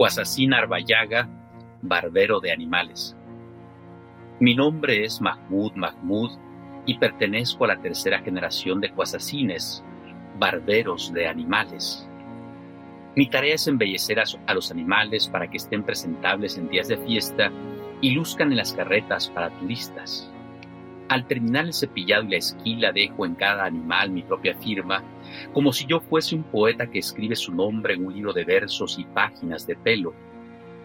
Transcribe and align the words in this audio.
Cuasacín 0.00 0.54
Arbayaga, 0.54 1.28
barbero 1.82 2.40
de 2.40 2.50
animales. 2.50 3.14
Mi 4.38 4.54
nombre 4.54 5.04
es 5.04 5.20
Mahmud 5.20 5.72
Mahmud 5.74 6.30
y 6.86 6.96
pertenezco 6.96 7.66
a 7.66 7.68
la 7.68 7.82
tercera 7.82 8.20
generación 8.20 8.80
de 8.80 8.92
cuasacines, 8.92 9.84
barberos 10.38 11.12
de 11.12 11.28
animales. 11.28 12.08
Mi 13.14 13.28
tarea 13.28 13.56
es 13.56 13.68
embellecer 13.68 14.18
a, 14.20 14.54
los 14.54 14.70
animales 14.70 15.28
para 15.28 15.50
que 15.50 15.58
estén 15.58 15.82
presentables 15.82 16.56
en 16.56 16.70
días 16.70 16.88
de 16.88 16.96
fiesta 16.96 17.52
y 18.00 18.12
luzcan 18.12 18.52
en 18.52 18.56
las 18.56 18.72
carretas 18.72 19.28
para 19.28 19.50
turistas. 19.58 20.32
Al 21.10 21.26
terminar 21.26 21.66
el 21.66 21.74
cepillado 21.74 22.22
y 22.22 22.30
la 22.30 22.36
esquila 22.38 22.92
dejo 22.92 23.26
en 23.26 23.34
cada 23.34 23.66
animal 23.66 24.08
mi 24.12 24.22
propia 24.22 24.56
firma, 24.56 25.04
como 25.52 25.72
si 25.72 25.86
yo 25.86 26.00
fuese 26.00 26.34
un 26.34 26.42
poeta 26.42 26.86
que 26.86 26.98
escribe 26.98 27.36
su 27.36 27.54
nombre 27.54 27.94
en 27.94 28.06
un 28.06 28.14
libro 28.14 28.32
de 28.32 28.44
versos 28.44 28.98
y 28.98 29.04
páginas 29.04 29.66
de 29.66 29.76
pelo. 29.76 30.14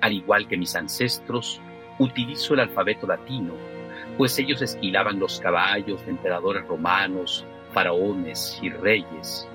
Al 0.02 0.14
igual 0.14 0.48
que 0.48 0.58
mis 0.58 0.76
ancestros, 0.76 1.62
utilizo 2.00 2.54
el 2.54 2.62
alfabeto 2.62 3.08
latino, 3.08 3.54
pues 4.18 4.38
ellos 4.40 4.62
esquilaban 4.62 5.20
los 5.20 5.40
caballos 5.40 6.06
de 6.06 6.12
emperadores 6.12 6.66
romanos, 6.68 7.46
faraones 7.72 8.60
y 8.62 8.70
reyes. 8.70 9.48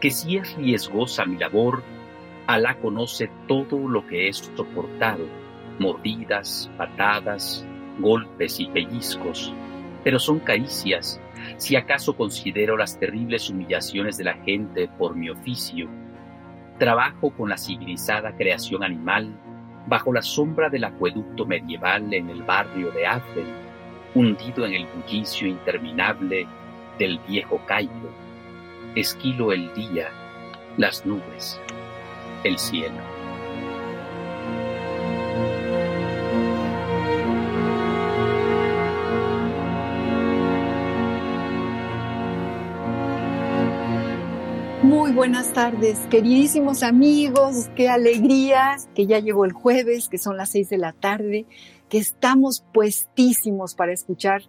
Que 0.00 0.10
si 0.10 0.36
es 0.36 0.54
riesgosa 0.56 1.24
mi 1.24 1.36
labor, 1.38 1.82
Alá 2.46 2.76
conoce 2.76 3.28
todo 3.48 3.88
lo 3.88 4.06
que 4.06 4.28
he 4.28 4.32
soportado, 4.32 5.26
mordidas, 5.80 6.70
patadas, 6.76 7.66
golpes 7.98 8.60
y 8.60 8.66
pellizcos 8.66 9.52
pero 10.06 10.20
son 10.20 10.38
caricias, 10.38 11.20
si 11.56 11.76
acaso 11.76 12.16
considero 12.16 12.76
las 12.76 12.98
terribles 12.98 13.48
humillaciones 13.48 14.16
de 14.16 14.24
la 14.24 14.34
gente 14.34 14.88
por 14.98 15.14
mi 15.14 15.30
oficio. 15.30 15.88
Trabajo 16.78 17.30
con 17.30 17.48
la 17.48 17.56
civilizada 17.56 18.36
creación 18.36 18.84
animal 18.84 19.30
bajo 19.86 20.12
la 20.12 20.22
sombra 20.22 20.68
del 20.68 20.84
acueducto 20.84 21.46
medieval 21.46 22.12
en 22.12 22.28
el 22.28 22.42
barrio 22.42 22.90
de 22.90 23.06
Athel, 23.06 23.46
hundido 24.14 24.66
en 24.66 24.74
el 24.74 24.86
bullicio 24.86 25.46
interminable 25.46 26.46
del 26.98 27.18
viejo 27.28 27.60
Cairo. 27.66 28.10
Esquilo 28.94 29.52
el 29.52 29.72
día, 29.74 30.08
las 30.76 31.06
nubes, 31.06 31.60
el 32.44 32.58
cielo. 32.58 33.05
Muy 45.06 45.14
buenas 45.14 45.52
tardes, 45.52 46.00
queridísimos 46.10 46.82
amigos, 46.82 47.70
qué 47.76 47.88
alegría 47.88 48.74
que 48.92 49.06
ya 49.06 49.20
llegó 49.20 49.44
el 49.44 49.52
jueves, 49.52 50.08
que 50.08 50.18
son 50.18 50.36
las 50.36 50.50
seis 50.50 50.68
de 50.68 50.78
la 50.78 50.92
tarde, 50.92 51.46
que 51.88 51.98
estamos 51.98 52.64
puestísimos 52.74 53.76
para 53.76 53.92
escuchar 53.92 54.42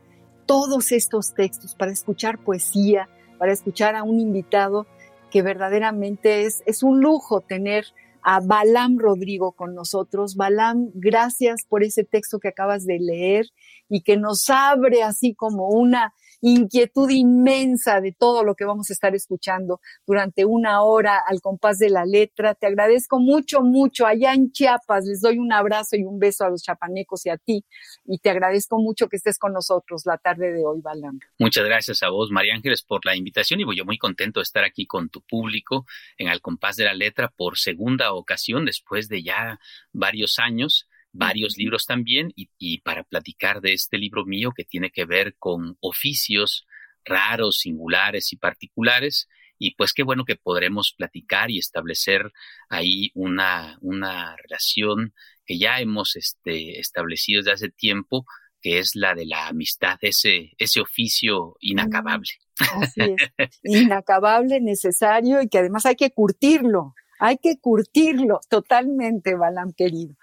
todos 0.47 0.91
estos 0.91 1.35
textos, 1.35 1.75
para 1.75 1.91
escuchar 1.91 2.39
poesía, 2.43 3.07
para 3.37 3.51
escuchar 3.51 3.95
a 3.95 4.01
un 4.01 4.19
invitado 4.19 4.87
que 5.29 5.43
verdaderamente 5.43 6.45
es, 6.45 6.63
es 6.65 6.81
un 6.81 7.01
lujo 7.01 7.41
tener 7.41 7.85
a 8.23 8.39
Balam 8.39 8.97
Rodrigo 8.97 9.51
con 9.51 9.75
nosotros. 9.75 10.35
Balam, 10.35 10.89
gracias 10.95 11.67
por 11.69 11.83
ese 11.83 12.03
texto 12.03 12.39
que 12.39 12.47
acabas 12.47 12.83
de 12.83 12.97
leer 12.97 13.45
y 13.89 14.01
que 14.01 14.17
nos 14.17 14.49
abre 14.49 15.03
así 15.03 15.35
como 15.35 15.69
una 15.69 16.15
inquietud 16.41 17.09
inmensa 17.09 18.01
de 18.01 18.11
todo 18.11 18.43
lo 18.43 18.55
que 18.55 18.65
vamos 18.65 18.89
a 18.89 18.93
estar 18.93 19.15
escuchando 19.15 19.81
durante 20.05 20.45
una 20.45 20.81
hora 20.81 21.21
al 21.27 21.41
compás 21.41 21.79
de 21.79 21.89
la 21.89 22.05
letra. 22.05 22.55
Te 22.55 22.67
agradezco 22.67 23.19
mucho, 23.19 23.61
mucho. 23.61 24.05
Allá 24.05 24.33
en 24.33 24.51
Chiapas 24.51 25.05
les 25.05 25.21
doy 25.21 25.37
un 25.37 25.51
abrazo 25.51 25.95
y 25.95 26.03
un 26.03 26.19
beso 26.19 26.45
a 26.45 26.49
los 26.49 26.63
chapanecos 26.63 27.25
y 27.25 27.29
a 27.29 27.37
ti. 27.37 27.65
Y 28.05 28.19
te 28.19 28.29
agradezco 28.29 28.79
mucho 28.79 29.07
que 29.07 29.17
estés 29.17 29.39
con 29.39 29.53
nosotros 29.53 30.03
la 30.05 30.17
tarde 30.17 30.51
de 30.51 30.65
hoy, 30.65 30.81
Balam. 30.81 31.19
Muchas 31.39 31.65
gracias 31.65 32.03
a 32.03 32.09
vos, 32.09 32.29
María 32.31 32.53
Ángeles, 32.53 32.83
por 32.83 33.05
la 33.05 33.15
invitación 33.15 33.59
y 33.59 33.63
voy 33.63 33.77
yo 33.77 33.85
muy 33.85 33.97
contento 33.97 34.39
de 34.39 34.43
estar 34.43 34.63
aquí 34.63 34.85
con 34.85 35.09
tu 35.09 35.21
público 35.21 35.85
en 36.17 36.29
Al 36.29 36.41
compás 36.41 36.75
de 36.75 36.85
la 36.85 36.93
letra 36.93 37.29
por 37.35 37.57
segunda 37.57 38.13
ocasión 38.13 38.65
después 38.65 39.07
de 39.09 39.23
ya 39.23 39.59
varios 39.91 40.39
años 40.39 40.87
varios 41.17 41.57
libros 41.57 41.85
también 41.85 42.31
y, 42.35 42.79
para 42.81 43.03
platicar 43.03 43.61
de 43.61 43.73
este 43.73 43.97
libro 43.97 44.25
mío 44.25 44.51
que 44.55 44.63
tiene 44.63 44.91
que 44.91 45.05
ver 45.05 45.35
con 45.37 45.77
oficios 45.81 46.65
raros, 47.03 47.57
singulares 47.57 48.31
y 48.33 48.37
particulares. 48.37 49.27
Y 49.57 49.75
pues 49.75 49.93
qué 49.93 50.03
bueno 50.03 50.23
que 50.25 50.35
podremos 50.35 50.93
platicar 50.95 51.49
y 51.49 51.57
establecer 51.57 52.31
ahí 52.69 53.11
una, 53.15 53.77
una 53.81 54.35
relación 54.35 55.13
que 55.45 55.57
ya 55.57 55.79
hemos 55.79 56.15
este, 56.15 56.79
establecido 56.79 57.39
desde 57.39 57.53
hace 57.53 57.69
tiempo, 57.69 58.25
que 58.61 58.77
es 58.79 58.91
la 58.95 59.15
de 59.15 59.25
la 59.25 59.47
amistad, 59.47 59.97
ese, 60.01 60.51
ese 60.59 60.81
oficio 60.81 61.55
inacabable. 61.59 62.29
Así 62.59 63.01
es, 63.01 63.51
inacabable, 63.63 64.61
necesario 64.61 65.41
y 65.41 65.47
que 65.47 65.59
además 65.59 65.85
hay 65.87 65.95
que 65.95 66.11
curtirlo, 66.11 66.93
hay 67.19 67.37
que 67.37 67.57
curtirlo 67.59 68.39
totalmente, 68.49 69.35
Balam 69.35 69.73
querido. 69.73 70.15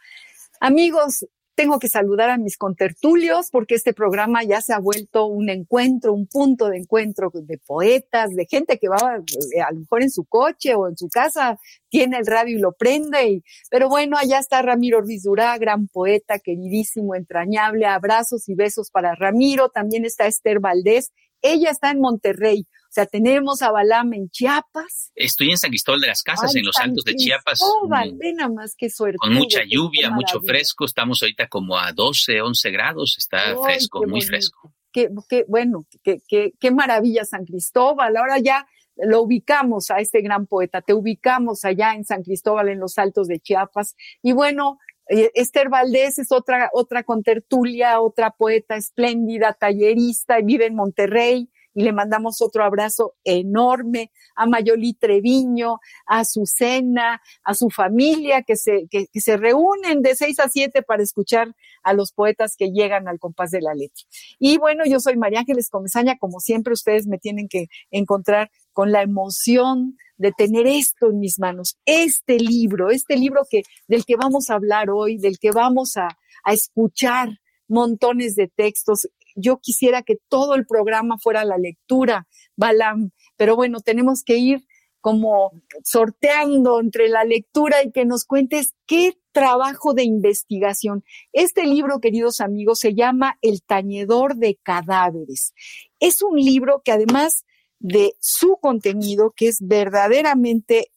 Amigos, 0.60 1.26
tengo 1.54 1.78
que 1.78 1.88
saludar 1.88 2.30
a 2.30 2.38
mis 2.38 2.56
contertulios 2.56 3.50
porque 3.50 3.76
este 3.76 3.92
programa 3.94 4.42
ya 4.42 4.60
se 4.60 4.72
ha 4.72 4.78
vuelto 4.78 5.26
un 5.26 5.48
encuentro, 5.48 6.12
un 6.12 6.26
punto 6.26 6.68
de 6.68 6.78
encuentro 6.78 7.30
de 7.32 7.58
poetas, 7.58 8.34
de 8.34 8.46
gente 8.46 8.78
que 8.78 8.88
va 8.88 9.18
eh, 9.54 9.60
a 9.60 9.70
lo 9.72 9.80
mejor 9.80 10.02
en 10.02 10.10
su 10.10 10.24
coche 10.24 10.74
o 10.74 10.88
en 10.88 10.96
su 10.96 11.08
casa, 11.08 11.58
tiene 11.88 12.18
el 12.18 12.26
radio 12.26 12.58
y 12.58 12.60
lo 12.60 12.72
prende. 12.72 13.42
Pero 13.70 13.88
bueno, 13.88 14.16
allá 14.18 14.38
está 14.38 14.62
Ramiro 14.62 15.00
Ruiz 15.00 15.22
Durá, 15.22 15.56
gran 15.58 15.86
poeta, 15.86 16.38
queridísimo, 16.38 17.14
entrañable. 17.14 17.86
Abrazos 17.86 18.48
y 18.48 18.54
besos 18.54 18.90
para 18.90 19.14
Ramiro. 19.14 19.68
También 19.68 20.04
está 20.04 20.26
Esther 20.26 20.58
Valdés. 20.58 21.12
Ella 21.40 21.70
está 21.70 21.90
en 21.90 22.00
Monterrey. 22.00 22.66
O 22.94 23.00
sea, 23.02 23.06
tenemos 23.06 23.60
a 23.62 23.72
Balam 23.72 24.12
en 24.12 24.30
Chiapas. 24.30 25.10
Estoy 25.16 25.50
en 25.50 25.58
San 25.58 25.70
Cristóbal 25.70 26.00
de 26.00 26.06
las 26.06 26.22
Casas, 26.22 26.54
en 26.54 26.64
los 26.64 26.76
Altos 26.78 27.02
de 27.02 27.16
Chiapas. 27.16 27.58
Mm, 27.88 28.54
más 28.54 28.76
que 28.76 28.88
suerte. 28.88 29.18
Con 29.18 29.34
mucha 29.34 29.64
lluvia, 29.66 30.12
mucho 30.12 30.40
fresco. 30.40 30.84
Estamos 30.84 31.20
ahorita 31.20 31.48
como 31.48 31.76
a 31.76 31.90
12, 31.90 32.40
11 32.40 32.70
grados. 32.70 33.16
Está 33.18 33.56
fresco, 33.60 34.06
muy 34.06 34.20
fresco. 34.20 34.72
Qué, 34.92 35.08
qué 35.28 35.44
bueno, 35.48 35.86
qué, 36.04 36.20
qué, 36.28 36.52
qué 36.60 36.70
maravilla 36.70 37.24
San 37.24 37.44
Cristóbal. 37.44 38.16
Ahora 38.16 38.38
ya 38.38 38.64
lo 38.94 39.22
ubicamos 39.22 39.90
a 39.90 39.98
este 39.98 40.20
gran 40.20 40.46
poeta, 40.46 40.80
te 40.80 40.94
ubicamos 40.94 41.64
allá 41.64 41.94
en 41.94 42.04
San 42.04 42.22
Cristóbal, 42.22 42.68
en 42.68 42.78
los 42.78 42.96
Altos 42.96 43.26
de 43.26 43.40
Chiapas. 43.40 43.96
Y 44.22 44.34
bueno, 44.34 44.78
eh, 45.08 45.32
Esther 45.34 45.68
Valdés 45.68 46.20
es 46.20 46.30
otra, 46.30 46.70
otra 46.72 47.02
contertulia, 47.02 48.00
otra 48.00 48.30
poeta 48.30 48.76
espléndida, 48.76 49.52
tallerista, 49.52 50.38
vive 50.44 50.66
en 50.66 50.76
Monterrey 50.76 51.50
y 51.74 51.82
le 51.82 51.92
mandamos 51.92 52.40
otro 52.40 52.64
abrazo 52.64 53.14
enorme 53.24 54.12
a 54.36 54.46
Mayoli 54.46 54.94
Treviño, 54.94 55.80
a 56.06 56.20
Azucena, 56.20 57.20
a 57.42 57.54
su 57.54 57.68
familia 57.68 58.42
que 58.42 58.56
se, 58.56 58.86
que, 58.88 59.08
se 59.12 59.36
reúnen 59.36 60.00
de 60.00 60.14
seis 60.14 60.38
a 60.38 60.48
siete 60.48 60.82
para 60.82 61.02
escuchar 61.02 61.54
a 61.82 61.92
los 61.92 62.12
poetas 62.12 62.56
que 62.56 62.70
llegan 62.70 63.08
al 63.08 63.18
compás 63.18 63.50
de 63.50 63.60
la 63.60 63.74
letra. 63.74 64.04
Y 64.38 64.58
bueno, 64.58 64.84
yo 64.86 65.00
soy 65.00 65.16
María 65.16 65.40
Ángeles 65.40 65.68
Comesaña, 65.68 66.16
como 66.18 66.40
siempre 66.40 66.72
ustedes 66.72 67.06
me 67.06 67.18
tienen 67.18 67.48
que 67.48 67.66
encontrar 67.90 68.50
con 68.72 68.92
la 68.92 69.02
emoción 69.02 69.96
de 70.16 70.32
tener 70.32 70.66
esto 70.66 71.10
en 71.10 71.18
mis 71.18 71.38
manos, 71.38 71.76
este 71.86 72.38
libro, 72.38 72.90
este 72.90 73.16
libro 73.16 73.42
que, 73.50 73.62
del 73.88 74.04
que 74.04 74.16
vamos 74.16 74.48
a 74.48 74.54
hablar 74.54 74.90
hoy, 74.90 75.18
del 75.18 75.38
que 75.38 75.50
vamos 75.50 75.96
a, 75.96 76.08
a 76.44 76.52
escuchar 76.52 77.40
montones 77.66 78.36
de 78.36 78.48
textos 78.48 79.08
yo 79.34 79.58
quisiera 79.58 80.02
que 80.02 80.16
todo 80.28 80.54
el 80.54 80.66
programa 80.66 81.18
fuera 81.18 81.44
la 81.44 81.58
lectura, 81.58 82.26
Balam, 82.56 83.10
pero 83.36 83.56
bueno, 83.56 83.80
tenemos 83.80 84.22
que 84.24 84.36
ir 84.36 84.64
como 85.00 85.52
sorteando 85.82 86.80
entre 86.80 87.08
la 87.08 87.24
lectura 87.24 87.82
y 87.84 87.92
que 87.92 88.06
nos 88.06 88.24
cuentes 88.24 88.72
qué 88.86 89.18
trabajo 89.32 89.92
de 89.92 90.02
investigación. 90.04 91.04
Este 91.32 91.66
libro, 91.66 92.00
queridos 92.00 92.40
amigos, 92.40 92.78
se 92.78 92.94
llama 92.94 93.36
El 93.42 93.62
tañedor 93.62 94.36
de 94.36 94.58
cadáveres. 94.62 95.52
Es 96.00 96.22
un 96.22 96.36
libro 96.38 96.80
que 96.82 96.92
además 96.92 97.44
de 97.80 98.14
su 98.18 98.56
contenido, 98.56 99.34
que 99.36 99.48
es 99.48 99.58
verdaderamente 99.60 100.90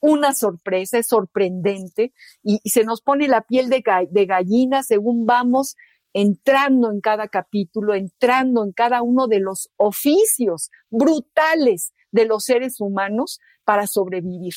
una 0.00 0.32
sorpresa, 0.32 0.96
es 0.96 1.08
sorprendente 1.08 2.14
y, 2.42 2.60
se 2.64 2.84
nos 2.84 3.02
pone 3.02 3.28
la 3.28 3.42
piel 3.42 3.68
de, 3.68 3.82
de 4.10 4.24
gallina 4.24 4.82
según 4.82 5.26
vamos 5.26 5.76
entrando 6.12 6.90
en 6.90 7.00
cada 7.00 7.28
capítulo, 7.28 7.94
entrando 7.94 8.64
en 8.64 8.72
cada 8.72 9.02
uno 9.02 9.26
de 9.26 9.40
los 9.40 9.70
oficios 9.76 10.70
brutales 10.90 11.92
de 12.12 12.26
los 12.26 12.44
seres 12.44 12.80
humanos 12.80 13.40
para 13.64 13.86
sobrevivir. 13.86 14.54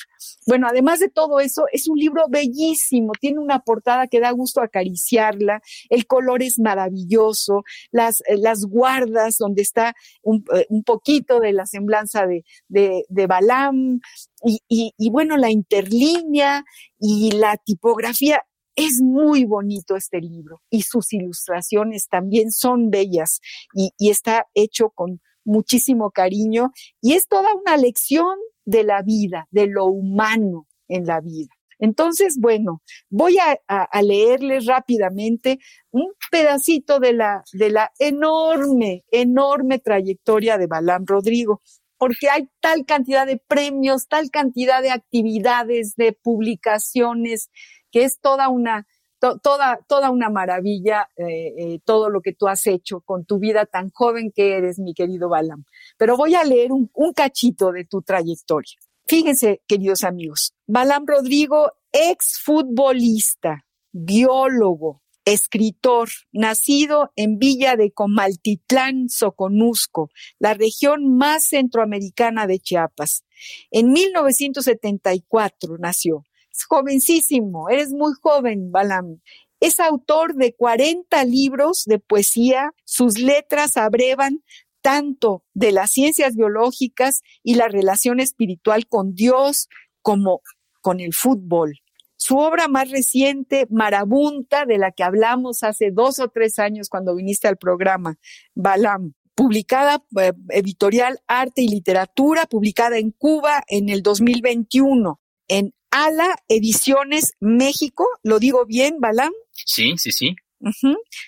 Bueno, 0.47 0.65
además 0.67 0.99
de 0.99 1.07
todo 1.07 1.39
eso, 1.39 1.65
es 1.71 1.87
un 1.87 1.99
libro 1.99 2.25
bellísimo, 2.29 3.11
tiene 3.19 3.37
una 3.37 3.59
portada 3.59 4.07
que 4.07 4.19
da 4.19 4.31
gusto 4.31 4.59
acariciarla, 4.59 5.61
el 5.89 6.07
color 6.07 6.41
es 6.41 6.57
maravilloso, 6.57 7.63
las, 7.91 8.21
eh, 8.21 8.37
las 8.37 8.65
guardas 8.65 9.37
donde 9.37 9.61
está 9.61 9.93
un, 10.23 10.43
eh, 10.55 10.65
un, 10.69 10.83
poquito 10.83 11.39
de 11.39 11.53
la 11.53 11.67
semblanza 11.67 12.25
de, 12.25 12.43
de, 12.67 13.05
de 13.07 13.27
Balam 13.27 13.99
y, 14.43 14.61
y, 14.67 14.93
y 14.97 15.11
bueno, 15.11 15.37
la 15.37 15.51
interlínea 15.51 16.65
y 16.99 17.31
la 17.33 17.57
tipografía 17.57 18.41
es 18.75 19.01
muy 19.01 19.45
bonito 19.45 19.95
este 19.95 20.19
libro 20.19 20.61
y 20.69 20.81
sus 20.83 21.13
ilustraciones 21.13 22.07
también 22.09 22.51
son 22.51 22.89
bellas 22.89 23.39
y, 23.73 23.91
está 24.09 24.47
hecho 24.53 24.89
con 24.89 25.21
muchísimo 25.45 26.11
cariño 26.11 26.71
y 27.01 27.13
es 27.13 27.27
toda 27.27 27.53
una 27.53 27.77
lección 27.77 28.37
de 28.65 28.83
la 28.83 29.01
vida, 29.01 29.47
de 29.51 29.67
lo 29.67 29.85
humano 29.85 30.67
en 30.87 31.05
la 31.05 31.19
vida. 31.19 31.49
Entonces, 31.79 32.37
bueno, 32.39 32.81
voy 33.09 33.37
a, 33.39 33.59
a, 33.67 34.01
leerles 34.01 34.67
rápidamente 34.67 35.59
un 35.91 36.13
pedacito 36.31 36.99
de 36.99 37.13
la, 37.13 37.43
de 37.51 37.71
la 37.71 37.91
enorme, 37.99 39.03
enorme 39.11 39.79
trayectoria 39.79 40.57
de 40.57 40.67
Balán 40.67 41.05
Rodrigo, 41.05 41.61
porque 41.97 42.29
hay 42.29 42.47
tal 42.61 42.85
cantidad 42.85 43.25
de 43.25 43.37
premios, 43.37 44.07
tal 44.07 44.29
cantidad 44.29 44.81
de 44.81 44.91
actividades, 44.91 45.95
de 45.95 46.13
publicaciones, 46.13 47.49
que 47.93 48.03
es 48.03 48.19
toda 48.19 48.49
una, 48.49 48.87
toda, 49.19 49.79
toda 49.87 50.09
una 50.09 50.29
maravilla 50.29 51.07
eh, 51.15 51.53
eh, 51.57 51.79
todo 51.85 52.09
lo 52.09 52.21
que 52.21 52.33
tú 52.33 52.47
has 52.47 52.65
hecho 52.65 53.01
con 53.01 53.23
tu 53.23 53.39
vida 53.39 53.65
tan 53.65 53.91
joven 53.91 54.33
que 54.35 54.57
eres, 54.57 54.79
mi 54.79 54.93
querido 54.93 55.29
Balam. 55.29 55.63
Pero 55.97 56.17
voy 56.17 56.35
a 56.35 56.43
leer 56.43 56.71
un, 56.71 56.89
un 56.93 57.13
cachito 57.13 57.71
de 57.71 57.85
tu 57.85 58.01
trayectoria. 58.01 58.75
Fíjense, 59.05 59.61
queridos 59.67 60.03
amigos, 60.03 60.55
Balam 60.65 61.05
Rodrigo, 61.05 61.71
exfutbolista, 61.91 63.65
biólogo, 63.91 65.03
escritor, 65.25 66.09
nacido 66.31 67.11
en 67.15 67.37
Villa 67.37 67.75
de 67.75 67.91
Comaltitlán, 67.91 69.07
Soconusco, 69.09 70.09
la 70.39 70.53
región 70.53 71.15
más 71.15 71.45
centroamericana 71.45 72.47
de 72.47 72.59
Chiapas. 72.59 73.23
En 73.71 73.91
1974 73.91 75.77
nació 75.79 76.23
jovencísimo, 76.67 77.69
eres 77.69 77.89
muy 77.91 78.13
joven, 78.21 78.71
Balam. 78.71 79.19
Es 79.59 79.79
autor 79.79 80.35
de 80.35 80.53
40 80.53 81.23
libros 81.25 81.83
de 81.85 81.99
poesía, 81.99 82.71
sus 82.83 83.17
letras 83.17 83.77
abrevan 83.77 84.43
tanto 84.81 85.45
de 85.53 85.71
las 85.71 85.91
ciencias 85.91 86.35
biológicas 86.35 87.21
y 87.41 87.55
la 87.55 87.69
relación 87.69 88.19
espiritual 88.19 88.87
con 88.87 89.15
Dios 89.15 89.69
como 90.01 90.41
con 90.81 90.99
el 90.99 91.13
fútbol. 91.13 91.79
Su 92.17 92.37
obra 92.37 92.67
más 92.67 92.91
reciente, 92.91 93.67
Marabunta, 93.69 94.65
de 94.65 94.77
la 94.77 94.91
que 94.91 95.03
hablamos 95.03 95.63
hace 95.63 95.91
dos 95.91 96.19
o 96.19 96.27
tres 96.27 96.59
años 96.59 96.89
cuando 96.89 97.15
viniste 97.15 97.47
al 97.47 97.57
programa, 97.57 98.17
Balam, 98.53 99.13
publicada 99.35 100.03
eh, 100.19 100.33
editorial 100.49 101.19
Arte 101.27 101.61
y 101.61 101.67
Literatura, 101.67 102.45
publicada 102.45 102.97
en 102.97 103.11
Cuba 103.11 103.63
en 103.67 103.89
el 103.89 104.03
2021, 104.03 105.19
en 105.47 105.73
Ala 105.95 106.35
Ediciones 106.47 107.33
México, 107.39 108.07
¿lo 108.23 108.39
digo 108.39 108.65
bien, 108.65 108.95
Balam? 108.99 109.31
Sí, 109.51 109.93
sí, 109.97 110.11
sí. 110.11 110.35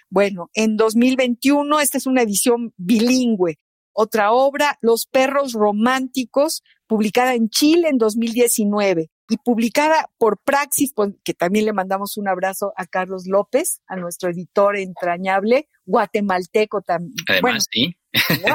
Bueno, 0.10 0.50
en 0.56 0.76
2021 0.76 1.80
esta 1.82 2.00
es 2.00 2.08
una 2.08 2.24
edición 2.24 2.74
bilingüe. 2.76 3.60
Otra 3.94 4.32
obra, 4.32 4.80
Los 4.82 5.06
perros 5.06 5.54
románticos, 5.54 6.64
publicada 6.88 7.36
en 7.36 7.50
Chile 7.50 7.90
en 7.90 8.00
2019 8.00 9.12
y 9.30 9.38
publicada 9.38 10.10
por 10.18 10.40
Praxis, 10.44 10.94
que 11.24 11.36
también 11.36 11.66
le 11.66 11.74
mandamos 11.74 12.18
un 12.18 12.28
abrazo 12.28 12.74
a 12.76 12.88
Carlos 12.88 13.28
López, 13.28 13.82
a 13.86 13.96
nuestro 13.98 14.32
editor 14.32 14.78
entrañable, 14.78 15.70
guatemalteco 15.86 16.82
también. 16.82 17.14
Además, 17.28 17.68
sí. 17.72 17.96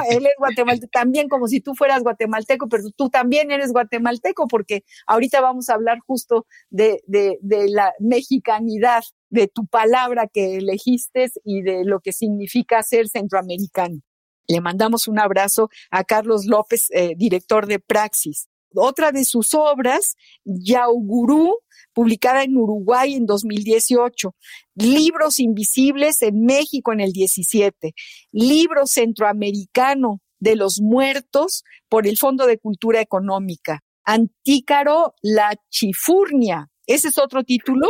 Él 0.09 0.25
es 0.25 0.33
guatemalteco, 0.37 0.89
también 0.91 1.29
como 1.29 1.47
si 1.47 1.61
tú 1.61 1.75
fueras 1.75 2.03
guatemalteco, 2.03 2.67
pero 2.67 2.83
tú 2.95 3.09
también 3.09 3.51
eres 3.51 3.71
guatemalteco, 3.71 4.47
porque 4.47 4.83
ahorita 5.07 5.41
vamos 5.41 5.69
a 5.69 5.75
hablar 5.75 5.99
justo 6.05 6.45
de, 6.69 7.01
de, 7.07 7.37
de 7.41 7.69
la 7.69 7.93
mexicanidad, 7.99 9.03
de 9.29 9.47
tu 9.47 9.65
palabra 9.65 10.27
que 10.27 10.57
elegiste 10.57 11.31
y 11.43 11.61
de 11.61 11.85
lo 11.85 11.99
que 11.99 12.11
significa 12.11 12.83
ser 12.83 13.07
centroamericano. 13.07 14.01
Le 14.47 14.59
mandamos 14.59 15.07
un 15.07 15.19
abrazo 15.19 15.69
a 15.91 16.03
Carlos 16.03 16.45
López, 16.45 16.89
eh, 16.91 17.13
director 17.15 17.67
de 17.67 17.79
Praxis. 17.79 18.49
Otra 18.73 19.11
de 19.11 19.25
sus 19.25 19.53
obras, 19.53 20.15
Yaugurú, 20.45 21.57
publicada 21.93 22.43
en 22.43 22.57
Uruguay 22.57 23.13
en 23.13 23.25
2018, 23.25 24.35
Libros 24.75 25.39
Invisibles 25.39 26.21
en 26.21 26.45
México 26.45 26.93
en 26.93 27.01
el 27.01 27.11
17, 27.11 27.93
Libro 28.31 28.85
Centroamericano 28.87 30.21
de 30.39 30.55
los 30.55 30.79
Muertos 30.81 31.63
por 31.89 32.07
el 32.07 32.17
Fondo 32.17 32.47
de 32.47 32.57
Cultura 32.57 33.01
Económica, 33.01 33.83
Antícaro 34.03 35.13
La 35.21 35.53
Chifurnia. 35.69 36.69
Ese 36.87 37.09
es 37.09 37.17
otro 37.17 37.43
título, 37.43 37.87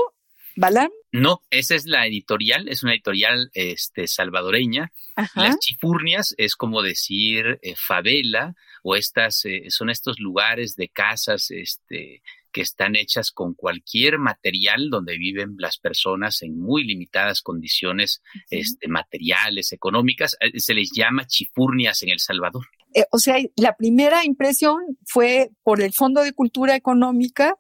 ¿Balam? 0.56 0.90
No, 1.12 1.42
esa 1.50 1.76
es 1.76 1.86
la 1.86 2.06
editorial, 2.08 2.68
es 2.68 2.84
una 2.84 2.94
editorial 2.94 3.50
este, 3.54 4.08
salvadoreña. 4.08 4.92
Las 5.36 5.60
chifurnias 5.60 6.34
es 6.38 6.56
como 6.56 6.82
decir 6.82 7.60
eh, 7.62 7.76
favela 7.76 8.56
o 8.82 8.96
estas 8.96 9.46
eh, 9.46 9.66
son 9.70 9.90
estos 9.90 10.20
lugares 10.20 10.76
de 10.76 10.90
casas 10.90 11.52
este, 11.52 12.22
que 12.52 12.62
están 12.62 12.96
hechas 12.96 13.32
con 13.32 13.54
cualquier 13.54 14.20
material 14.20 14.90
donde 14.90 15.18
viven 15.18 15.56
las 15.58 15.78
personas 15.78 16.42
en 16.42 16.60
muy 16.60 16.84
limitadas 16.84 17.42
condiciones 17.42 18.22
este, 18.50 18.88
materiales, 18.88 19.72
económicas. 19.72 20.36
Eh, 20.40 20.60
se 20.60 20.74
les 20.74 20.92
llama 20.94 21.26
chifurnias 21.28 22.02
en 22.04 22.10
El 22.10 22.20
Salvador. 22.20 22.66
o 23.12 23.18
sea, 23.20 23.38
la 23.56 23.76
primera 23.76 24.26
impresión 24.26 24.98
fue 25.06 25.52
por 25.64 25.82
el 25.82 25.94
Fondo 25.94 26.22
de 26.24 26.34
Cultura 26.34 26.76
Económica 26.76 27.56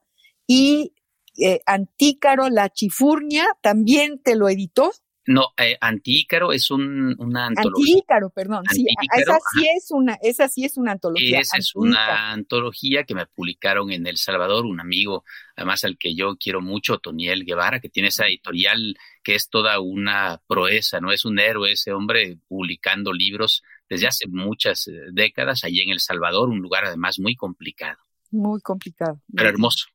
y 0.47 0.93
eh, 1.37 1.61
Antícaro, 1.65 2.49
La 2.49 2.69
Chifurnia, 2.69 3.47
también 3.61 4.21
te 4.21 4.35
lo 4.35 4.49
editó. 4.49 4.91
No, 5.27 5.49
eh, 5.57 5.77
Antícaro 5.79 6.51
es 6.51 6.71
un, 6.71 7.15
una 7.19 7.45
antología. 7.45 7.93
Antícaro, 7.95 8.29
perdón. 8.31 8.63
sí, 8.71 8.85
esa 9.15 9.37
sí 9.53 9.67
es 9.75 9.91
una, 9.91 10.17
esa 10.21 10.47
sí 10.47 10.65
es 10.65 10.77
una 10.77 10.93
antología. 10.93 11.39
Esa 11.39 11.57
es 11.57 11.75
una 11.75 12.31
antología 12.31 13.03
que 13.03 13.13
me 13.13 13.27
publicaron 13.27 13.91
en 13.91 14.07
El 14.07 14.17
Salvador, 14.17 14.65
un 14.65 14.79
amigo, 14.79 15.23
además 15.55 15.83
al 15.83 15.97
que 15.97 16.15
yo 16.15 16.37
quiero 16.37 16.61
mucho, 16.61 16.97
Toniel 16.97 17.45
Guevara, 17.45 17.79
que 17.79 17.89
tiene 17.89 18.09
esa 18.09 18.25
editorial 18.25 18.97
que 19.23 19.35
es 19.35 19.49
toda 19.49 19.79
una 19.79 20.41
proeza, 20.47 20.99
¿no? 20.99 21.11
Es 21.11 21.23
un 21.23 21.39
héroe 21.39 21.73
ese 21.73 21.91
hombre 21.91 22.39
publicando 22.47 23.13
libros 23.13 23.63
desde 23.87 24.07
hace 24.07 24.27
muchas 24.27 24.87
eh, 24.87 24.93
décadas 25.11 25.63
allí 25.63 25.81
en 25.81 25.91
El 25.91 25.99
Salvador, 25.99 26.49
un 26.49 26.61
lugar 26.61 26.85
además 26.85 27.19
muy 27.19 27.35
complicado. 27.35 27.99
Muy 28.31 28.59
complicado. 28.61 29.21
Pero 29.35 29.49
hermoso 29.49 29.85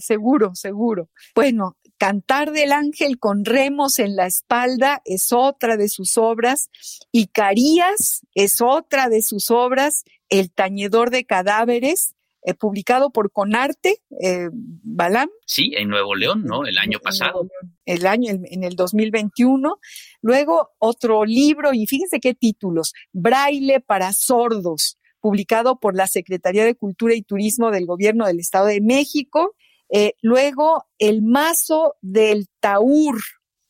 seguro, 0.00 0.54
seguro. 0.54 1.10
Bueno, 1.34 1.76
Cantar 1.98 2.52
del 2.52 2.70
Ángel 2.70 3.18
con 3.18 3.44
remos 3.44 3.98
en 3.98 4.14
la 4.14 4.26
espalda 4.26 5.02
es 5.04 5.32
otra 5.32 5.76
de 5.76 5.88
sus 5.88 6.16
obras. 6.16 6.70
Y 7.10 7.26
Carías 7.26 8.22
es 8.34 8.60
otra 8.60 9.08
de 9.08 9.20
sus 9.22 9.50
obras. 9.50 10.04
El 10.28 10.52
tañedor 10.52 11.10
de 11.10 11.24
cadáveres, 11.24 12.14
eh, 12.42 12.54
publicado 12.54 13.10
por 13.10 13.32
Conarte, 13.32 14.00
eh, 14.22 14.48
Balam. 14.52 15.28
Sí, 15.44 15.72
en 15.76 15.88
Nuevo 15.88 16.14
León, 16.14 16.44
¿no? 16.44 16.66
El 16.66 16.78
año 16.78 17.00
pasado. 17.00 17.48
El 17.84 18.06
año, 18.06 18.30
en 18.30 18.62
el 18.62 18.76
2021. 18.76 19.78
Luego 20.22 20.70
otro 20.78 21.24
libro, 21.24 21.74
y 21.74 21.86
fíjense 21.86 22.20
qué 22.20 22.34
títulos. 22.34 22.92
Braille 23.12 23.80
para 23.80 24.12
sordos 24.12 24.98
publicado 25.20 25.80
por 25.80 25.96
la 25.96 26.06
Secretaría 26.06 26.64
de 26.64 26.74
Cultura 26.74 27.14
y 27.14 27.22
Turismo 27.22 27.70
del 27.70 27.86
Gobierno 27.86 28.26
del 28.26 28.38
Estado 28.38 28.66
de 28.66 28.80
México. 28.80 29.56
Eh, 29.90 30.12
luego, 30.22 30.86
El 30.98 31.22
Mazo 31.22 31.96
del 32.02 32.48
Taur, 32.60 33.18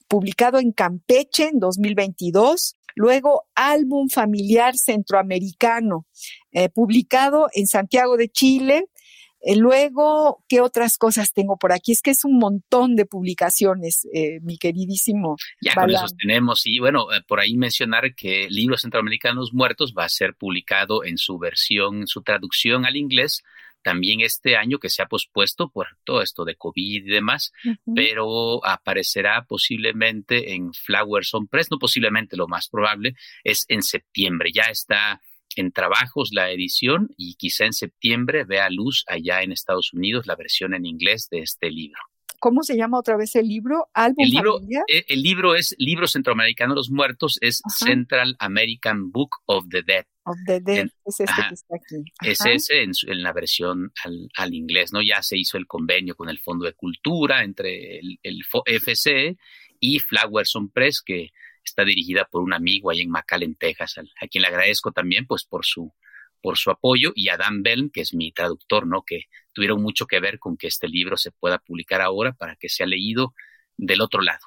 publicado 0.09 0.59
en 0.59 0.73
Campeche 0.73 1.49
en 1.49 1.61
2022. 1.61 2.77
Luego, 2.95 3.45
Álbum 3.55 4.09
Familiar 4.09 4.77
Centroamericano, 4.77 6.07
eh, 6.51 6.69
publicado 6.69 7.49
en 7.53 7.69
Santiago 7.69 8.17
de 8.17 8.29
Chile. 8.29 8.87
Eh, 9.41 9.55
luego, 9.55 10.43
¿qué 10.49 10.61
otras 10.61 10.99
cosas 10.99 11.33
tengo 11.33 11.57
por 11.59 11.73
aquí? 11.73 11.93
Es 11.93 12.03
que 12.03 12.11
es 12.11 12.25
un 12.25 12.39
montón 12.39 12.97
de 12.97 13.07
publicaciones, 13.07 14.09
eh, 14.13 14.41
mi 14.43 14.59
queridísimo. 14.59 15.37
Ya 15.61 15.75
con 15.75 15.91
esos 15.91 16.17
tenemos, 16.17 16.67
y 16.67 16.81
bueno, 16.81 17.07
por 17.29 17.39
ahí 17.39 17.57
mencionar 17.57 18.17
que 18.17 18.49
Libros 18.51 18.81
Centroamericanos 18.81 19.53
Muertos 19.53 19.95
va 19.97 20.05
a 20.05 20.09
ser 20.09 20.35
publicado 20.35 21.05
en 21.05 21.19
su 21.19 21.39
versión, 21.39 22.09
su 22.09 22.23
traducción 22.23 22.85
al 22.85 22.97
inglés, 22.97 23.45
también 23.88 24.21
este 24.21 24.54
año 24.54 24.78
que 24.78 24.90
se 24.90 25.00
ha 25.00 25.07
pospuesto 25.07 25.71
por 25.71 25.87
todo 26.04 26.21
esto 26.21 26.45
de 26.45 26.57
COVID 26.57 27.07
y 27.07 27.09
demás, 27.09 27.52
pero 27.95 28.62
aparecerá 28.62 29.47
posiblemente 29.49 30.52
en 30.52 30.75
Flowers 30.75 31.33
on 31.33 31.49
Press, 31.49 31.71
no 31.71 31.78
posiblemente, 31.78 32.37
lo 32.37 32.49
más 32.49 32.68
probable 32.68 33.14
es 33.45 33.64
en 33.68 33.80
septiembre. 33.80 34.50
Ya 34.52 34.64
está 34.64 35.23
en 35.57 35.73
trabajos 35.73 36.33
la 36.33 36.50
edición 36.50 37.09
y 37.16 37.37
quizá 37.37 37.64
en 37.64 37.73
septiembre 37.73 38.45
vea 38.45 38.68
luz 38.68 39.04
allá 39.07 39.40
en 39.40 39.52
Estados 39.52 39.95
Unidos 39.95 40.26
la 40.26 40.37
versión 40.37 40.75
en 40.75 40.85
inglés 40.85 41.28
de 41.30 41.38
este 41.38 41.71
libro. 41.71 42.02
¿Cómo 42.38 42.62
se 42.62 42.76
llama 42.76 42.99
otra 42.99 43.16
vez 43.16 43.35
el 43.37 43.49
libro? 43.49 43.88
¿Álbum 43.95 44.25
el 44.25 44.30
libro, 44.30 44.61
eh, 44.88 45.04
el 45.09 45.23
libro 45.23 45.54
es 45.54 45.75
Libro 45.78 46.07
Centroamericano 46.07 46.75
de 46.75 46.76
los 46.76 46.90
Muertos, 46.90 47.38
es 47.40 47.61
Central 47.68 48.37
American 48.38 49.11
Book 49.11 49.30
of 49.47 49.66
the 49.71 49.83
Dead. 49.83 50.04
Of 50.25 50.37
the 50.47 50.61
Dead, 50.61 50.87
es 51.04 51.21
este 51.21 51.42
que 51.49 51.54
está 51.54 51.76
aquí. 51.76 52.04
Es 52.23 52.40
ese 52.47 52.83
en, 52.83 53.23
la 53.23 53.33
versión 53.33 53.92
al, 54.37 54.54
inglés, 54.54 54.92
¿no? 54.92 55.00
Ya 55.02 55.23
se 55.23 55.37
hizo 55.37 55.57
el 55.57 55.66
convenio 55.66 56.14
con 56.14 56.28
el 56.28 56.38
Fondo 56.38 56.64
de 56.64 56.75
Cultura 56.75 57.42
entre 57.42 57.99
el, 57.99 58.18
el 58.23 58.42
FC 58.66 59.37
y 59.80 59.99
Flowerson 59.99 60.71
Press, 60.71 61.02
que 61.02 61.30
está 61.64 61.85
dirigida 61.85 62.25
por 62.25 62.42
un 62.42 62.52
amigo 62.52 62.90
ahí 62.90 63.00
en 63.00 63.11
McAllen, 63.11 63.57
Texas, 63.57 63.99
a, 63.99 64.26
quien 64.28 64.42
le 64.42 64.49
agradezco 64.49 64.92
también 64.92 65.26
pues 65.26 65.45
por 65.45 65.64
su, 65.64 65.92
por 66.40 66.59
su 66.59 66.71
apoyo, 66.71 67.12
y 67.14 67.28
a 67.28 67.37
Dan 67.37 67.62
Bell, 67.62 67.90
que 67.92 68.00
es 68.00 68.14
mi 68.14 68.33
traductor, 68.33 68.87
¿no? 68.87 69.02
Que 69.02 69.25
tuvieron 69.52 69.83
mucho 69.83 70.07
que 70.07 70.21
ver 70.21 70.38
con 70.38 70.57
que 70.57 70.68
este 70.68 70.88
libro 70.88 71.16
se 71.16 71.33
pueda 71.33 71.59
publicar 71.59 72.00
ahora 72.00 72.33
para 72.33 72.57
que 72.57 72.68
sea 72.68 72.87
leído 72.87 73.35
del 73.76 74.00
otro 74.00 74.23
lado 74.23 74.47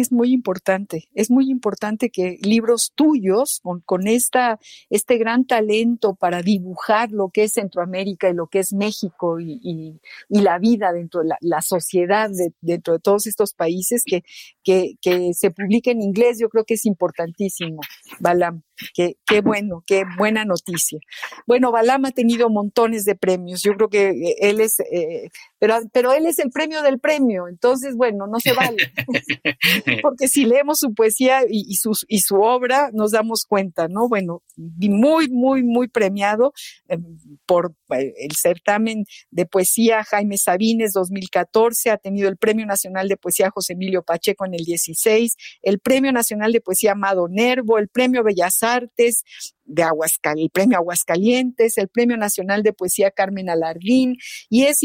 es 0.00 0.12
muy 0.12 0.32
importante, 0.32 1.08
es 1.14 1.30
muy 1.30 1.50
importante 1.50 2.10
que 2.10 2.38
libros 2.42 2.92
tuyos, 2.94 3.60
con, 3.84 4.06
esta, 4.06 4.58
este 4.90 5.18
gran 5.18 5.46
talento 5.46 6.14
para 6.14 6.42
dibujar 6.42 7.10
lo 7.12 7.30
que 7.30 7.44
es 7.44 7.52
Centroamérica 7.54 8.28
y 8.28 8.34
lo 8.34 8.46
que 8.46 8.60
es 8.60 8.72
México 8.72 9.40
y, 9.40 10.00
la 10.28 10.58
vida 10.58 10.92
dentro 10.92 11.22
de 11.22 11.30
la, 11.40 11.62
sociedad 11.62 12.30
dentro 12.60 12.94
de 12.94 13.00
todos 13.00 13.26
estos 13.26 13.54
países, 13.54 14.02
que, 14.04 14.22
que, 14.62 14.94
que, 15.00 15.32
se 15.34 15.50
publique 15.50 15.90
en 15.90 16.02
inglés, 16.02 16.38
yo 16.40 16.48
creo 16.48 16.64
que 16.64 16.74
es 16.74 16.84
importantísimo, 16.84 17.80
Balam. 18.20 18.65
Qué, 18.94 19.16
qué 19.26 19.40
bueno, 19.40 19.82
qué 19.86 20.04
buena 20.18 20.44
noticia. 20.44 20.98
Bueno, 21.46 21.72
Balam 21.72 22.04
ha 22.04 22.10
tenido 22.12 22.50
montones 22.50 23.04
de 23.04 23.14
premios. 23.14 23.62
Yo 23.62 23.74
creo 23.74 23.88
que 23.88 24.08
eh, 24.10 24.36
él 24.40 24.60
es, 24.60 24.80
eh, 24.80 25.30
pero, 25.58 25.78
pero 25.92 26.12
él 26.12 26.26
es 26.26 26.38
el 26.38 26.50
premio 26.50 26.82
del 26.82 26.98
premio. 26.98 27.48
Entonces, 27.48 27.96
bueno, 27.96 28.26
no 28.26 28.40
se 28.40 28.52
vale. 28.52 28.76
porque 30.02 30.28
si 30.28 30.44
leemos 30.44 30.78
su 30.78 30.94
poesía 30.94 31.42
y, 31.48 31.64
y, 31.68 31.74
su, 31.76 31.92
y 32.08 32.20
su 32.20 32.36
obra, 32.36 32.90
nos 32.92 33.12
damos 33.12 33.44
cuenta, 33.44 33.88
¿no? 33.88 34.08
Bueno, 34.08 34.42
muy, 34.56 35.28
muy, 35.28 35.62
muy 35.62 35.88
premiado 35.88 36.52
eh, 36.88 36.98
por 37.46 37.74
eh, 37.90 38.12
el 38.16 38.34
certamen 38.36 39.04
de 39.30 39.46
poesía 39.46 40.04
Jaime 40.04 40.38
Sabines 40.38 40.92
2014, 40.92 41.90
ha 41.90 41.98
tenido 41.98 42.28
el 42.28 42.36
Premio 42.36 42.66
Nacional 42.66 43.08
de 43.08 43.16
Poesía 43.16 43.50
José 43.50 43.74
Emilio 43.74 44.02
Pacheco 44.02 44.46
en 44.46 44.54
el 44.54 44.64
16, 44.64 45.36
el 45.62 45.78
Premio 45.78 46.12
Nacional 46.12 46.52
de 46.52 46.60
Poesía 46.60 46.92
Amado 46.92 47.28
Nervo, 47.28 47.78
el 47.78 47.88
Premio 47.88 48.22
Bellas 48.22 48.62
Artes 48.66 49.24
de 49.64 49.82
el 49.82 50.50
Premio 50.50 50.78
Aguascalientes, 50.78 51.78
el 51.78 51.88
Premio 51.88 52.16
Nacional 52.16 52.62
de 52.62 52.72
Poesía 52.72 53.10
Carmen 53.10 53.50
Alardín 53.50 54.16
y 54.48 54.64
es, 54.64 54.82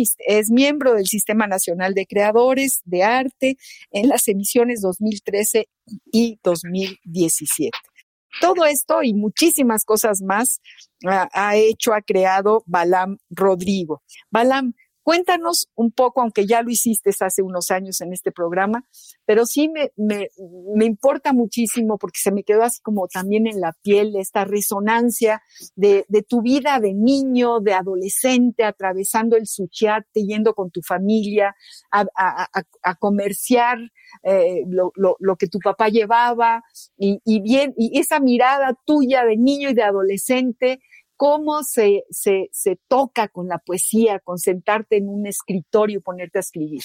miembro 0.50 0.94
del 0.94 1.08
Sistema 1.08 1.48
Nacional 1.48 1.94
de 1.94 2.08
Creadores 2.08 2.82
de 2.86 3.04
Arte 3.04 3.58
en 3.92 4.08
las 4.10 4.28
emisiones 4.28 4.82
2013 4.82 5.68
y 6.12 6.40
2017. 6.44 7.78
Todo 8.40 8.66
esto 8.66 9.04
y 9.04 9.14
muchísimas 9.14 9.84
cosas 9.84 10.22
más 10.22 10.62
ha, 11.06 11.28
ha 11.34 11.58
hecho, 11.58 11.94
ha 11.94 12.02
creado 12.02 12.64
Balam 12.66 13.18
Rodrigo. 13.30 14.02
Balam, 14.30 14.74
Cuéntanos 15.04 15.68
un 15.76 15.92
poco, 15.92 16.22
aunque 16.22 16.46
ya 16.46 16.62
lo 16.62 16.70
hiciste 16.70 17.12
hace 17.20 17.42
unos 17.42 17.72
años 17.72 18.02
en 18.02 18.14
este 18.14 18.32
programa, 18.32 18.86
pero 19.26 19.46
sí 19.46 19.68
me, 19.68 19.92
me, 19.96 20.30
me, 20.76 20.86
importa 20.86 21.34
muchísimo 21.34 21.98
porque 21.98 22.20
se 22.22 22.32
me 22.32 22.44
quedó 22.44 22.64
así 22.64 22.82
como 22.82 23.08
también 23.08 23.48
en 23.48 23.60
la 23.60 23.74
piel 23.82 24.16
esta 24.16 24.46
resonancia 24.46 25.42
de, 25.76 26.06
de 26.08 26.22
tu 26.22 26.42
vida 26.42 26.80
de 26.80 26.94
niño, 26.94 27.62
de 27.62 27.74
adolescente, 27.74 28.64
atravesando 28.64 29.36
el 29.38 29.48
Suchiate, 29.48 30.24
yendo 30.24 30.54
con 30.54 30.70
tu 30.70 30.82
familia 30.82 31.56
a, 31.92 32.06
a, 32.16 32.48
a, 32.84 32.96
comerciar 32.96 33.80
eh, 34.24 34.64
lo, 34.68 34.92
lo, 34.96 35.16
lo, 35.20 35.36
que 35.36 35.48
tu 35.48 35.60
papá 35.60 35.90
llevaba 35.90 36.64
y, 36.98 37.20
y 37.26 37.42
bien, 37.42 37.74
y 37.76 38.00
esa 38.00 38.20
mirada 38.20 38.78
tuya 38.86 39.26
de 39.26 39.38
niño 39.38 39.70
y 39.70 39.74
de 39.74 39.84
adolescente 39.84 40.80
cómo 41.22 41.62
se, 41.62 42.06
se, 42.10 42.50
se 42.52 42.80
toca 42.88 43.28
con 43.28 43.48
la 43.48 43.60
poesía, 43.60 44.18
con 44.18 44.40
sentarte 44.40 44.98
en 44.98 45.08
un 45.08 45.28
escritorio 45.28 46.00
y 46.00 46.02
ponerte 46.02 46.40
a 46.40 46.42
escribir. 46.42 46.82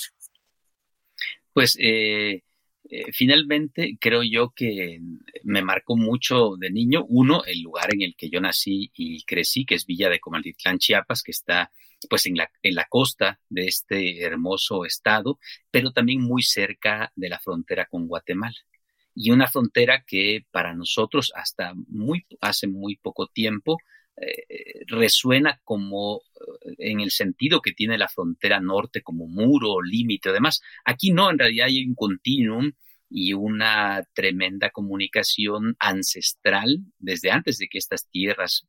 Pues 1.55 1.75
eh, 1.81 2.43
eh, 2.91 3.13
finalmente 3.15 3.97
creo 3.99 4.23
yo 4.23 4.51
que 4.55 5.01
me 5.43 5.63
marcó 5.63 5.97
mucho 5.97 6.57
de 6.59 6.71
niño, 6.71 7.07
uno, 7.09 7.45
el 7.47 7.63
lugar 7.63 7.95
en 7.95 8.03
el 8.03 8.15
que 8.15 8.29
yo 8.29 8.43
nací 8.43 8.91
y 8.95 9.25
crecí, 9.25 9.65
que 9.65 9.75
es 9.75 9.87
Villa 9.87 10.11
de 10.11 10.21
Comaltitlán, 10.21 10.81
Chiapas, 10.81 11.23
que 11.23 11.31
está 11.31 11.73
pues 12.11 12.27
en 12.27 12.37
la, 12.37 12.51
en 12.61 12.75
la 12.75 12.85
costa 12.91 13.41
de 13.49 13.69
este 13.69 14.23
hermoso 14.23 14.85
estado, 14.85 15.39
pero 15.71 15.93
también 15.93 16.21
muy 16.21 16.43
cerca 16.43 17.11
de 17.17 17.31
la 17.31 17.39
frontera 17.39 17.87
con 17.87 18.07
Guatemala. 18.07 18.59
Y 19.15 19.31
una 19.31 19.47
frontera 19.47 20.05
que 20.07 20.45
para 20.51 20.75
nosotros 20.75 21.33
hasta 21.35 21.73
muy, 21.89 22.27
hace 22.43 22.67
muy 22.67 22.97
poco 22.97 23.29
tiempo 23.29 23.79
eh, 24.19 24.85
resuena 24.87 25.61
como 25.65 26.23
eh, 26.65 26.75
en 26.79 27.01
el 27.01 27.11
sentido 27.11 27.61
que 27.61 27.73
tiene 27.73 27.99
la 27.99 28.09
frontera 28.09 28.61
norte 28.61 29.03
como 29.03 29.27
muro, 29.27 29.83
límite, 29.83 30.31
además. 30.31 30.63
Aquí 30.85 31.13
no, 31.13 31.31
en 31.31 31.39
realidad 31.39 31.67
hay 31.67 31.85
un 31.85 31.95
continuum 31.95 32.73
y 33.09 33.35
una 33.35 34.03
tremenda 34.15 34.71
comunicación 34.71 35.77
ancestral 35.79 36.79
desde 36.99 37.31
antes 37.31 37.59
de 37.59 37.69
que 37.69 37.79
estas 37.79 38.09
tierras 38.09 38.67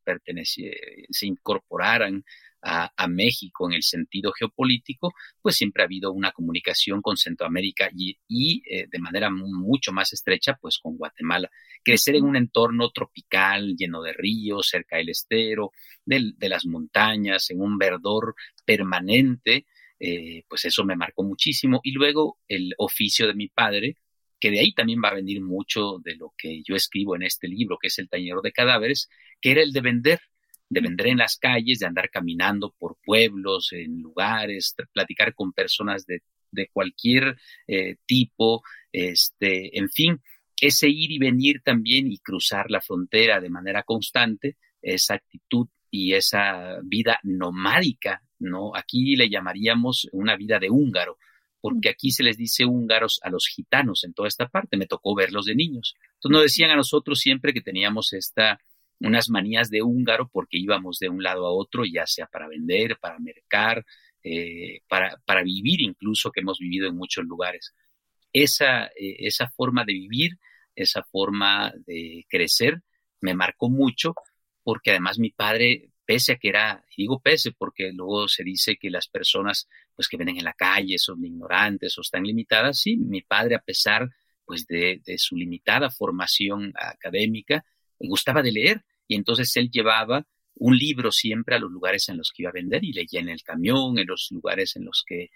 se 1.10 1.26
incorporaran 1.26 2.24
a, 2.62 3.06
México 3.08 3.68
en 3.68 3.74
el 3.74 3.82
sentido 3.82 4.32
geopolítico, 4.32 5.14
pues 5.40 5.56
siempre 5.56 5.82
ha 5.82 5.86
habido 5.86 6.12
una 6.12 6.32
comunicación 6.32 7.00
con 7.00 7.16
Centroamérica 7.16 7.90
y, 7.94 8.62
eh, 8.68 8.86
de 8.90 8.98
manera 8.98 9.30
mucho 9.30 9.92
más 9.92 10.12
estrecha, 10.12 10.58
pues 10.60 10.78
con 10.78 10.96
Guatemala. 10.96 11.50
Crecer 11.82 12.16
en 12.16 12.24
un 12.24 12.36
entorno 12.36 12.90
tropical, 12.90 13.76
lleno 13.76 14.02
de 14.02 14.12
ríos, 14.12 14.68
cerca 14.68 14.96
del 14.96 15.10
estero, 15.10 15.72
de, 16.04 16.48
las 16.48 16.66
montañas, 16.66 17.50
en 17.50 17.60
un 17.60 17.78
verdor 17.78 18.34
permanente, 18.64 19.66
eh, 20.00 20.44
pues 20.48 20.64
eso 20.64 20.84
me 20.84 20.96
marcó 20.96 21.22
muchísimo. 21.24 21.80
Y 21.82 21.92
luego 21.92 22.38
el 22.48 22.74
oficio 22.78 23.26
de 23.26 23.34
mi 23.34 23.48
padre, 23.48 23.96
que 24.40 24.50
de 24.50 24.60
ahí 24.60 24.72
también 24.72 25.00
va 25.02 25.08
a 25.08 25.14
venir 25.14 25.40
mucho 25.40 25.98
de 26.02 26.16
lo 26.16 26.32
que 26.36 26.62
yo 26.62 26.76
escribo 26.76 27.16
en 27.16 27.22
este 27.22 27.48
libro, 27.48 27.78
que 27.80 27.88
es 27.88 27.98
El 27.98 28.08
Tañero 28.08 28.40
de 28.42 28.52
Cadáveres, 28.52 29.08
que 29.40 29.50
era 29.52 29.62
el 29.62 29.72
de 29.72 29.80
vender 29.80 30.20
de 30.68 30.80
vender 30.80 31.08
en 31.08 31.18
las 31.18 31.36
calles, 31.36 31.78
de 31.78 31.86
andar 31.86 32.10
caminando 32.10 32.74
por 32.78 32.96
pueblos, 33.04 33.72
en 33.72 34.00
lugares, 34.00 34.74
platicar 34.92 35.34
con 35.34 35.52
personas 35.52 36.06
de, 36.06 36.22
de 36.50 36.68
cualquier 36.72 37.36
eh, 37.66 37.96
tipo, 38.06 38.62
este, 38.92 39.78
en 39.78 39.88
fin, 39.88 40.20
ese 40.60 40.88
ir 40.88 41.12
y 41.12 41.18
venir 41.18 41.62
también 41.62 42.10
y 42.10 42.18
cruzar 42.18 42.70
la 42.70 42.80
frontera 42.80 43.40
de 43.40 43.50
manera 43.50 43.82
constante, 43.82 44.56
esa 44.82 45.14
actitud 45.14 45.68
y 45.90 46.14
esa 46.14 46.78
vida 46.82 47.18
nomádica, 47.22 48.22
¿no? 48.38 48.74
Aquí 48.74 49.16
le 49.16 49.28
llamaríamos 49.28 50.08
una 50.12 50.36
vida 50.36 50.58
de 50.58 50.70
húngaro, 50.70 51.18
porque 51.60 51.88
aquí 51.88 52.10
se 52.10 52.22
les 52.22 52.36
dice 52.36 52.64
húngaros 52.64 53.20
a 53.22 53.30
los 53.30 53.46
gitanos 53.46 54.04
en 54.04 54.14
toda 54.14 54.28
esta 54.28 54.48
parte, 54.48 54.76
me 54.76 54.86
tocó 54.86 55.14
verlos 55.14 55.46
de 55.46 55.54
niños. 55.54 55.94
Entonces 56.14 56.32
nos 56.32 56.42
decían 56.42 56.70
a 56.70 56.76
nosotros 56.76 57.18
siempre 57.18 57.52
que 57.52 57.60
teníamos 57.60 58.12
esta 58.12 58.60
unas 59.00 59.28
manías 59.30 59.70
de 59.70 59.82
húngaro 59.82 60.28
porque 60.28 60.58
íbamos 60.58 60.98
de 60.98 61.08
un 61.08 61.22
lado 61.22 61.46
a 61.46 61.52
otro, 61.52 61.84
ya 61.84 62.06
sea 62.06 62.26
para 62.26 62.48
vender, 62.48 62.98
para 62.98 63.18
mercar, 63.18 63.84
eh, 64.22 64.80
para, 64.88 65.16
para, 65.24 65.42
vivir 65.42 65.80
incluso, 65.80 66.30
que 66.30 66.40
hemos 66.40 66.58
vivido 66.58 66.88
en 66.88 66.96
muchos 66.96 67.24
lugares. 67.24 67.74
Esa, 68.32 68.86
eh, 68.86 69.16
esa 69.20 69.48
forma 69.50 69.84
de 69.84 69.92
vivir, 69.94 70.38
esa 70.74 71.02
forma 71.02 71.72
de 71.86 72.26
crecer, 72.28 72.82
me 73.20 73.34
marcó 73.34 73.68
mucho 73.68 74.14
porque 74.62 74.90
además 74.90 75.18
mi 75.18 75.30
padre, 75.30 75.92
pese 76.04 76.32
a 76.32 76.36
que 76.36 76.48
era, 76.48 76.84
digo 76.96 77.20
pese 77.20 77.52
porque 77.52 77.92
luego 77.92 78.28
se 78.28 78.44
dice 78.44 78.76
que 78.76 78.90
las 78.90 79.08
personas 79.08 79.68
pues 79.94 80.08
que 80.08 80.16
vienen 80.16 80.38
en 80.38 80.44
la 80.44 80.52
calle 80.52 80.98
son 80.98 81.24
ignorantes 81.24 81.96
o 81.98 82.02
están 82.02 82.24
limitadas, 82.24 82.80
sí, 82.80 82.96
mi 82.96 83.22
padre 83.22 83.54
a 83.54 83.60
pesar 83.60 84.08
pues 84.44 84.66
de, 84.66 85.00
de 85.04 85.18
su 85.18 85.36
limitada 85.36 85.90
formación 85.90 86.72
académica, 86.76 87.64
gustaba 88.06 88.42
de 88.42 88.52
leer 88.52 88.84
y 89.06 89.16
entonces 89.16 89.56
él 89.56 89.70
llevaba 89.70 90.26
un 90.60 90.76
libro 90.76 91.12
siempre 91.12 91.56
a 91.56 91.58
los 91.58 91.70
lugares 91.70 92.08
en 92.08 92.16
los 92.16 92.32
que 92.32 92.42
iba 92.42 92.50
a 92.50 92.52
vender 92.52 92.84
y 92.84 92.92
leía 92.92 93.20
en 93.20 93.28
el 93.28 93.42
camión, 93.42 93.98
en 93.98 94.06
los 94.06 94.28
lugares 94.30 94.76
en 94.76 94.84
los 94.84 95.04
que 95.06 95.30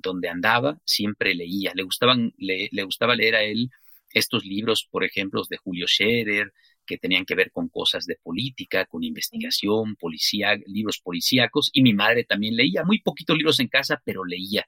donde 0.00 0.28
andaba, 0.28 0.80
siempre 0.84 1.34
leía. 1.34 1.72
Le 1.74 1.84
gustaban, 1.84 2.32
le, 2.38 2.68
le, 2.72 2.82
gustaba 2.82 3.14
leer 3.14 3.36
a 3.36 3.42
él 3.42 3.70
estos 4.12 4.44
libros, 4.44 4.86
por 4.90 5.04
ejemplo, 5.04 5.42
de 5.48 5.58
Julio 5.58 5.86
Scherer, 5.86 6.52
que 6.86 6.98
tenían 6.98 7.24
que 7.24 7.34
ver 7.34 7.52
con 7.52 7.68
cosas 7.68 8.06
de 8.06 8.16
política, 8.16 8.86
con 8.86 9.04
investigación, 9.04 9.94
policía, 9.96 10.56
libros 10.66 10.98
policíacos, 10.98 11.70
y 11.72 11.82
mi 11.82 11.94
madre 11.94 12.24
también 12.24 12.56
leía, 12.56 12.82
muy 12.82 13.00
poquitos 13.00 13.36
libros 13.36 13.60
en 13.60 13.68
casa, 13.68 14.00
pero 14.04 14.24
leía. 14.24 14.66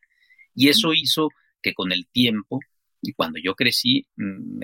Y 0.54 0.68
eso 0.68 0.92
hizo 0.92 1.30
que 1.62 1.72
con 1.72 1.92
el 1.92 2.06
tiempo, 2.06 2.60
y 3.00 3.12
cuando 3.14 3.40
yo 3.42 3.54
crecí, 3.54 4.06
mm, 4.16 4.60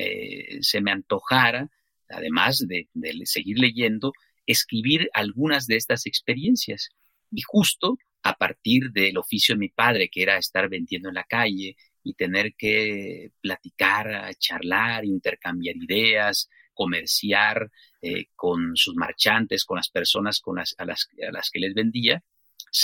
se 0.61 0.81
me 0.83 0.91
antojara, 0.93 1.71
además 2.09 2.65
de, 2.67 2.89
seguir 3.25 3.59
leyendo, 3.59 4.13
escribir 4.47 5.09
algunas 5.13 5.67
de 5.67 5.77
estas 5.77 6.07
experiencias. 6.07 6.91
Y 7.31 7.43
justo 7.43 7.99
a 8.23 8.35
partir 8.35 8.91
del 8.93 9.19
oficio 9.19 9.55
de 9.55 9.61
mi 9.61 9.69
padre, 9.69 10.09
que 10.09 10.23
era 10.23 10.39
estar 10.39 10.69
vendiendo 10.69 11.09
en 11.09 11.15
la 11.15 11.25
calle 11.25 11.77
y 12.03 12.15
tener 12.15 12.55
que 12.57 13.31
platicar, 13.41 14.35
charlar, 14.39 15.05
intercambiar 15.05 15.77
ideas, 15.77 16.49
comerciar 16.73 17.71
eh, 18.03 18.27
con 18.37 18.77
sus 18.77 18.95
marchantes, 18.95 19.65
con 19.65 19.77
las 19.77 19.89
personas 19.89 20.41
con 20.41 20.57
las, 20.57 20.75
a, 20.79 20.85
las, 20.85 21.09
a 21.27 21.33
las 21.33 21.51
que 21.51 21.59
les 21.59 21.75
vendía, 21.75 22.23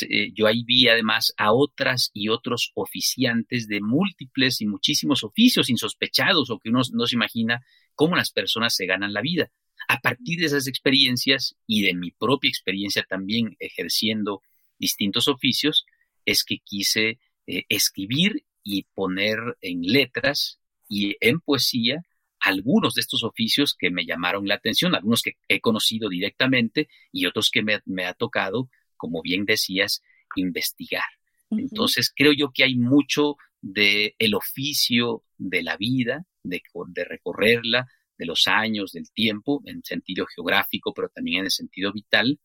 eh, 0.08 0.30
yo 0.34 0.46
ahí 0.46 0.64
vi 0.64 0.88
además 0.88 1.34
a 1.36 1.52
otras 1.52 2.10
y 2.14 2.28
otros 2.28 2.72
oficiantes 2.74 3.68
de 3.68 3.80
múltiples 3.80 4.60
y 4.60 4.66
muchísimos 4.66 5.24
oficios 5.24 5.68
insospechados 5.68 6.50
o 6.50 6.58
que 6.58 6.70
uno 6.70 6.80
no 6.92 7.06
se 7.06 7.16
imagina 7.16 7.64
cómo 7.94 8.16
las 8.16 8.30
personas 8.30 8.74
se 8.74 8.86
ganan 8.86 9.12
la 9.12 9.20
vida. 9.20 9.50
A 9.88 10.00
partir 10.00 10.38
de 10.40 10.46
esas 10.46 10.66
experiencias 10.66 11.56
y 11.66 11.82
de 11.82 11.94
mi 11.94 12.12
propia 12.12 12.48
experiencia 12.48 13.04
también 13.08 13.56
ejerciendo 13.58 14.42
distintos 14.78 15.28
oficios, 15.28 15.84
es 16.24 16.44
que 16.44 16.58
quise 16.58 17.18
eh, 17.46 17.64
escribir 17.68 18.44
y 18.62 18.84
poner 18.94 19.38
en 19.60 19.82
letras 19.82 20.60
y 20.88 21.16
en 21.20 21.40
poesía 21.40 22.02
algunos 22.42 22.94
de 22.94 23.00
estos 23.00 23.22
oficios 23.22 23.74
que 23.78 23.90
me 23.90 24.04
llamaron 24.04 24.46
la 24.48 24.56
atención, 24.56 24.94
algunos 24.94 25.22
que 25.22 25.36
he 25.48 25.60
conocido 25.60 26.08
directamente 26.08 26.88
y 27.12 27.26
otros 27.26 27.50
que 27.50 27.62
me, 27.62 28.04
ha 28.04 28.14
tocado, 28.14 28.68
como 29.02 29.20
bien 29.20 29.44
decías, 29.44 30.00
investigar. 30.36 31.02
Entonces, 31.50 32.12
creo 32.14 32.32
yo 32.32 32.52
que 32.54 32.62
hay 32.62 32.76
mucho 32.76 33.34
de 33.60 34.14
el 34.20 34.36
oficio 34.36 35.24
de 35.38 35.64
la 35.64 35.76
vida, 35.76 36.24
de, 36.44 36.62
de 36.86 37.04
recorrerla, 37.04 37.88
de 38.16 38.26
los 38.26 38.44
años, 38.46 38.92
del 38.92 39.10
tiempo, 39.10 39.60
en 39.66 39.82
sentido 39.82 40.24
geográfico, 40.32 40.94
pero 40.94 41.08
también 41.08 41.40
en 41.40 41.46
el 41.46 41.50
sentido 41.50 41.92
vital, 41.92 42.38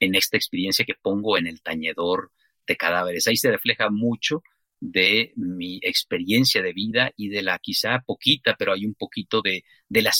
en 0.00 0.14
esta 0.14 0.36
experiencia 0.36 0.84
que 0.84 0.94
pongo 1.00 1.38
en 1.38 1.46
el 1.46 1.62
tañedor 1.62 2.30
de 2.66 2.76
cadáveres. 2.76 3.26
Ahí 3.26 3.38
se 3.38 3.50
refleja 3.50 3.88
mucho 3.88 4.42
de 4.84 5.32
mi 5.36 5.78
experiencia 5.80 6.60
de 6.60 6.72
vida 6.72 7.12
y 7.16 7.28
de 7.28 7.42
la 7.42 7.60
quizá 7.60 8.00
poquita, 8.04 8.56
pero 8.58 8.72
hay 8.72 8.84
un 8.84 8.94
poquito 8.94 9.40
de, 9.40 9.62
de, 9.88 10.02
la 10.02 10.10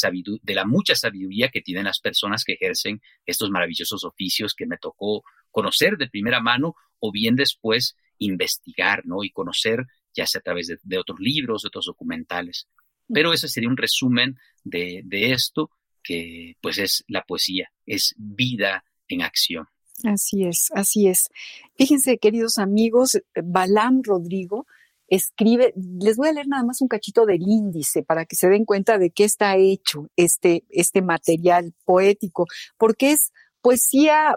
de 0.41 0.55
la 0.55 0.65
mucha 0.65 0.95
sabiduría 0.95 1.49
que 1.49 1.63
tienen 1.63 1.83
las 1.83 1.99
personas 1.99 2.45
que 2.45 2.53
ejercen 2.53 3.03
estos 3.27 3.51
maravillosos 3.51 4.05
oficios 4.05 4.55
que 4.55 4.67
me 4.67 4.79
tocó 4.79 5.25
conocer 5.51 5.97
de 5.97 6.07
primera 6.07 6.41
mano 6.41 6.77
o 7.01 7.11
bien 7.11 7.35
después 7.35 7.97
investigar, 8.19 9.05
¿no? 9.05 9.25
Y 9.25 9.31
conocer 9.31 9.85
ya 10.15 10.29
sea 10.29 10.39
a 10.39 10.43
través 10.43 10.73
de, 10.81 10.99
otros 10.99 11.19
libros, 11.19 11.63
de 11.63 11.67
otros 11.67 11.87
documentales. 11.87 12.69
Pero 13.13 13.33
ese 13.33 13.49
sería 13.49 13.69
un 13.69 13.77
resumen 13.77 14.39
de, 14.63 15.03
de 15.05 15.33
esto 15.33 15.73
que 16.05 16.55
pues 16.61 16.79
es 16.79 17.03
la 17.09 17.23
poesía, 17.23 17.73
es 17.85 18.15
vida 18.17 18.85
en 19.09 19.23
acción. 19.23 19.67
Así 20.05 20.45
es, 20.45 20.69
así 20.75 21.09
es. 21.09 21.29
Fíjense, 21.77 22.19
queridos 22.19 22.59
amigos, 22.59 23.21
Balam 23.35 24.03
Rodrigo 24.03 24.67
escribe, 25.15 25.75
les 25.77 26.17
voy 26.17 26.29
a 26.29 26.33
leer 26.33 26.49
nada 26.49 26.65
más 26.65 26.81
un 26.81 26.89
cachito 26.89 27.27
del 27.27 27.43
índice 27.43 28.03
para 28.03 28.25
que 28.25 28.35
se 28.35 28.49
den 28.49 28.65
cuenta 28.65 28.97
de 28.97 29.11
qué 29.11 29.25
está 29.25 29.57
hecho 29.59 30.09
este, 30.17 30.65
este 30.71 31.03
material 31.03 31.75
poético, 31.85 32.47
porque 32.79 33.13
es 33.13 33.33
poesía 33.61 34.37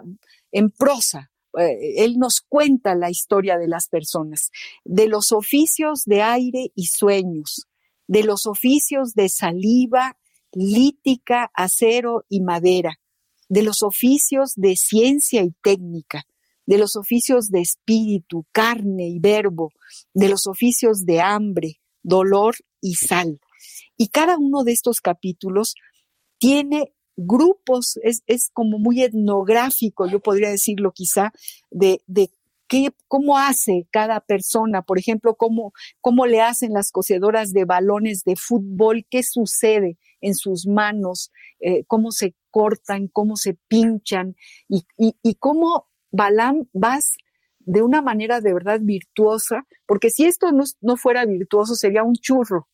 en 0.52 0.70
prosa. 0.70 1.30
Eh, 1.58 2.04
él 2.04 2.18
nos 2.18 2.42
cuenta 2.42 2.94
la 2.94 3.10
historia 3.10 3.56
de 3.56 3.68
las 3.68 3.88
personas, 3.88 4.50
de 4.84 5.08
los 5.08 5.32
oficios 5.32 6.04
de 6.04 6.20
aire 6.20 6.72
y 6.74 6.88
sueños, 6.88 7.66
de 8.06 8.24
los 8.24 8.46
oficios 8.46 9.14
de 9.14 9.30
saliva, 9.30 10.18
lítica, 10.52 11.50
acero 11.54 12.26
y 12.28 12.42
madera, 12.42 13.00
de 13.48 13.62
los 13.62 13.82
oficios 13.82 14.54
de 14.56 14.76
ciencia 14.76 15.42
y 15.42 15.52
técnica, 15.62 16.24
de 16.66 16.78
los 16.78 16.96
oficios 16.96 17.50
de 17.50 17.60
espíritu, 17.60 18.44
carne 18.52 19.08
y 19.08 19.18
verbo, 19.18 19.72
de 20.14 20.28
los 20.28 20.46
oficios 20.46 21.04
de 21.04 21.20
hambre, 21.20 21.80
dolor 22.02 22.56
y 22.80 22.94
sal. 22.94 23.40
Y 23.96 24.08
cada 24.08 24.36
uno 24.36 24.64
de 24.64 24.72
estos 24.72 25.00
capítulos 25.00 25.74
tiene 26.38 26.92
grupos, 27.16 27.98
es, 28.02 28.50
como 28.52 28.78
muy 28.78 29.02
etnográfico, 29.02 30.06
yo 30.06 30.20
podría 30.20 30.50
decirlo 30.50 30.92
quizá, 30.92 31.32
de, 31.70 32.02
de 32.06 32.30
qué, 32.68 32.90
cómo 33.08 33.38
hace 33.38 33.86
cada 33.90 34.20
persona, 34.20 34.82
por 34.82 34.98
ejemplo, 34.98 35.34
cómo, 35.36 35.72
cómo 36.00 36.26
le 36.26 36.40
hacen 36.40 36.72
las 36.72 36.90
cosedoras 36.90 37.52
de 37.52 37.64
balones 37.64 38.24
de 38.24 38.36
fútbol, 38.36 39.06
qué 39.10 39.22
sucede 39.22 39.98
en 40.20 40.34
sus 40.34 40.66
manos, 40.66 41.30
eh, 41.60 41.84
cómo 41.86 42.10
se 42.10 42.34
cortan, 42.50 43.08
cómo 43.08 43.36
se 43.36 43.54
pinchan 43.68 44.36
y, 44.68 44.86
y, 44.96 45.34
cómo 45.34 45.88
Balam 46.10 46.66
vas 46.72 47.12
de 47.60 47.82
una 47.82 48.00
manera 48.00 48.40
de 48.40 48.54
verdad 48.54 48.80
virtuosa, 48.80 49.66
porque 49.86 50.10
si 50.10 50.24
esto 50.24 50.52
no, 50.52 50.64
no 50.80 50.96
fuera 50.96 51.26
virtuoso 51.26 51.74
sería 51.74 52.02
un 52.02 52.14
churro. 52.14 52.68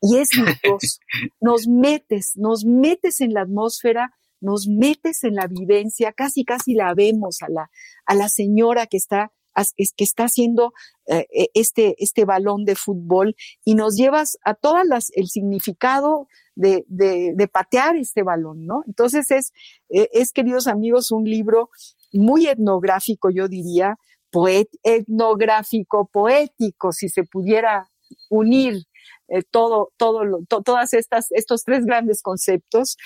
Y 0.00 0.16
es 0.18 0.28
virtuoso. 0.62 0.98
Nos 1.40 1.66
metes, 1.66 2.32
nos 2.36 2.64
metes 2.64 3.20
en 3.20 3.34
la 3.34 3.42
atmósfera, 3.42 4.14
nos 4.40 4.68
metes 4.68 5.24
en 5.24 5.34
la 5.34 5.46
vivencia, 5.46 6.12
casi 6.12 6.44
casi 6.44 6.74
la 6.74 6.94
vemos 6.94 7.42
a 7.42 7.48
la, 7.48 7.70
a 8.06 8.14
la 8.14 8.28
señora 8.28 8.86
que 8.86 8.96
está 8.96 9.32
que 9.76 10.04
está 10.04 10.24
haciendo 10.24 10.72
eh, 11.06 11.26
e, 11.32 11.50
este, 11.54 11.96
este 11.98 12.24
balón 12.24 12.64
de 12.64 12.76
fútbol 12.76 13.34
y 13.64 13.74
nos 13.74 13.96
llevas 13.96 14.38
a 14.44 14.54
todas 14.54 14.86
las, 14.86 15.10
el 15.14 15.28
significado 15.28 16.28
de, 16.54 16.84
de, 16.88 17.48
patear 17.48 17.96
este 17.96 18.22
balón, 18.22 18.66
¿no? 18.66 18.82
Entonces 18.86 19.30
es, 19.30 19.52
e, 19.88 20.08
es, 20.12 20.32
queridos 20.32 20.66
amigos, 20.66 21.12
un 21.12 21.24
libro 21.24 21.70
muy 22.12 22.46
etnográfico, 22.46 23.30
yo 23.30 23.48
diría, 23.48 23.96
poet, 24.30 24.68
etnográfico, 24.82 26.08
poético, 26.12 26.92
si 26.92 27.08
se 27.08 27.24
pudiera 27.24 27.90
unir 28.28 28.84
eh, 29.28 29.42
todo, 29.50 29.92
todo 29.98 30.22
todas 30.64 30.94
estas, 30.94 31.30
estos 31.30 31.62
tres 31.64 31.84
grandes 31.84 32.22
conceptos. 32.22 32.96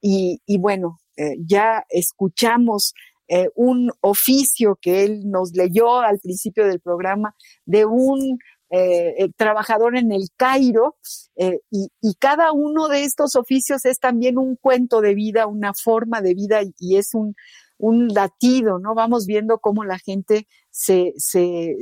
Y, 0.00 0.40
bueno, 0.58 1.00
eh, 1.16 1.36
ya 1.44 1.84
escuchamos 1.88 2.94
eh, 3.28 3.48
un 3.54 3.90
oficio 4.00 4.78
que 4.80 5.04
él 5.04 5.30
nos 5.30 5.52
leyó 5.54 6.00
al 6.00 6.18
principio 6.18 6.66
del 6.66 6.80
programa 6.80 7.34
de 7.64 7.84
un 7.84 8.38
trabajador 9.36 9.98
en 9.98 10.12
el 10.12 10.28
Cairo 10.34 10.96
y, 11.70 12.14
cada 12.18 12.52
uno 12.52 12.88
de 12.88 13.04
estos 13.04 13.36
oficios 13.36 13.84
es 13.84 13.98
también 13.98 14.38
un 14.38 14.56
cuento 14.56 15.02
de 15.02 15.14
vida, 15.14 15.46
una 15.46 15.74
forma 15.74 16.22
de 16.22 16.32
vida 16.32 16.62
y, 16.78 16.96
es 16.96 17.12
un, 17.12 17.34
un, 17.76 18.08
latido, 18.08 18.78
¿no? 18.78 18.94
Vamos 18.94 19.26
viendo 19.26 19.58
cómo 19.58 19.84
la 19.84 19.98
gente 19.98 20.46
se, 20.70 21.12
se 21.18 21.76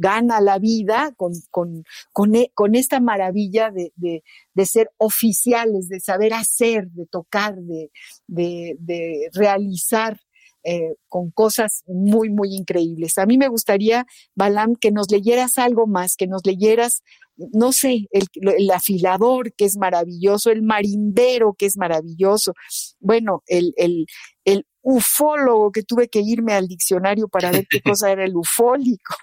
gana 0.00 0.40
la 0.40 0.58
vida 0.58 1.12
con, 1.16 1.32
con, 1.50 1.84
con, 2.12 2.34
e, 2.34 2.50
con 2.54 2.74
esta 2.74 3.00
maravilla 3.00 3.70
de, 3.70 3.92
de, 3.96 4.24
de, 4.54 4.66
ser 4.66 4.90
oficiales, 4.96 5.88
de 5.88 6.00
saber 6.00 6.32
hacer, 6.32 6.88
de 6.90 7.06
tocar, 7.06 7.56
de, 7.56 7.90
de 8.26 9.28
realizar 9.34 10.18
eh, 10.62 10.94
con 11.08 11.30
cosas 11.30 11.84
muy, 11.86 12.28
muy 12.28 12.54
increíbles. 12.54 13.16
A 13.16 13.24
mí 13.24 13.38
me 13.38 13.48
gustaría, 13.48 14.06
Balam, 14.34 14.74
que 14.76 14.90
nos 14.90 15.10
leyeras 15.10 15.56
algo 15.56 15.86
más, 15.86 16.16
que 16.16 16.26
nos 16.26 16.44
leyeras, 16.44 17.02
no 17.36 17.72
sé, 17.72 18.06
el, 18.10 18.26
el 18.58 18.70
afilador, 18.70 19.54
que 19.54 19.64
es 19.64 19.78
maravilloso, 19.78 20.50
el 20.50 20.62
marimbero, 20.62 21.54
que 21.54 21.64
es 21.64 21.78
maravilloso, 21.78 22.52
bueno, 22.98 23.42
el, 23.46 23.72
el, 23.76 24.04
el 24.44 24.66
ufólogo, 24.82 25.72
que 25.72 25.82
tuve 25.82 26.08
que 26.08 26.20
irme 26.20 26.52
al 26.52 26.68
diccionario 26.68 27.28
para 27.28 27.50
ver 27.50 27.66
qué 27.68 27.80
cosa 27.94 28.10
era 28.12 28.24
el 28.24 28.36
ufólico. 28.36 29.14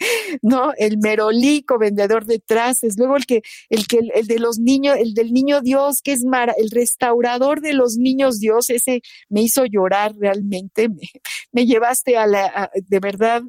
¿no? 0.42 0.72
El 0.76 0.98
merolico, 0.98 1.78
vendedor 1.78 2.24
de 2.24 2.38
trastes, 2.38 2.96
luego 2.98 3.16
el 3.16 3.26
que, 3.26 3.42
el 3.68 3.86
que, 3.86 4.00
el 4.14 4.26
de 4.26 4.38
los 4.38 4.58
niños, 4.58 4.96
el 4.98 5.14
del 5.14 5.32
niño 5.32 5.60
Dios, 5.60 6.00
que 6.02 6.12
es 6.12 6.24
el 6.56 6.70
restaurador 6.70 7.60
de 7.60 7.74
los 7.74 7.96
niños 7.96 8.40
Dios, 8.40 8.70
ese 8.70 9.02
me 9.28 9.42
hizo 9.42 9.64
llorar 9.66 10.14
realmente, 10.16 10.88
me, 11.52 11.66
llevaste 11.66 12.16
a 12.16 12.26
la, 12.26 12.70
de 12.74 12.98
verdad, 13.00 13.42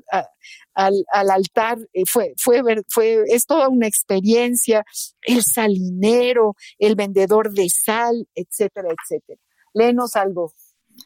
al, 0.74 1.04
al, 1.12 1.30
altar, 1.30 1.78
eh, 1.94 2.04
fue, 2.06 2.34
fue, 2.38 2.62
fue, 2.88 3.24
es 3.28 3.46
toda 3.46 3.70
una 3.70 3.88
experiencia, 3.88 4.84
el 5.22 5.44
salinero, 5.44 6.56
el 6.80 6.96
vendedor 6.96 7.52
de 7.52 7.70
sal, 7.70 8.28
etcétera, 8.36 8.90
etcétera. 8.90 9.40
Léenos 9.74 10.16
algo. 10.16 10.54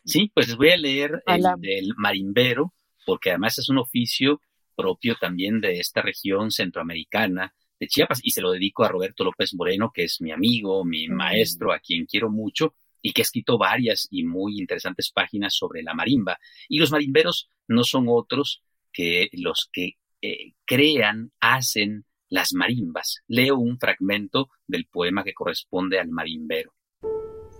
Sí, 0.03 0.31
pues 0.33 0.47
les 0.47 0.57
voy 0.57 0.69
a 0.71 0.77
leer 0.77 1.23
el 1.27 1.43
del 1.59 1.93
marimbero, 1.97 2.73
porque 3.05 3.29
además 3.29 3.59
es 3.59 3.69
un 3.69 3.77
oficio 3.77 4.41
propio 4.75 5.15
también 5.19 5.61
de 5.61 5.79
esta 5.79 6.01
región 6.01 6.51
centroamericana 6.51 7.53
de 7.79 7.87
Chiapas 7.87 8.21
y 8.23 8.31
se 8.31 8.41
lo 8.41 8.51
dedico 8.51 8.83
a 8.83 8.89
Roberto 8.89 9.23
López 9.23 9.53
Moreno, 9.53 9.91
que 9.93 10.03
es 10.03 10.21
mi 10.21 10.31
amigo, 10.31 10.85
mi 10.85 11.07
maestro, 11.07 11.73
a 11.73 11.79
quien 11.79 12.05
quiero 12.05 12.29
mucho 12.29 12.75
y 13.01 13.11
que 13.11 13.21
ha 13.21 13.23
escrito 13.23 13.57
varias 13.57 14.07
y 14.09 14.23
muy 14.23 14.57
interesantes 14.57 15.11
páginas 15.11 15.55
sobre 15.55 15.83
la 15.83 15.93
marimba. 15.93 16.39
Y 16.67 16.79
los 16.79 16.91
marimberos 16.91 17.49
no 17.67 17.83
son 17.83 18.05
otros 18.07 18.63
que 18.91 19.29
los 19.33 19.69
que 19.71 19.93
eh, 20.21 20.53
crean, 20.65 21.31
hacen 21.39 22.05
las 22.29 22.53
marimbas. 22.53 23.19
Leo 23.27 23.57
un 23.57 23.77
fragmento 23.77 24.49
del 24.65 24.85
poema 24.85 25.23
que 25.23 25.33
corresponde 25.33 25.99
al 25.99 26.09
marimbero. 26.09 26.73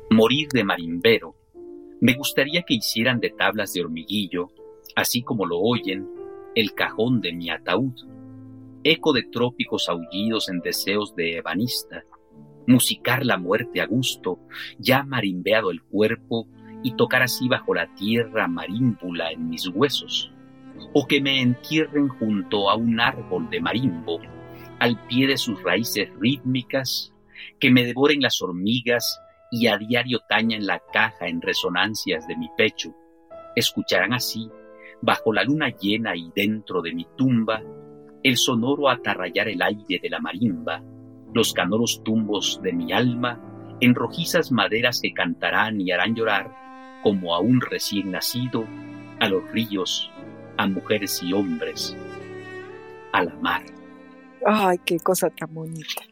Morir 0.10 0.48
de 0.50 0.64
marimbero. 0.64 1.36
Me 2.02 2.14
gustaría 2.14 2.64
que 2.64 2.74
hicieran 2.74 3.20
de 3.20 3.30
tablas 3.30 3.74
de 3.74 3.82
hormiguillo, 3.82 4.48
así 4.96 5.22
como 5.22 5.46
lo 5.46 5.60
oyen, 5.60 6.08
el 6.56 6.74
cajón 6.74 7.22
de 7.22 7.34
mi 7.34 7.50
ataúd. 7.50 7.94
Eco 8.84 9.14
de 9.14 9.24
trópicos 9.24 9.90
aullidos 9.90 10.50
en 10.50 10.60
deseos 10.60 11.16
de 11.16 11.38
ebanista. 11.38 12.04
Musicar 12.66 13.26
la 13.26 13.38
muerte 13.38 13.82
a 13.82 13.86
gusto, 13.86 14.40
ya 14.80 15.04
marimbeado 15.04 15.70
el 15.70 15.84
cuerpo, 15.84 16.48
y 16.82 16.96
tocar 16.96 17.24
así 17.24 17.48
bajo 17.48 17.74
la 17.74 17.94
tierra 17.96 18.48
marímbula 18.48 19.32
en 19.32 19.50
mis 19.50 19.68
huesos. 19.68 20.32
O 20.94 21.08
que 21.08 21.22
me 21.22 21.42
entierren 21.42 22.08
junto 22.08 22.70
a 22.70 22.76
un 22.76 23.00
árbol 23.00 23.50
de 23.50 23.60
marimbo, 23.60 24.20
al 24.80 25.00
pie 25.08 25.28
de 25.28 25.38
sus 25.38 25.62
raíces 25.64 26.10
rítmicas, 26.20 27.14
que 27.60 27.72
me 27.72 27.86
devoren 27.86 28.22
las 28.22 28.42
hormigas 28.42 29.20
y 29.52 29.68
a 29.68 29.78
diario 29.78 30.20
tañan 30.30 30.66
la 30.66 30.82
caja 30.94 31.28
en 31.28 31.42
resonancias 31.42 32.28
de 32.28 32.38
mi 32.38 32.50
pecho. 32.56 32.94
Escucharán 33.56 34.14
así, 34.14 34.50
bajo 35.02 35.34
la 35.34 35.44
luna 35.44 35.70
llena 35.70 36.16
y 36.16 36.32
dentro 36.36 36.82
de 36.82 36.94
mi 36.94 37.06
tumba, 37.16 37.62
el 38.24 38.38
sonoro 38.38 38.90
atarrayar 38.90 39.48
el 39.48 39.62
aire 39.62 40.00
de 40.02 40.10
la 40.10 40.20
marimba, 40.20 40.82
los 41.34 41.54
canoros 41.54 42.02
tumbos 42.04 42.60
de 42.64 42.74
mi 42.74 42.92
alma, 42.92 43.78
en 43.82 43.94
rojizas 43.94 44.52
maderas 44.52 45.00
que 45.02 45.14
cantarán 45.14 45.82
y 45.82 45.92
harán 45.92 46.16
llorar, 46.16 46.52
como 47.04 47.36
a 47.36 47.40
un 47.40 47.62
recién 47.62 48.12
nacido, 48.12 48.66
a 49.20 49.28
los 49.28 49.50
ríos, 49.52 50.10
a 50.58 50.68
mujeres 50.68 51.22
y 51.22 51.34
hombres, 51.34 51.96
a 53.12 53.24
la 53.24 53.36
mar. 53.36 53.64
Ay, 54.46 54.78
qué 54.86 54.98
cosa 55.00 55.30
tan 55.30 55.54
bonita. 55.54 56.04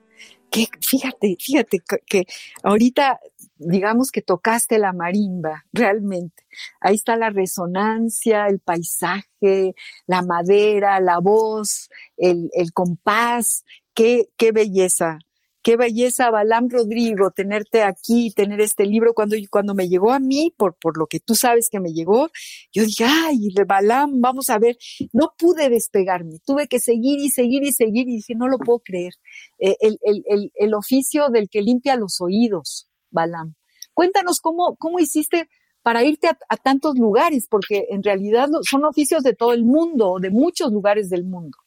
Fíjate, 0.82 1.36
fíjate 1.40 1.82
que, 2.06 2.26
ahorita 2.62 3.20
digamos 3.68 4.12
que 4.12 4.22
tocaste 4.22 4.78
la 4.78 4.94
marimba, 4.94 5.66
realmente. 5.74 6.44
Ahí 6.82 6.96
está 6.96 7.16
la 7.18 7.30
resonancia, 7.30 8.48
el 8.48 8.60
paisaje, 8.60 9.76
la 10.08 10.22
madera, 10.22 11.00
la 11.00 11.20
voz, 11.20 11.90
el, 12.18 12.50
el 12.54 12.74
compás. 12.74 13.64
Qué, 13.94 14.30
qué 14.38 14.52
belleza 14.52 15.20
qué 15.64 15.78
belleza, 15.78 16.30
Balam 16.30 16.70
Rodrigo, 16.70 17.32
tenerte 17.32 17.84
aquí, 17.84 18.32
tener 18.32 18.60
este 18.62 18.86
libro. 18.86 19.14
Cuando, 19.14 19.36
cuando 19.50 19.74
me 19.74 19.88
llegó 19.88 20.12
a 20.12 20.20
mí, 20.20 20.54
por, 20.56 20.76
por 20.76 20.98
lo 20.98 21.08
que 21.08 21.20
tú 21.22 21.36
sabes 21.36 21.70
que 21.70 21.80
me 21.80 21.94
llegó, 21.94 22.30
yo 22.72 22.84
dije, 22.84 23.06
ay, 23.08 23.48
Balam, 23.66 24.22
vamos 24.22 24.50
a 24.50 24.60
ver. 24.60 24.78
No 25.14 25.34
pude 25.38 25.70
despegarme, 25.70 26.40
tuve 26.46 26.68
que 26.68 26.80
seguir 26.80 27.20
y 27.20 27.30
seguir 27.30 27.64
y 27.64 27.72
seguir 27.72 28.08
y 28.10 28.18
dije, 28.18 28.36
no 28.36 28.48
lo 28.48 28.60
puedo 28.60 28.80
creer. 28.80 29.14
Eh, 29.58 29.78
el, 29.80 29.98
el, 30.04 30.24
el, 30.28 30.52
el, 30.56 30.74
oficio 30.74 31.30
del 31.30 31.50
que 31.50 31.62
limpia 31.62 31.96
los 31.96 32.20
oídos, 32.20 32.90
Balam. 33.14 33.56
Cuéntanos 33.94 34.42
cómo, 34.42 34.76
cómo 34.76 35.00
hiciste 35.00 35.48
para 35.82 36.04
irte 36.04 36.28
a, 36.28 36.58
tantos 36.58 36.98
lugares, 36.98 37.48
porque 37.50 37.86
en 37.90 38.04
realidad 38.04 38.50
son 38.70 38.86
oficios 38.86 39.24
de 39.24 39.34
todo 39.34 39.54
el 39.54 39.64
mundo, 39.64 40.18
de 40.20 40.30
muchos 40.30 40.72
lugares 40.72 41.10
del 41.10 41.24
mundo. 41.24 41.58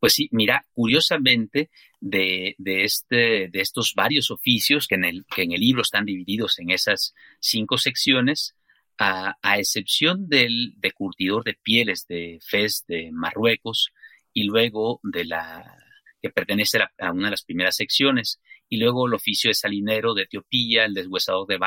Pues 0.00 0.14
sí, 0.14 0.28
mira, 0.32 0.64
curiosamente, 0.74 1.70
de, 2.00 2.54
de, 2.58 2.84
este, 2.84 3.48
de 3.48 3.60
estos 3.60 3.92
varios 3.94 4.30
oficios 4.30 4.88
que 4.88 4.96
en, 4.96 5.04
el, 5.04 5.24
que 5.26 5.42
en 5.42 5.52
el 5.52 5.60
libro 5.60 5.82
están 5.82 6.04
divididos 6.04 6.58
en 6.58 6.70
esas 6.70 7.14
cinco 7.38 7.78
secciones, 7.78 8.56
a 8.98 9.58
excepción 9.58 10.28
del 10.28 10.74
de 10.76 10.92
curtidor 10.92 11.42
de 11.42 11.54
pieles 11.54 12.06
de 12.06 12.38
Fez 12.40 12.84
de 12.86 13.10
Marruecos 13.10 13.88
y 14.32 14.44
luego 14.44 15.00
de 15.02 15.24
la 15.24 15.82
que 16.22 16.30
pertenece 16.30 16.78
a, 16.98 17.12
una 17.12 17.26
de 17.26 17.32
las 17.32 17.42
primeras 17.42 17.76
secciones, 17.76 18.40
y 18.72 18.78
luego 18.78 19.06
el 19.06 19.12
oficio 19.12 19.50
de 19.50 19.54
salinero 19.54 20.14
de 20.14 20.22
Etiopía, 20.22 20.86
el 20.86 20.94
deshuesador 20.94 21.46
de 21.46 21.58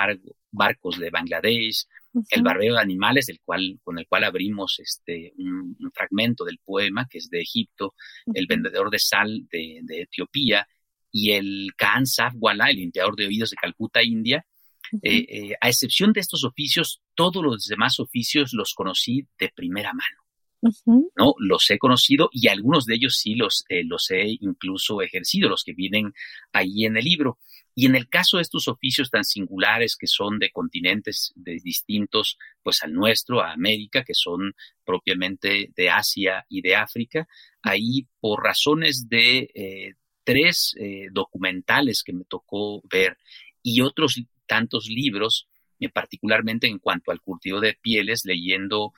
barcos 0.51 0.97
de 0.97 1.11
Bangladesh, 1.11 1.85
el 2.31 2.41
barbero 2.41 2.73
de 2.73 2.81
animales, 2.81 3.27
del 3.27 3.41
cual, 3.45 3.79
con 3.83 3.99
el 3.99 4.07
cual 4.07 4.23
abrimos 4.23 4.79
este, 4.79 5.31
un, 5.37 5.77
fragmento 5.93 6.43
del 6.43 6.57
poema, 6.57 7.07
que 7.07 7.19
es 7.19 7.29
de 7.29 7.41
Egipto, 7.41 7.93
el 8.33 8.47
vendedor 8.47 8.89
de 8.89 8.97
sal 8.97 9.47
de, 9.51 9.83
Etiopía, 9.87 10.67
y 11.11 11.33
el 11.33 11.73
Khan 11.77 12.07
Safwala, 12.07 12.71
el 12.71 12.77
limpiador 12.77 13.15
de 13.15 13.27
oídos 13.27 13.51
de 13.51 13.57
Calcuta, 13.57 14.01
India. 14.01 14.43
Eh, 15.03 15.25
eh, 15.29 15.53
a 15.61 15.69
excepción 15.69 16.11
de 16.11 16.21
estos 16.21 16.43
oficios, 16.43 17.03
todos 17.13 17.43
los 17.43 17.67
demás 17.67 17.99
oficios 17.99 18.51
los 18.53 18.73
conocí 18.73 19.27
de 19.37 19.51
primera 19.55 19.93
mano. 19.93 20.24
¿No? 20.85 21.35
Los 21.39 21.69
he 21.69 21.77
conocido 21.77 22.29
y 22.31 22.47
algunos 22.47 22.85
de 22.85 22.95
ellos 22.95 23.17
sí 23.17 23.35
los, 23.35 23.65
eh, 23.69 23.83
los 23.85 24.09
he 24.11 24.37
incluso 24.41 25.01
ejercido, 25.01 25.49
los 25.49 25.63
que 25.63 25.73
vienen 25.73 26.13
ahí 26.53 26.85
en 26.85 26.97
el 26.97 27.05
libro. 27.05 27.39
Y 27.77 27.85
en 27.87 27.95
el 27.95 28.07
caso 28.07 28.37
de 28.37 28.43
estos 28.43 28.69
oficios 28.69 29.09
tan 29.09 29.25
singulares 29.25 29.97
que 29.97 30.07
son 30.07 30.39
de 30.39 30.49
continentes 30.49 31.33
de 31.35 31.59
distintos, 31.61 32.37
pues 32.63 32.81
al 32.83 32.93
nuestro, 32.93 33.41
a 33.41 33.51
América, 33.51 34.03
que 34.05 34.13
son 34.13 34.55
propiamente 34.85 35.71
de 35.75 35.89
Asia 35.89 36.45
y 36.47 36.61
de 36.61 36.75
África, 36.75 37.27
ahí 37.61 38.07
por 38.21 38.43
razones 38.43 39.09
de 39.09 39.49
eh, 39.53 39.93
tres 40.23 40.73
eh, 40.79 41.07
documentales 41.11 42.01
que 42.01 42.13
me 42.13 42.23
tocó 42.23 42.81
ver 42.89 43.17
y 43.61 43.81
otros 43.81 44.21
tantos 44.47 44.87
libros, 44.87 45.47
particularmente 45.93 46.67
en 46.67 46.79
cuanto 46.79 47.11
al 47.11 47.21
curtido 47.21 47.59
de 47.59 47.77
pieles, 47.81 48.25
leyendo 48.25 48.93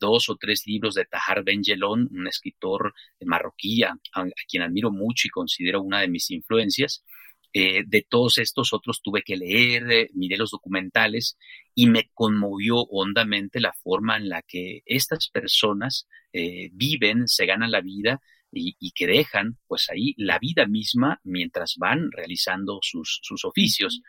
dos 0.00 0.28
o 0.28 0.36
tres 0.36 0.66
libros 0.66 0.94
de 0.94 1.04
Tahar 1.04 1.44
Ben 1.44 1.62
Jelón, 1.62 2.08
un 2.12 2.26
escritor 2.26 2.94
marroquí 3.24 3.82
a, 3.82 3.96
quien 4.48 4.62
admiro 4.62 4.90
mucho 4.90 5.28
y 5.28 5.30
considero 5.30 5.82
una 5.82 6.00
de 6.00 6.08
mis 6.08 6.30
influencias, 6.30 7.04
eh, 7.56 7.84
de 7.86 8.02
todos 8.02 8.38
estos 8.38 8.72
otros 8.72 9.00
tuve 9.00 9.22
que 9.22 9.36
leer, 9.36 9.88
eh, 9.92 10.10
miré 10.12 10.36
los 10.36 10.50
documentales 10.50 11.38
y 11.72 11.86
me 11.86 12.10
conmovió 12.12 12.78
hondamente 12.78 13.60
la 13.60 13.72
forma 13.72 14.16
en 14.16 14.28
la 14.28 14.42
que 14.42 14.82
estas 14.86 15.28
personas 15.28 16.08
eh, 16.32 16.70
viven, 16.72 17.28
se 17.28 17.46
ganan 17.46 17.70
la 17.70 17.80
vida 17.80 18.20
y, 18.50 18.90
que 18.90 19.06
dejan 19.06 19.56
pues 19.68 19.88
ahí 19.88 20.14
la 20.16 20.40
vida 20.40 20.66
misma 20.66 21.20
mientras 21.22 21.76
van 21.76 22.10
realizando 22.10 22.80
sus, 22.82 23.20
sus 23.22 23.44
oficios. 23.44 24.02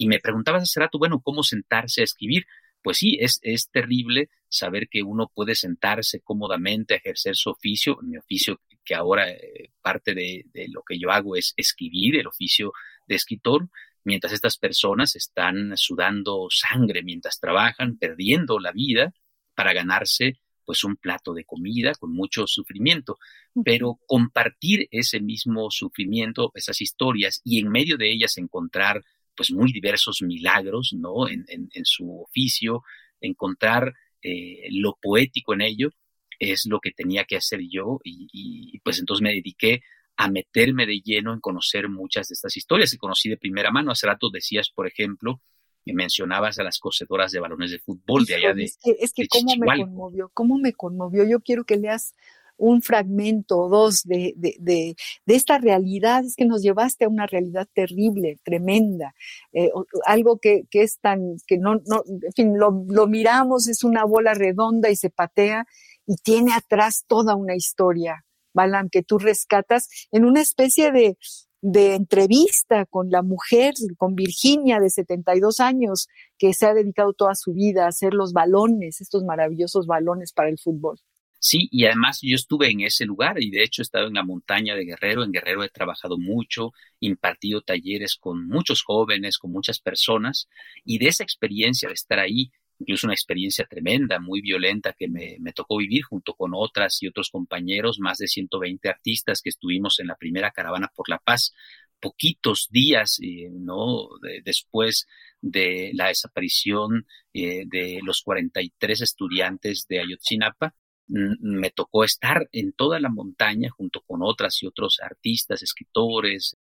Y 0.00 0.06
me 0.06 0.18
preguntabas 0.18 0.62
hace 0.62 0.80
rato, 0.80 0.98
bueno, 0.98 1.20
¿cómo 1.20 1.42
sentarse 1.42 2.00
a 2.00 2.04
escribir? 2.04 2.46
Pues 2.82 2.96
sí, 2.96 3.18
es, 3.20 3.38
es 3.42 3.68
terrible 3.70 4.30
saber 4.48 4.88
que 4.88 5.02
uno 5.02 5.30
puede 5.34 5.54
sentarse 5.54 6.22
cómodamente 6.22 6.94
a 6.94 6.96
ejercer 6.96 7.36
su 7.36 7.50
oficio, 7.50 7.98
mi 8.00 8.16
oficio 8.16 8.62
que 8.82 8.94
ahora 8.94 9.28
eh, 9.28 9.72
parte 9.82 10.14
de, 10.14 10.46
lo 10.70 10.82
que 10.88 10.98
yo 10.98 11.10
hago 11.10 11.36
es 11.36 11.52
escribir 11.54 12.16
el 12.16 12.28
oficio 12.28 12.72
de 13.06 13.16
escritor, 13.16 13.68
mientras 14.02 14.32
estas 14.32 14.56
personas 14.56 15.16
están 15.16 15.76
sudando 15.76 16.46
sangre 16.48 17.02
mientras 17.02 17.38
trabajan, 17.38 17.98
perdiendo 17.98 18.58
la 18.58 18.72
vida 18.72 19.12
para 19.54 19.74
ganarse 19.74 20.40
pues 20.64 20.82
un 20.82 20.96
plato 20.96 21.34
de 21.34 21.44
comida 21.44 21.92
con 21.94 22.14
mucho 22.14 22.46
sufrimiento, 22.46 23.18
pero 23.66 24.00
compartir 24.06 24.88
ese 24.92 25.20
mismo 25.20 25.70
sufrimiento, 25.70 26.52
esas 26.54 26.80
historias 26.80 27.42
y 27.44 27.60
en 27.60 27.68
medio 27.68 27.98
de 27.98 28.10
ellas 28.10 28.38
encontrar 28.38 29.04
pues 29.36 29.52
muy 29.52 29.72
diversos 29.72 30.22
milagros, 30.22 30.94
¿no? 30.96 31.28
En, 31.28 31.46
su 31.84 32.22
oficio, 32.22 32.82
encontrar 33.20 33.94
eh, 34.22 34.68
lo 34.70 34.98
poético 35.00 35.54
en 35.54 35.62
ello, 35.62 35.90
es 36.38 36.66
lo 36.66 36.80
que 36.80 36.90
tenía 36.90 37.24
que 37.24 37.36
hacer 37.36 37.60
yo 37.70 38.00
y, 38.02 38.78
pues 38.82 38.98
entonces 38.98 39.22
me 39.22 39.32
dediqué 39.32 39.82
a 40.16 40.30
meterme 40.30 40.86
de 40.86 41.00
lleno 41.00 41.32
en 41.32 41.40
conocer 41.40 41.88
muchas 41.88 42.28
de 42.28 42.34
estas 42.34 42.56
historias 42.56 42.90
que 42.90 42.98
conocí 42.98 43.28
de 43.28 43.36
primera 43.36 43.70
mano. 43.70 43.92
Hace 43.92 44.06
rato 44.06 44.30
decías, 44.30 44.70
por 44.70 44.86
ejemplo, 44.86 45.40
que 45.84 45.94
mencionabas 45.94 46.58
a 46.58 46.62
las 46.62 46.78
cosedoras 46.78 47.32
de 47.32 47.40
balones 47.40 47.70
de 47.70 47.78
fútbol 47.78 48.24
de 48.26 48.34
allá 48.34 48.52
de 48.52 48.64
Es 48.64 48.78
que, 48.82 48.96
es 49.00 49.12
que 49.12 49.28
cómo 49.28 49.54
me 49.56 49.66
conmovió, 49.66 50.30
cómo 50.34 50.58
me 50.58 50.72
conmovió. 50.74 51.24
Yo 51.24 51.40
quiero 51.40 51.64
que 51.64 51.76
leas 51.76 52.14
un 52.60 52.82
fragmento 52.82 53.58
o 53.58 53.68
dos 53.68 54.02
de, 54.04 54.34
de, 54.36 54.56
de, 54.60 54.94
de, 55.26 55.34
esta 55.34 55.58
realidad, 55.58 56.24
es 56.24 56.36
que 56.36 56.44
nos 56.44 56.62
llevaste 56.62 57.06
a 57.06 57.08
una 57.08 57.26
realidad 57.26 57.66
terrible, 57.74 58.38
tremenda, 58.44 59.14
eh, 59.52 59.70
algo 60.06 60.38
que, 60.38 60.64
que, 60.70 60.82
es 60.82 61.00
tan, 61.00 61.36
que 61.46 61.58
no, 61.58 61.76
no 61.86 62.04
en 62.06 62.32
fin, 62.34 62.58
lo, 62.58 62.84
lo 62.88 63.06
miramos, 63.06 63.66
es 63.68 63.82
una 63.82 64.04
bola 64.04 64.34
redonda 64.34 64.90
y 64.90 64.96
se 64.96 65.10
patea, 65.10 65.66
y 66.06 66.16
tiene 66.16 66.52
atrás 66.52 67.04
toda 67.06 67.34
una 67.34 67.56
historia, 67.56 68.24
Balam, 68.52 68.88
que 68.90 69.02
tú 69.02 69.18
rescatas 69.18 69.88
en 70.10 70.24
una 70.24 70.40
especie 70.40 70.92
de, 70.92 71.16
de 71.62 71.94
entrevista 71.94 72.86
con 72.86 73.10
la 73.10 73.22
mujer, 73.22 73.74
con 73.96 74.14
Virginia 74.14 74.80
de 74.80 74.90
72 74.90 75.60
años, 75.60 76.08
que 76.38 76.54
se 76.54 76.66
ha 76.66 76.74
dedicado 76.74 77.12
toda 77.12 77.34
su 77.34 77.52
vida 77.52 77.84
a 77.84 77.88
hacer 77.88 78.14
los 78.14 78.32
balones, 78.32 79.00
estos 79.00 79.24
maravillosos 79.24 79.86
balones 79.86 80.32
para 80.32 80.48
el 80.48 80.58
fútbol. 80.58 80.98
Sí, 81.42 81.68
y 81.72 81.86
además 81.86 82.20
yo 82.22 82.34
estuve 82.34 82.70
en 82.70 82.82
ese 82.82 83.06
lugar 83.06 83.42
y 83.42 83.50
de 83.50 83.62
hecho 83.64 83.80
he 83.80 83.84
estado 83.84 84.08
en 84.08 84.14
la 84.14 84.22
montaña 84.22 84.74
de 84.74 84.84
Guerrero. 84.84 85.24
En 85.24 85.32
Guerrero 85.32 85.64
he 85.64 85.70
trabajado 85.70 86.18
mucho, 86.18 86.72
impartido 87.00 87.62
talleres 87.62 88.16
con 88.16 88.46
muchos 88.46 88.82
jóvenes, 88.82 89.38
con 89.38 89.50
muchas 89.50 89.80
personas 89.80 90.48
y 90.84 90.98
de 90.98 91.08
esa 91.08 91.24
experiencia 91.24 91.88
de 91.88 91.94
estar 91.94 92.18
ahí, 92.18 92.52
incluso 92.78 93.06
una 93.06 93.14
experiencia 93.14 93.64
tremenda, 93.64 94.20
muy 94.20 94.42
violenta 94.42 94.92
que 94.92 95.08
me, 95.08 95.38
tocó 95.54 95.78
vivir 95.78 96.02
junto 96.02 96.34
con 96.34 96.52
otras 96.54 97.02
y 97.02 97.08
otros 97.08 97.30
compañeros, 97.30 98.00
más 98.00 98.18
de 98.18 98.28
120 98.28 98.90
artistas 98.90 99.40
que 99.40 99.48
estuvimos 99.48 99.98
en 99.98 100.08
la 100.08 100.16
primera 100.16 100.50
caravana 100.50 100.92
por 100.94 101.08
la 101.08 101.18
paz, 101.18 101.54
poquitos 102.00 102.68
días, 102.70 103.18
eh, 103.22 103.48
¿no? 103.50 104.08
después 104.44 105.06
de 105.40 105.90
la 105.94 106.08
desaparición 106.08 107.06
eh, 107.32 107.64
de 107.66 108.00
los 108.02 108.22
43 108.22 109.00
estudiantes 109.00 109.86
de 109.88 110.00
Ayotzinapa, 110.00 110.74
me 111.10 111.70
tocó 111.70 112.04
estar 112.04 112.48
en 112.52 112.72
toda 112.72 113.00
la 113.00 113.08
montaña 113.08 113.70
junto 113.70 114.00
con 114.02 114.20
otras 114.22 114.62
y 114.62 114.66
otros 114.66 115.00
artistas, 115.02 115.62
escritores, 115.62 116.56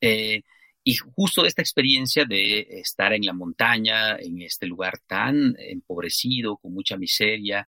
eh, 0.00 0.42
y 0.82 0.94
justo 0.96 1.44
esta 1.44 1.60
experiencia 1.60 2.24
de 2.24 2.60
estar 2.80 3.12
en 3.12 3.26
la 3.26 3.34
montaña, 3.34 4.16
en 4.16 4.40
este 4.40 4.66
lugar 4.66 4.98
tan 5.06 5.54
empobrecido, 5.58 6.56
con 6.56 6.72
mucha 6.72 6.96
miseria, 6.96 7.68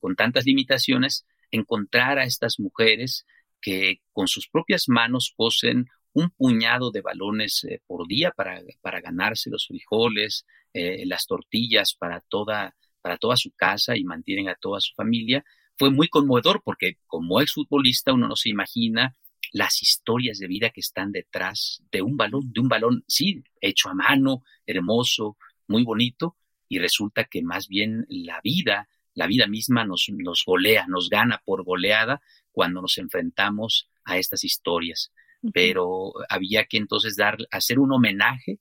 con 0.00 0.16
tantas 0.16 0.44
limitaciones, 0.44 1.26
encontrar 1.50 2.18
a 2.18 2.24
estas 2.24 2.58
mujeres 2.58 3.24
que 3.60 4.00
con 4.12 4.26
sus 4.26 4.48
propias 4.48 4.88
manos 4.88 5.32
cosen 5.36 5.86
un 6.12 6.30
puñado 6.30 6.90
de 6.90 7.02
balones 7.02 7.64
eh, 7.64 7.80
por 7.86 8.08
día 8.08 8.32
para, 8.32 8.60
para, 8.80 9.00
ganarse 9.00 9.48
los 9.48 9.66
frijoles, 9.68 10.44
eh, 10.74 11.04
las 11.06 11.26
tortillas 11.26 11.94
para 11.94 12.20
toda, 12.20 12.74
para 13.00 13.16
toda 13.16 13.36
su 13.36 13.52
casa 13.52 13.96
y 13.96 14.02
mantienen 14.02 14.48
a 14.48 14.56
toda 14.56 14.80
su 14.80 14.92
familia, 14.94 15.44
fue 15.80 15.90
muy 15.90 16.08
conmovedor 16.08 16.60
porque 16.62 16.98
como 17.06 17.40
exfutbolista 17.40 18.12
uno 18.12 18.28
no 18.28 18.36
se 18.36 18.50
imagina 18.50 19.16
las 19.50 19.82
historias 19.82 20.38
de 20.38 20.46
vida 20.46 20.68
que 20.68 20.80
están 20.80 21.10
detrás 21.10 21.82
de 21.90 22.02
un 22.02 22.18
balón, 22.18 22.52
de 22.52 22.60
un 22.60 22.68
balón, 22.68 23.02
sí, 23.08 23.42
hecho 23.62 23.88
a 23.88 23.94
mano, 23.94 24.44
hermoso, 24.66 25.38
muy 25.68 25.82
bonito, 25.82 26.36
y 26.68 26.80
resulta 26.80 27.24
que 27.24 27.40
más 27.40 27.66
bien 27.66 28.04
la 28.10 28.42
vida, 28.44 28.90
la 29.14 29.26
vida 29.26 29.46
misma 29.46 29.86
nos, 29.86 30.04
nos 30.10 30.44
golea, 30.44 30.84
nos 30.86 31.08
gana 31.08 31.40
por 31.46 31.64
goleada 31.64 32.20
cuando 32.52 32.82
nos 32.82 32.98
enfrentamos 32.98 33.88
a 34.04 34.18
estas 34.18 34.44
historias. 34.44 35.12
Pero 35.54 36.12
había 36.28 36.66
que 36.66 36.76
entonces 36.76 37.16
dar, 37.16 37.38
hacer 37.50 37.78
un 37.78 37.90
homenaje 37.90 38.58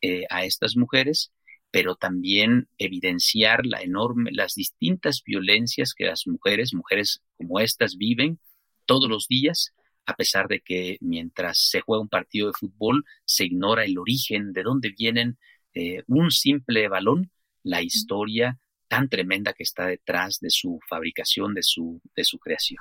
eh, 0.00 0.22
a 0.30 0.44
estas 0.44 0.76
mujeres 0.76 1.32
pero 1.74 1.96
también 1.96 2.68
evidenciar 2.78 3.66
la 3.66 3.82
enorme, 3.82 4.30
las 4.30 4.54
distintas 4.54 5.24
violencias 5.26 5.92
que 5.92 6.04
las 6.04 6.24
mujeres, 6.28 6.72
mujeres 6.72 7.20
como 7.36 7.58
estas, 7.58 7.96
viven 7.96 8.38
todos 8.86 9.10
los 9.10 9.26
días, 9.26 9.74
a 10.06 10.14
pesar 10.14 10.46
de 10.46 10.60
que 10.60 10.98
mientras 11.00 11.58
se 11.58 11.80
juega 11.80 12.00
un 12.00 12.08
partido 12.08 12.46
de 12.46 12.52
fútbol 12.52 13.04
se 13.24 13.46
ignora 13.46 13.84
el 13.84 13.98
origen, 13.98 14.52
de 14.52 14.62
dónde 14.62 14.94
vienen 14.96 15.36
eh, 15.74 16.04
un 16.06 16.30
simple 16.30 16.86
balón, 16.86 17.32
la 17.64 17.82
historia 17.82 18.60
tan 18.86 19.08
tremenda 19.08 19.52
que 19.52 19.64
está 19.64 19.86
detrás 19.86 20.38
de 20.38 20.50
su 20.50 20.78
fabricación, 20.88 21.54
de 21.54 21.64
su, 21.64 22.00
de 22.14 22.22
su 22.22 22.38
creación. 22.38 22.78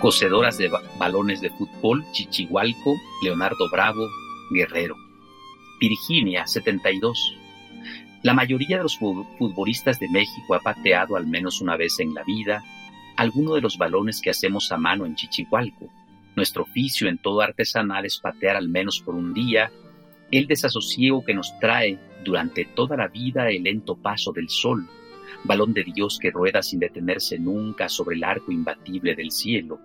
Cosedoras 0.00 0.56
de 0.56 0.70
balones 0.98 1.40
de 1.40 1.50
fútbol, 1.50 2.04
Chichihualco, 2.12 2.96
Leonardo 3.22 3.68
Bravo, 3.70 4.08
Guerrero. 4.50 4.96
Virginia, 5.78 6.46
72. 6.46 7.36
La 8.22 8.34
mayoría 8.34 8.78
de 8.78 8.82
los 8.82 8.98
futbolistas 8.98 10.00
de 10.00 10.08
México 10.08 10.54
ha 10.54 10.60
pateado 10.60 11.16
al 11.16 11.26
menos 11.26 11.60
una 11.60 11.76
vez 11.76 12.00
en 12.00 12.14
la 12.14 12.24
vida 12.24 12.64
alguno 13.16 13.54
de 13.54 13.60
los 13.60 13.76
balones 13.76 14.20
que 14.22 14.30
hacemos 14.30 14.72
a 14.72 14.78
mano 14.78 15.04
en 15.04 15.14
Chichihualco. 15.14 15.88
Nuestro 16.34 16.62
oficio 16.62 17.08
en 17.08 17.18
todo 17.18 17.42
artesanal 17.42 18.06
es 18.06 18.18
patear 18.18 18.56
al 18.56 18.68
menos 18.68 19.00
por 19.00 19.14
un 19.14 19.34
día 19.34 19.70
el 20.30 20.46
desasosiego 20.46 21.24
que 21.24 21.34
nos 21.34 21.58
trae 21.58 21.98
durante 22.24 22.64
toda 22.64 22.96
la 22.96 23.08
vida 23.08 23.50
el 23.50 23.64
lento 23.64 23.96
paso 23.96 24.32
del 24.32 24.48
sol, 24.48 24.88
balón 25.44 25.72
de 25.72 25.84
Dios 25.84 26.18
que 26.20 26.30
rueda 26.30 26.62
sin 26.62 26.80
detenerse 26.80 27.38
nunca 27.38 27.88
sobre 27.88 28.16
el 28.16 28.24
arco 28.24 28.52
imbatible 28.52 29.14
del 29.14 29.30
cielo, 29.30 29.80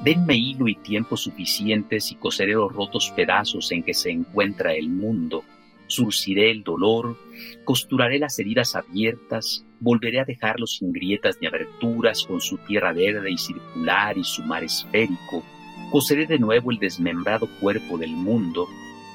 Denme 0.00 0.36
hilo 0.36 0.68
y 0.68 0.74
tiempo 0.74 1.16
suficientes 1.16 2.12
y 2.12 2.16
coseré 2.16 2.52
los 2.52 2.72
rotos 2.72 3.12
pedazos 3.16 3.72
en 3.72 3.82
que 3.82 3.94
se 3.94 4.10
encuentra 4.10 4.74
el 4.74 4.88
mundo. 4.88 5.42
Surciré 5.86 6.50
el 6.50 6.64
dolor, 6.64 7.16
costuraré 7.64 8.18
las 8.18 8.38
heridas 8.38 8.74
abiertas, 8.76 9.64
volveré 9.80 10.20
a 10.20 10.24
dejarlos 10.24 10.76
sin 10.78 10.92
grietas 10.92 11.38
ni 11.40 11.46
aberturas 11.46 12.24
con 12.24 12.40
su 12.40 12.58
tierra 12.58 12.92
verde 12.92 13.30
y 13.30 13.38
circular 13.38 14.18
y 14.18 14.24
su 14.24 14.42
mar 14.42 14.64
esférico. 14.64 15.42
Coseré 15.90 16.26
de 16.26 16.38
nuevo 16.38 16.72
el 16.72 16.78
desmembrado 16.78 17.48
cuerpo 17.60 17.96
del 17.96 18.10
mundo, 18.10 18.66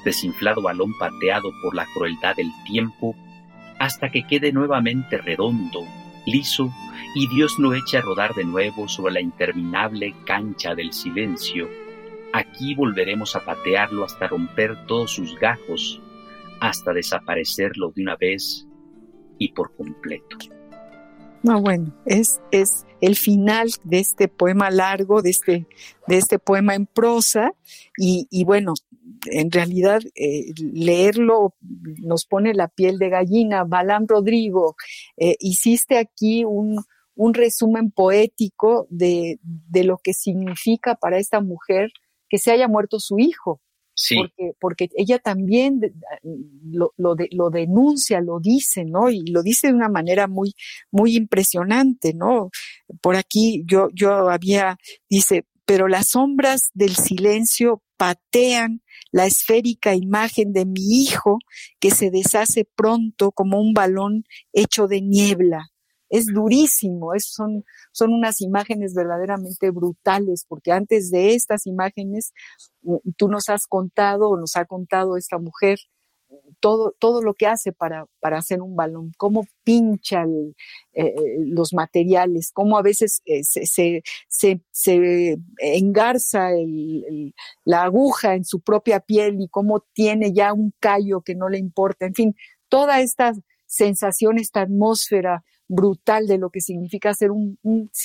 desinflado 0.04 0.62
balón 0.62 0.96
pateado 0.98 1.50
por 1.62 1.76
la 1.76 1.86
crueldad 1.94 2.34
del 2.34 2.50
tiempo, 2.66 3.14
hasta 3.82 4.12
que 4.12 4.24
quede 4.24 4.52
nuevamente 4.52 5.18
redondo, 5.18 5.84
liso 6.24 6.72
y 7.16 7.26
Dios 7.34 7.58
lo 7.58 7.74
echa 7.74 7.98
a 7.98 8.02
rodar 8.02 8.32
de 8.32 8.44
nuevo 8.44 8.86
sobre 8.86 9.14
la 9.14 9.20
interminable 9.20 10.14
cancha 10.24 10.76
del 10.76 10.92
silencio. 10.92 11.68
Aquí 12.32 12.76
volveremos 12.76 13.34
a 13.34 13.44
patearlo 13.44 14.04
hasta 14.04 14.28
romper 14.28 14.86
todos 14.86 15.10
sus 15.10 15.36
gajos, 15.36 16.00
hasta 16.60 16.92
desaparecerlo 16.92 17.90
de 17.90 18.02
una 18.02 18.14
vez 18.14 18.68
y 19.36 19.50
por 19.50 19.74
completo. 19.74 20.36
No, 21.42 21.60
bueno, 21.60 21.92
es, 22.06 22.40
es 22.52 22.86
el 23.00 23.16
final 23.16 23.68
de 23.82 23.98
este 23.98 24.28
poema 24.28 24.70
largo, 24.70 25.22
de 25.22 25.30
este, 25.30 25.66
de 26.06 26.18
este 26.18 26.38
poema 26.38 26.76
en 26.76 26.86
prosa, 26.86 27.52
y, 27.98 28.28
y 28.30 28.44
bueno, 28.44 28.74
en 29.30 29.50
realidad 29.50 30.00
eh, 30.14 30.52
leerlo 30.56 31.54
nos 32.02 32.26
pone 32.26 32.54
la 32.54 32.68
piel 32.68 32.98
de 32.98 33.08
gallina. 33.08 33.64
Balán 33.64 34.08
Rodrigo, 34.08 34.76
eh, 35.16 35.36
hiciste 35.40 35.98
aquí 35.98 36.44
un, 36.44 36.82
un 37.14 37.34
resumen 37.34 37.90
poético 37.90 38.86
de, 38.90 39.38
de, 39.42 39.84
lo 39.84 39.98
que 39.98 40.14
significa 40.14 40.94
para 40.94 41.18
esta 41.18 41.40
mujer 41.40 41.90
que 42.28 42.38
se 42.38 42.50
haya 42.50 42.68
muerto 42.68 42.98
su 42.98 43.18
hijo. 43.18 43.60
Sí. 43.94 44.16
Porque, 44.16 44.52
porque 44.58 44.88
ella 44.96 45.18
también 45.18 45.80
lo, 46.64 46.94
lo, 46.96 47.14
de, 47.14 47.28
lo, 47.30 47.50
denuncia, 47.50 48.22
lo 48.22 48.40
dice, 48.40 48.86
¿no? 48.86 49.10
Y 49.10 49.26
lo 49.26 49.42
dice 49.42 49.68
de 49.68 49.74
una 49.74 49.90
manera 49.90 50.28
muy, 50.28 50.54
muy 50.90 51.14
impresionante, 51.14 52.14
¿no? 52.14 52.50
Por 53.02 53.16
aquí 53.16 53.62
yo, 53.66 53.88
yo 53.92 54.30
había, 54.30 54.78
dice, 55.10 55.44
pero 55.64 55.88
las 55.88 56.08
sombras 56.08 56.70
del 56.74 56.96
silencio 56.96 57.82
patean 57.96 58.82
la 59.12 59.26
esférica 59.26 59.94
imagen 59.94 60.52
de 60.52 60.66
mi 60.66 61.02
hijo 61.02 61.38
que 61.78 61.90
se 61.90 62.10
deshace 62.10 62.64
pronto 62.64 63.30
como 63.30 63.60
un 63.60 63.74
balón 63.74 64.24
hecho 64.52 64.88
de 64.88 65.02
niebla. 65.02 65.68
Es 66.08 66.26
durísimo, 66.26 67.14
es, 67.14 67.26
son, 67.32 67.64
son 67.92 68.12
unas 68.12 68.40
imágenes 68.40 68.92
verdaderamente 68.94 69.70
brutales, 69.70 70.44
porque 70.46 70.72
antes 70.72 71.10
de 71.10 71.34
estas 71.34 71.66
imágenes, 71.66 72.32
tú 73.16 73.28
nos 73.28 73.48
has 73.48 73.66
contado, 73.66 74.36
nos 74.36 74.56
ha 74.56 74.66
contado 74.66 75.16
esta 75.16 75.38
mujer, 75.38 75.78
todo, 76.62 76.94
todo 77.00 77.22
lo 77.22 77.34
que 77.34 77.48
hace 77.48 77.72
para, 77.72 78.06
para 78.20 78.38
hacer 78.38 78.62
un 78.62 78.76
balón, 78.76 79.12
cómo 79.18 79.46
pincha 79.64 80.24
eh, 80.92 81.12
los 81.38 81.74
materiales, 81.74 82.52
cómo 82.54 82.78
a 82.78 82.82
veces 82.82 83.20
eh, 83.24 83.42
se, 83.42 83.66
se, 83.66 84.62
se, 84.70 85.38
engarza 85.58 86.50
la 87.64 87.82
aguja 87.82 88.36
en 88.36 88.44
su 88.44 88.60
propia 88.60 89.00
piel 89.00 89.40
y 89.40 89.48
cómo 89.48 89.84
tiene 89.92 90.32
ya 90.32 90.52
un 90.52 90.72
callo 90.78 91.22
que 91.22 91.34
no 91.34 91.48
le 91.48 91.58
importa, 91.58 92.06
en 92.06 92.14
fin, 92.14 92.36
toda 92.68 93.00
esta 93.00 93.32
sensación, 93.66 94.38
esta 94.38 94.60
atmósfera 94.60 95.42
brutal 95.66 96.28
de 96.28 96.38
lo 96.38 96.50
que 96.50 96.60
significa 96.60 97.10
hacer 97.10 97.32
un, 97.32 97.58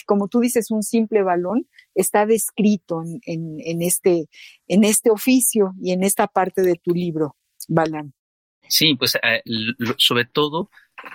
como 0.07 0.29
tú 0.29 0.39
dices, 0.39 0.71
un 0.71 0.81
simple 0.81 1.21
balón, 1.21 1.67
está 1.93 2.25
descrito 2.25 3.03
en, 3.03 3.59
en, 3.59 3.81
este, 3.83 4.29
en 4.67 4.83
este 4.83 5.11
oficio 5.11 5.73
y 5.79 5.91
en 5.91 6.03
esta 6.03 6.25
parte 6.27 6.63
de 6.63 6.75
tu 6.75 6.91
libro, 6.91 7.35
Balán. 7.67 8.16
Sí, 8.69 8.95
pues 8.95 9.17
eh, 9.23 9.43
sobre 9.97 10.25
todo 10.25 10.69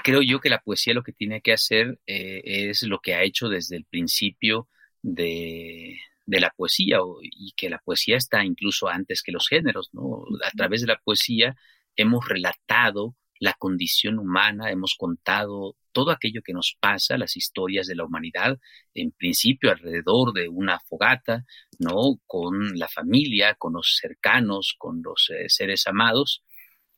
creo 0.04 0.22
yo 0.22 0.40
que 0.40 0.48
la 0.48 0.60
poesía 0.60 0.94
lo 0.94 1.02
que 1.02 1.12
tiene 1.12 1.40
que 1.42 1.52
hacer 1.52 1.98
eh, 2.06 2.42
es 2.44 2.82
lo 2.82 3.00
que 3.00 3.14
ha 3.14 3.22
hecho 3.22 3.48
desde 3.48 3.76
el 3.76 3.84
principio 3.84 4.68
de, 5.02 5.98
de 6.26 6.40
la 6.40 6.50
poesía 6.50 6.98
y 7.22 7.52
que 7.56 7.68
la 7.70 7.78
poesía 7.78 8.16
está 8.16 8.44
incluso 8.44 8.88
antes 8.88 9.22
que 9.22 9.32
los 9.32 9.48
géneros, 9.48 9.90
¿no? 9.92 10.24
A 10.44 10.50
través 10.52 10.82
de 10.82 10.86
la 10.88 11.00
poesía 11.04 11.56
hemos 11.96 12.28
relatado 12.28 13.16
la 13.40 13.54
condición 13.54 14.18
humana, 14.18 14.70
hemos 14.70 14.94
contado 14.94 15.76
todo 15.90 16.10
aquello 16.10 16.42
que 16.42 16.52
nos 16.52 16.76
pasa, 16.80 17.18
las 17.18 17.36
historias 17.36 17.86
de 17.86 17.96
la 17.96 18.04
humanidad, 18.04 18.58
en 18.94 19.10
principio 19.10 19.70
alrededor 19.70 20.32
de 20.32 20.48
una 20.48 20.78
fogata, 20.80 21.44
¿no? 21.78 22.20
Con 22.26 22.78
la 22.78 22.88
familia, 22.88 23.54
con 23.54 23.74
los 23.74 23.98
cercanos, 24.00 24.74
con 24.78 25.02
los 25.02 25.30
eh, 25.30 25.48
seres 25.48 25.86
amados. 25.86 26.42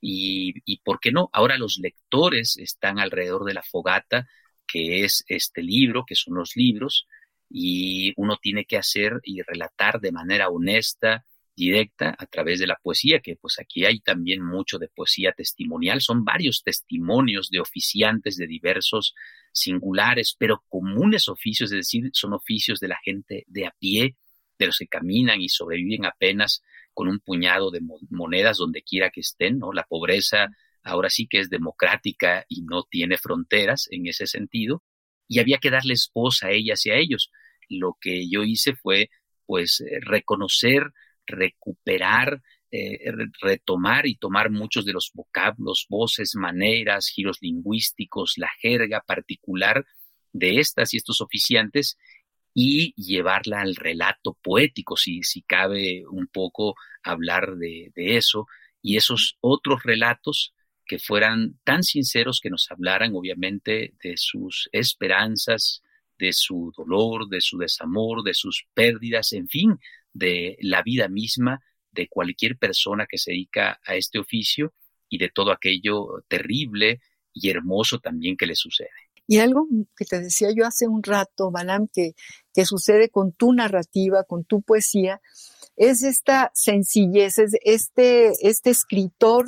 Y, 0.07 0.53
y, 0.67 0.81
¿por 0.85 1.01
qué 1.01 1.13
no? 1.13 1.31
Ahora 1.33 1.57
los 1.57 1.79
lectores 1.79 2.59
están 2.59 2.99
alrededor 2.99 3.45
de 3.45 3.55
la 3.55 3.63
fogata, 3.63 4.29
que 4.67 5.03
es 5.03 5.25
este 5.29 5.63
libro, 5.63 6.05
que 6.07 6.15
son 6.15 6.35
los 6.35 6.57
libros, 6.57 7.07
y 7.49 8.13
uno 8.17 8.37
tiene 8.37 8.67
que 8.67 8.77
hacer 8.77 9.21
y 9.23 9.41
relatar 9.41 10.01
de 10.01 10.13
manera 10.13 10.51
honesta, 10.51 11.25
directa 11.57 12.15
a 12.19 12.27
través 12.27 12.59
de 12.59 12.67
la 12.67 12.79
poesía, 12.83 13.21
que 13.21 13.37
pues 13.37 13.59
aquí 13.59 13.87
hay 13.87 14.01
también 14.01 14.45
mucho 14.45 14.79
de 14.79 14.89
poesía 14.89 15.33
testimonial, 15.33 16.03
son 16.03 16.23
varios 16.23 16.63
testimonios 16.63 17.49
de 17.49 17.61
oficiantes 17.61 18.37
de 18.37 18.47
diversos 18.47 19.15
singulares, 19.53 20.37
pero 20.39 20.65
comunes 20.69 21.29
oficios, 21.29 21.71
es 21.73 21.79
decir, 21.79 22.11
son 22.13 22.35
oficios 22.35 22.79
de 22.81 22.89
la 22.89 22.99
gente 23.03 23.45
de 23.47 23.67
a 23.67 23.75
pie, 23.79 24.17
de 24.59 24.67
los 24.67 24.79
que 24.79 24.87
caminan 24.87 25.41
y 25.41 25.49
sobreviven 25.49 26.05
apenas 26.05 26.63
con 26.95 27.09
un 27.09 27.21
puñado 27.21 27.71
de 27.71 27.81
monedas 28.11 28.57
donde 28.57 28.83
quiera 28.83 29.11
que 29.11 29.21
estén, 29.21 29.59
¿no? 29.59 29.73
La 29.73 29.85
pobreza 29.85 30.49
ahora 30.83 31.11
sí 31.11 31.27
que 31.27 31.41
es 31.41 31.51
democrática 31.51 32.45
y 32.49 32.63
no 32.63 32.85
tiene 32.85 33.17
fronteras 33.19 33.89
en 33.91 34.07
ese 34.07 34.27
sentido, 34.27 34.83
y 35.29 35.41
había 35.41 35.59
que 35.59 35.71
darles 35.71 36.11
voz 36.15 36.43
a 36.43 36.51
ellas 36.51 36.85
y 36.87 36.91
a 36.91 36.97
ellos. 36.97 37.31
Lo 37.69 37.97
que 38.01 38.29
yo 38.29 38.45
hice 38.45 38.75
fue 38.75 39.11
pues 39.47 39.81
eh, 39.81 39.99
reconocer 40.01 40.93
recuperar, 41.27 42.43
eh, 42.71 43.13
retomar 43.41 44.07
y 44.07 44.17
tomar 44.17 44.51
muchos 44.51 44.85
de 44.85 44.93
los 44.93 45.11
vocablos, 45.15 45.87
voces, 45.89 46.35
maneras, 46.35 47.09
giros 47.09 47.39
lingüísticos, 47.41 48.35
la 48.37 48.51
jerga 48.61 49.01
particular 49.01 49.85
de 50.33 50.59
estas 50.59 50.95
y 50.95 50.97
estos 50.97 51.21
oficiantes 51.21 51.97
y 52.55 52.95
llevarla 52.95 53.61
al 53.61 53.75
relato 53.75 54.39
poético, 54.41 54.97
si, 54.97 55.23
si 55.23 55.43
cabe 55.43 56.07
un 56.07 56.29
poco 56.29 56.77
hablar 57.03 57.57
de, 57.57 57.93
de 57.95 58.17
eso, 58.17 58.47
y 58.81 58.97
esos 58.97 59.37
otros 59.41 59.83
relatos 59.83 60.55
que 60.87 60.99
fueran 60.99 61.59
tan 61.65 61.83
sinceros 61.83 62.41
que 62.41 62.51
nos 62.51 62.71
hablaran 62.71 63.15
obviamente 63.15 63.95
de 64.03 64.17
sus 64.17 64.69
esperanzas, 64.73 65.83
de 66.19 66.33
su 66.33 66.73
dolor, 66.77 67.29
de 67.29 67.41
su 67.41 67.59
desamor, 67.59 68.23
de 68.23 68.35
sus 68.35 68.67
pérdidas, 68.75 69.33
en 69.33 69.49
fin, 69.49 69.79
de 70.13 70.57
la 70.61 70.83
vida 70.83 71.09
misma 71.09 71.63
de 71.91 72.09
cualquier 72.09 72.57
persona 72.57 73.07
que 73.07 73.19
se 73.19 73.33
dedica 73.33 73.81
a 73.85 73.95
este 73.97 74.19
oficio 74.19 74.75
y 75.09 75.19
de 75.19 75.31
todo 75.31 75.53
aquello 75.53 76.25
terrible 76.29 77.01
y 77.33 77.51
hermoso 77.51 77.99
también 77.99 78.37
que 78.37 78.47
le 78.47 78.55
sucede. 78.55 79.04
Y 79.27 79.39
algo 79.39 79.67
que 79.97 80.05
te 80.05 80.21
decía 80.21 80.49
yo 80.55 80.67
hace 80.67 80.87
un 80.87 81.03
rato, 81.03 81.51
Balam, 81.51 81.89
que, 81.93 82.15
sucede 82.65 83.09
con 83.09 83.33
tu 83.33 83.53
narrativa, 83.53 84.25
con 84.25 84.45
tu 84.45 84.63
poesía, 84.63 85.21
es 85.77 86.03
esta 86.03 86.51
sencillez, 86.55 87.39
es 87.39 87.57
este, 87.63 88.33
este 88.49 88.71
escritor 88.71 89.47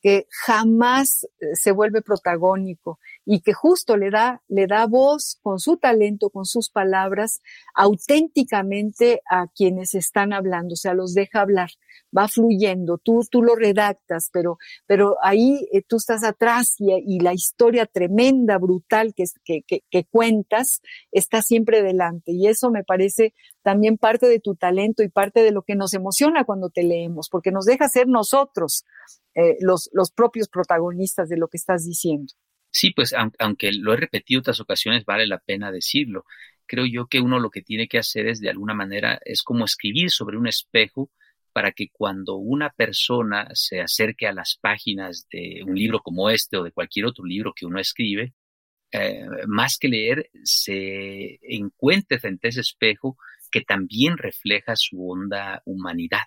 que 0.00 0.26
jamás 0.30 1.24
eh, 1.40 1.54
se 1.54 1.72
vuelve 1.72 2.02
protagónico 2.02 2.98
y 3.28 3.40
que 3.40 3.52
justo 3.52 3.96
le 3.96 4.10
da, 4.10 4.40
le 4.46 4.68
da 4.68 4.86
voz 4.86 5.38
con 5.42 5.58
su 5.58 5.76
talento, 5.78 6.30
con 6.30 6.44
sus 6.44 6.70
palabras, 6.70 7.42
auténticamente 7.74 9.20
a 9.28 9.48
quienes 9.48 9.94
están 9.94 10.32
hablando, 10.32 10.74
o 10.74 10.76
sea, 10.76 10.94
los 10.94 11.12
deja 11.12 11.40
hablar, 11.40 11.70
va 12.16 12.28
fluyendo, 12.28 12.98
tú, 12.98 13.22
tú 13.28 13.42
lo 13.42 13.56
redactas, 13.56 14.30
pero, 14.32 14.58
pero 14.86 15.16
ahí 15.22 15.68
eh, 15.72 15.82
tú 15.82 15.96
estás 15.96 16.22
atrás 16.22 16.76
y, 16.78 17.18
la 17.20 17.34
historia 17.34 17.86
tremenda, 17.86 18.58
brutal 18.58 19.12
que, 19.12 19.24
que, 19.44 19.82
que, 19.90 20.04
cuentas 20.04 20.80
está 21.10 21.42
siempre 21.42 21.82
delante 21.82 22.30
y 22.30 22.46
eso 22.46 22.70
me 22.70 22.84
parece 22.84 23.34
también 23.62 23.98
parte 23.98 24.28
de 24.28 24.38
tu 24.38 24.54
talento 24.54 25.02
y 25.02 25.08
parte 25.08 25.42
de 25.42 25.50
lo 25.50 25.62
que 25.62 25.74
nos 25.74 25.94
emociona 25.94 26.44
cuando 26.44 26.70
te 26.70 26.84
leemos, 26.84 27.28
porque 27.28 27.50
nos 27.50 27.64
deja 27.64 27.88
ser 27.88 28.06
nosotros 28.06 28.84
eh, 29.34 29.56
los, 29.60 29.90
los 29.92 30.12
propios 30.12 30.48
protagonistas 30.48 31.28
de 31.28 31.38
lo 31.38 31.48
que 31.48 31.56
estás 31.56 31.84
diciendo. 31.84 32.32
Sí, 32.70 32.90
pues 32.90 33.14
aunque 33.38 33.72
lo 33.72 33.94
he 33.94 33.96
repetido 33.96 34.40
otras 34.40 34.60
ocasiones, 34.60 35.04
vale 35.04 35.26
la 35.26 35.38
pena 35.38 35.72
decirlo. 35.72 36.24
Creo 36.66 36.84
yo 36.86 37.06
que 37.06 37.20
uno 37.20 37.38
lo 37.38 37.50
que 37.50 37.62
tiene 37.62 37.88
que 37.88 37.98
hacer 37.98 38.26
es 38.26 38.40
de 38.40 38.50
alguna 38.50 38.74
manera, 38.74 39.20
es 39.24 39.42
como 39.42 39.64
escribir 39.64 40.10
sobre 40.10 40.36
un 40.36 40.46
espejo 40.46 41.10
para 41.52 41.72
que 41.72 41.88
cuando 41.90 42.36
una 42.36 42.70
persona 42.70 43.48
se 43.54 43.80
acerque 43.80 44.26
a 44.26 44.32
las 44.32 44.58
páginas 44.60 45.26
de 45.30 45.62
un 45.64 45.74
libro 45.74 46.00
como 46.00 46.28
este 46.28 46.58
o 46.58 46.64
de 46.64 46.72
cualquier 46.72 47.06
otro 47.06 47.24
libro 47.24 47.54
que 47.54 47.64
uno 47.64 47.80
escribe, 47.80 48.34
eh, 48.92 49.26
más 49.46 49.78
que 49.78 49.88
leer, 49.88 50.30
se 50.44 51.38
encuentre 51.42 52.18
frente 52.18 52.48
a 52.48 52.50
ese 52.50 52.60
espejo 52.60 53.16
que 53.50 53.62
también 53.62 54.18
refleja 54.18 54.74
su 54.76 55.08
honda 55.08 55.62
humanidad 55.64 56.24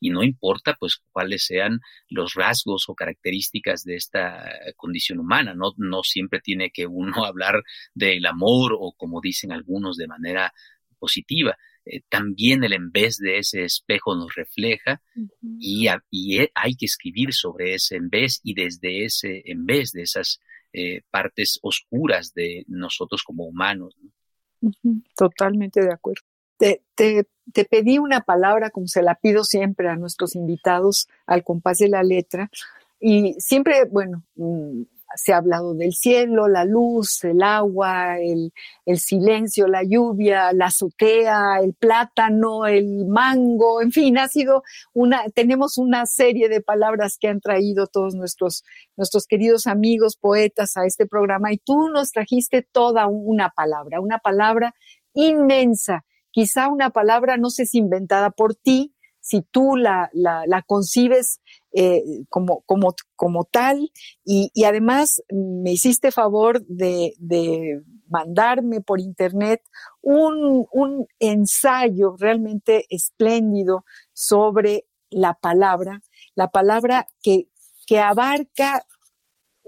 y 0.00 0.10
no 0.10 0.24
importa 0.24 0.76
pues 0.80 1.02
cuáles 1.12 1.44
sean 1.44 1.80
los 2.08 2.34
rasgos 2.34 2.88
o 2.88 2.94
características 2.94 3.84
de 3.84 3.96
esta 3.96 4.50
condición 4.76 5.20
humana, 5.20 5.54
no, 5.54 5.74
no 5.76 6.02
siempre 6.02 6.40
tiene 6.40 6.70
que 6.70 6.86
uno 6.86 7.12
hablar 7.26 7.62
del 7.94 8.24
amor 8.26 8.76
o 8.78 8.92
como 8.96 9.20
dicen 9.20 9.52
algunos 9.52 9.96
de 9.96 10.08
manera 10.08 10.52
positiva. 10.98 11.56
Eh, 11.84 12.02
también 12.08 12.64
el 12.64 12.74
en 12.74 12.90
vez 12.90 13.16
de 13.16 13.38
ese 13.38 13.64
espejo 13.64 14.14
nos 14.14 14.34
refleja 14.34 15.02
y, 15.58 15.88
y, 16.10 16.38
hay 16.54 16.74
que 16.74 16.84
escribir 16.84 17.32
sobre 17.32 17.74
ese 17.74 17.96
en 17.96 18.10
vez 18.10 18.40
y 18.42 18.52
desde 18.54 19.04
ese 19.04 19.42
en 19.46 19.64
vez 19.64 19.92
de 19.92 20.02
esas 20.02 20.40
eh, 20.74 21.00
partes 21.10 21.58
oscuras 21.62 22.34
de 22.34 22.64
nosotros 22.68 23.22
como 23.22 23.44
humanos. 23.44 23.96
Totalmente 25.16 25.80
de 25.80 25.92
acuerdo 25.92 26.22
te, 26.60 26.82
te, 26.94 27.26
pedí 27.70 27.98
una 27.98 28.20
palabra 28.20 28.70
como 28.70 28.86
se 28.86 29.02
la 29.02 29.14
pido 29.14 29.44
siempre 29.44 29.88
a 29.88 29.96
nuestros 29.96 30.34
invitados 30.34 31.08
al 31.26 31.44
compás 31.44 31.78
de 31.78 31.88
la 31.88 32.02
letra. 32.02 32.50
Y 33.00 33.34
siempre, 33.38 33.84
bueno, 33.90 34.22
mm, 34.36 34.82
se 35.14 35.32
ha 35.32 35.38
hablado 35.38 35.74
del 35.74 35.92
cielo, 35.92 36.48
la 36.48 36.64
luz, 36.64 37.24
el 37.24 37.42
agua, 37.42 38.18
el, 38.18 38.52
el, 38.86 38.98
silencio, 38.98 39.66
la 39.66 39.82
lluvia, 39.82 40.52
la 40.52 40.66
azotea, 40.66 41.58
el 41.60 41.74
plátano, 41.74 42.66
el 42.66 43.06
mango, 43.06 43.82
en 43.82 43.92
fin, 43.92 44.18
ha 44.18 44.28
sido 44.28 44.62
una, 44.92 45.24
tenemos 45.34 45.78
una 45.78 46.06
serie 46.06 46.48
de 46.48 46.60
palabras 46.60 47.18
que 47.18 47.28
han 47.28 47.40
traído 47.40 47.86
todos 47.86 48.14
nuestros, 48.14 48.64
nuestros 48.96 49.26
queridos 49.26 49.66
amigos 49.66 50.16
poetas 50.16 50.76
a 50.76 50.84
este 50.84 51.06
programa 51.06 51.52
y 51.52 51.58
tú 51.58 51.88
nos 51.88 52.12
trajiste 52.12 52.62
toda 52.62 53.06
una 53.06 53.50
palabra, 53.50 54.00
una 54.00 54.18
palabra 54.18 54.74
inmensa 55.12 56.04
quizá 56.30 56.68
una 56.68 56.90
palabra, 56.90 57.36
no 57.36 57.50
sé 57.50 57.66
si 57.66 57.78
inventada 57.78 58.30
por 58.30 58.54
ti, 58.54 58.94
si 59.20 59.42
tú 59.42 59.76
la, 59.76 60.10
la, 60.12 60.62
concibes 60.62 61.40
eh, 61.72 62.02
como, 62.28 62.62
como, 62.62 62.94
como 63.16 63.44
tal, 63.44 63.90
y, 64.24 64.50
y, 64.54 64.64
además 64.64 65.22
me 65.30 65.72
hiciste 65.72 66.10
favor 66.10 66.64
de, 66.66 67.14
de 67.18 67.82
mandarme 68.08 68.80
por 68.80 69.00
internet 69.00 69.62
un, 70.00 70.66
un 70.72 71.06
ensayo 71.18 72.16
realmente 72.18 72.86
espléndido 72.88 73.84
sobre 74.12 74.86
la 75.10 75.34
palabra, 75.34 76.02
la 76.34 76.48
palabra 76.50 77.06
que, 77.22 77.48
que 77.86 77.98
abarca 78.00 78.84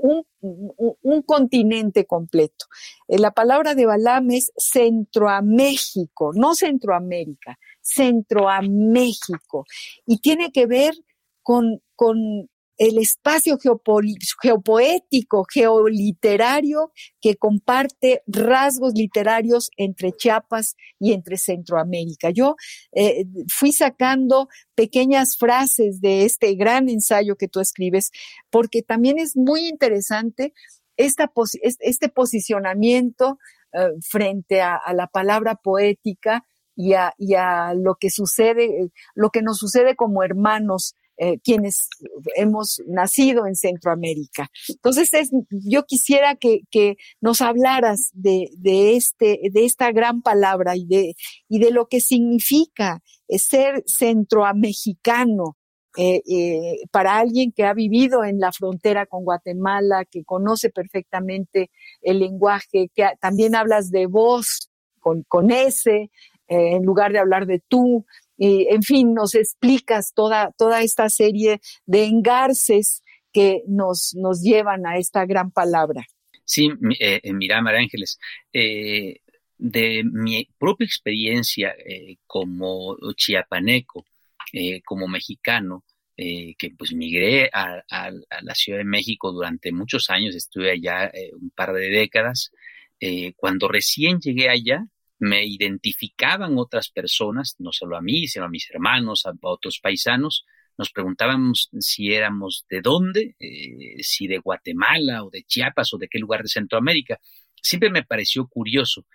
un, 0.03 1.23
continente 1.23 2.05
completo. 2.07 2.67
Eh, 3.09 3.19
la 3.19 3.31
palabra 3.31 3.75
de 3.75 3.87
Balam 3.87 4.31
es 4.33 4.53
Centroaméxico, 4.57 6.33
no 6.35 6.55
Centroamérica, 6.55 7.59
Centroaméxico. 7.81 9.65
Y 10.07 10.19
tiene 10.19 10.51
que 10.53 10.67
ver 10.67 10.95
con, 11.43 11.81
con 11.95 12.51
el 12.83 12.99
espacio 12.99 13.59
geopoético, 14.43 15.47
geoliterario 15.49 16.91
que 17.21 17.37
comparte 17.37 18.25
rasgos 18.27 18.95
literarios 18.95 19.71
entre 19.77 20.11
Chiapas 20.11 20.75
y 20.99 21.13
entre 21.13 21.37
Centroamérica. 21.37 22.31
Yo 22.31 22.57
eh, 22.91 23.25
fui 23.49 23.71
sacando 23.73 24.49
pequeñas 24.75 25.37
frases 25.39 26.01
de 26.01 26.25
este 26.25 26.57
gran 26.57 26.89
ensayo 26.89 27.37
que 27.37 27.47
tú 27.47 27.61
escribes, 27.61 28.11
porque 28.51 28.83
también 28.83 29.19
es 29.19 29.37
muy 29.37 29.69
interesante 29.69 30.53
esta 30.97 31.31
este 31.63 32.09
posicionamiento 32.09 33.39
eh, 33.75 33.91
frente 34.01 34.61
a, 34.61 34.81
la 34.93 35.07
palabra 35.07 35.55
poética 35.55 36.45
y 36.75 36.95
a, 36.95 37.15
y 37.17 37.35
a, 37.35 37.75
lo 37.75 37.95
que 37.95 38.11
sucede, 38.11 38.91
lo 39.15 39.31
que 39.31 39.43
nos 39.43 39.59
sucede 39.59 39.95
como 39.95 40.25
hermanos 40.25 40.97
eh, 41.19 41.39
quienes 41.41 41.89
hemos 42.37 42.81
nacido 42.87 43.47
en 43.47 43.55
Centroamérica. 43.55 44.51
Entonces, 44.69 45.11
yo 45.51 45.85
quisiera 45.85 46.37
que, 46.37 46.63
nos 47.21 47.43
hablaras 47.43 48.11
de, 48.15 48.49
este, 48.97 49.41
de 49.53 49.65
esta 49.65 49.93
gran 49.93 50.23
palabra 50.23 50.75
y 50.75 50.87
de, 50.87 51.15
y 51.49 51.59
de 51.59 51.71
lo 51.71 51.87
que 51.87 52.01
significa 52.01 53.03
ser 53.29 53.85
centroamericano 53.87 55.57
eh, 55.99 56.23
eh, 56.27 56.79
para 56.91 57.19
alguien 57.19 57.53
que 57.53 57.65
ha 57.65 57.75
vivido 57.75 58.25
en 58.25 58.41
la 58.41 58.51
frontera 58.51 59.05
con 59.05 59.25
Guatemala, 59.25 60.07
que 60.11 60.25
conoce 60.25 60.71
perfectamente 60.71 61.71
el 62.01 62.21
lenguaje, 62.21 62.91
que 62.95 63.07
también 63.21 63.55
hablas 63.55 63.91
de 63.91 64.07
vos 64.07 64.71
con, 64.99 65.25
con 65.25 65.51
ese, 65.51 66.11
en 66.49 66.85
lugar 66.85 67.13
de 67.13 67.19
hablar 67.19 67.47
de 67.47 67.63
tú, 67.69 68.07
y, 68.37 68.67
en 68.69 68.83
fin, 68.83 69.15
nos 69.15 69.35
explicas 69.35 70.13
toda, 70.15 70.53
toda 70.57 70.83
esta 70.83 71.09
serie 71.09 71.61
de 71.87 72.05
engarces 72.05 73.03
que 73.33 73.63
nos, 73.67 74.15
nos 74.15 74.43
llevan 74.43 74.87
a 74.87 74.99
esta 74.99 75.25
gran 75.27 75.51
palabra. 75.51 76.05
Sí, 76.45 76.71
mira, 76.81 77.63
María 77.63 77.81
Ángeles, 77.81 78.19
de 78.53 80.03
mi 80.05 80.49
propia 80.59 80.85
experiencia 80.85 81.75
como 82.27 82.97
chiapaneco, 83.17 84.05
eh, 84.53 84.83
como 84.83 85.09
mexicano, 85.09 85.83
eh, 86.17 86.55
que 86.59 86.71
pues 86.77 86.93
migré 86.93 87.49
a, 87.55 87.83
la 88.43 88.55
Ciudad 88.55 88.79
de 88.79 88.85
México 88.85 89.33
durante 89.33 89.73
muchos 89.73 90.11
años, 90.11 90.35
estuve 90.35 90.71
allá 90.73 91.07
eh, 91.07 91.31
un 91.35 91.51
par 91.51 91.73
de 91.73 91.89
décadas. 91.89 92.53
cuando 93.37 93.69
recién 93.69 94.21
llegué 94.21 94.49
allá, 94.49 94.87
me 95.23 95.47
identificaban 95.47 96.59
otras 96.59 96.91
personas, 96.91 97.55
no 97.61 97.71
solo 97.73 97.97
a 97.97 98.03
mí, 98.03 98.27
sino 98.27 98.47
a 98.47 98.49
mis 98.49 98.69
hermanos, 98.71 99.25
a, 99.25 99.33
otros 99.43 99.79
paisanos, 99.81 100.45
nos 100.77 100.91
preguntábamos 100.91 101.69
si 101.79 102.13
éramos 102.13 102.67
de 102.69 102.81
dónde, 102.81 103.37
si 104.01 104.27
de 104.27 104.39
Guatemala 104.39 105.23
o 105.23 105.31
de 105.31 105.45
Chiapas 105.45 105.95
o 105.95 105.99
de 105.99 106.09
qué 106.09 106.19
lugar 106.19 106.43
de 106.43 106.49
Centroamérica. 106.49 107.21
Siempre 107.63 107.91
me 107.91 108.03
pareció 108.03 108.49
curioso 108.49 109.07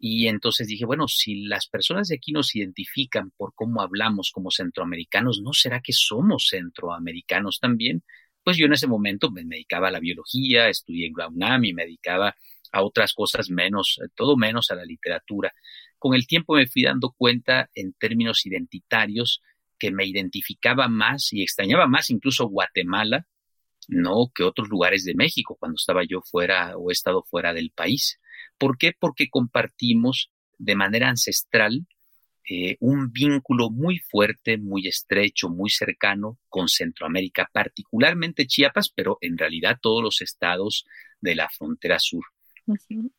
y 0.00 0.26
entonces 0.26 0.66
dije, 0.66 0.84
bueno, 0.84 1.06
si 1.06 1.44
las 1.44 1.68
personas 1.68 2.08
de 2.08 2.16
aquí 2.16 2.32
nos 2.32 2.56
identifican 2.56 3.30
por 3.30 3.54
cómo 3.54 3.82
hablamos 3.82 4.32
como 4.32 4.50
centroamericanos, 4.50 5.42
¿no 5.44 5.52
será 5.52 5.80
que 5.80 5.92
somos 5.92 6.48
centroamericanos 6.50 7.60
también? 7.60 8.02
Pues 8.42 8.56
yo 8.56 8.66
en 8.66 8.72
ese 8.72 8.88
momento 8.88 9.30
me 9.30 9.44
dedicaba 9.44 9.88
a 9.88 9.92
la 9.92 10.00
biología, 10.00 10.68
estudié 10.68 11.06
en 11.06 11.12
la 11.16 11.28
UNAM 11.28 11.66
y 11.66 11.72
me 11.72 11.84
dedicaba 11.84 12.34
a 12.72 12.82
otras 12.82 13.12
cosas 13.12 13.50
menos, 13.50 13.98
eh, 14.02 14.08
todo 14.14 14.36
menos 14.36 14.70
a 14.70 14.74
la 14.74 14.84
literatura. 14.84 15.52
Con 15.98 16.14
el 16.14 16.26
tiempo 16.26 16.54
me 16.56 16.66
fui 16.66 16.82
dando 16.82 17.12
cuenta 17.16 17.70
en 17.74 17.92
términos 17.92 18.44
identitarios 18.46 19.42
que 19.78 19.90
me 19.90 20.06
identificaba 20.06 20.88
más 20.88 21.32
y 21.32 21.42
extrañaba 21.42 21.86
más 21.86 22.10
incluso 22.10 22.48
Guatemala, 22.48 23.26
no 23.88 24.30
que 24.34 24.44
otros 24.44 24.68
lugares 24.68 25.04
de 25.04 25.14
México 25.14 25.56
cuando 25.58 25.76
estaba 25.76 26.02
yo 26.04 26.22
fuera 26.22 26.76
o 26.76 26.90
he 26.90 26.92
estado 26.92 27.22
fuera 27.24 27.52
del 27.52 27.70
país. 27.70 28.20
¿Por 28.58 28.78
qué? 28.78 28.92
Porque 28.98 29.28
compartimos 29.28 30.30
de 30.58 30.76
manera 30.76 31.08
ancestral 31.08 31.86
eh, 32.48 32.76
un 32.80 33.12
vínculo 33.12 33.70
muy 33.70 33.98
fuerte, 33.98 34.58
muy 34.58 34.88
estrecho, 34.88 35.48
muy 35.48 35.70
cercano 35.70 36.38
con 36.48 36.68
Centroamérica, 36.68 37.48
particularmente 37.52 38.46
Chiapas, 38.46 38.88
pero 38.88 39.18
en 39.20 39.38
realidad 39.38 39.78
todos 39.80 40.02
los 40.02 40.20
estados 40.22 40.84
de 41.20 41.36
la 41.36 41.48
frontera 41.48 41.98
sur. 42.00 42.24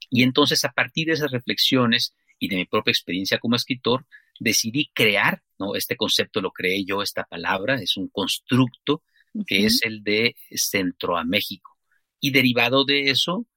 Y 0.09 0.23
entonces 0.23 0.63
a 0.65 0.71
partir 0.71 1.07
de 1.07 1.13
esas 1.13 1.31
reflexiones 1.31 2.13
y 2.39 2.47
de 2.47 2.57
mi 2.57 2.65
propia 2.65 2.91
experiencia 2.91 3.39
como 3.39 3.55
escritor, 3.55 4.05
decidí 4.39 4.89
crear, 4.93 5.41
¿no? 5.59 5.75
Este 5.75 5.95
concepto 5.95 6.41
lo 6.41 6.51
creé 6.51 6.83
yo, 6.85 7.01
esta 7.01 7.23
palabra, 7.23 7.75
es 7.75 7.97
un 7.97 8.09
constructo 8.09 9.03
que 9.47 9.65
es 9.65 9.81
el 9.83 10.03
de 10.03 10.35
Centroaméxico. 10.51 11.77
Y 12.19 12.31
derivado 12.31 12.85
de 12.85 13.09
eso, 13.09 13.47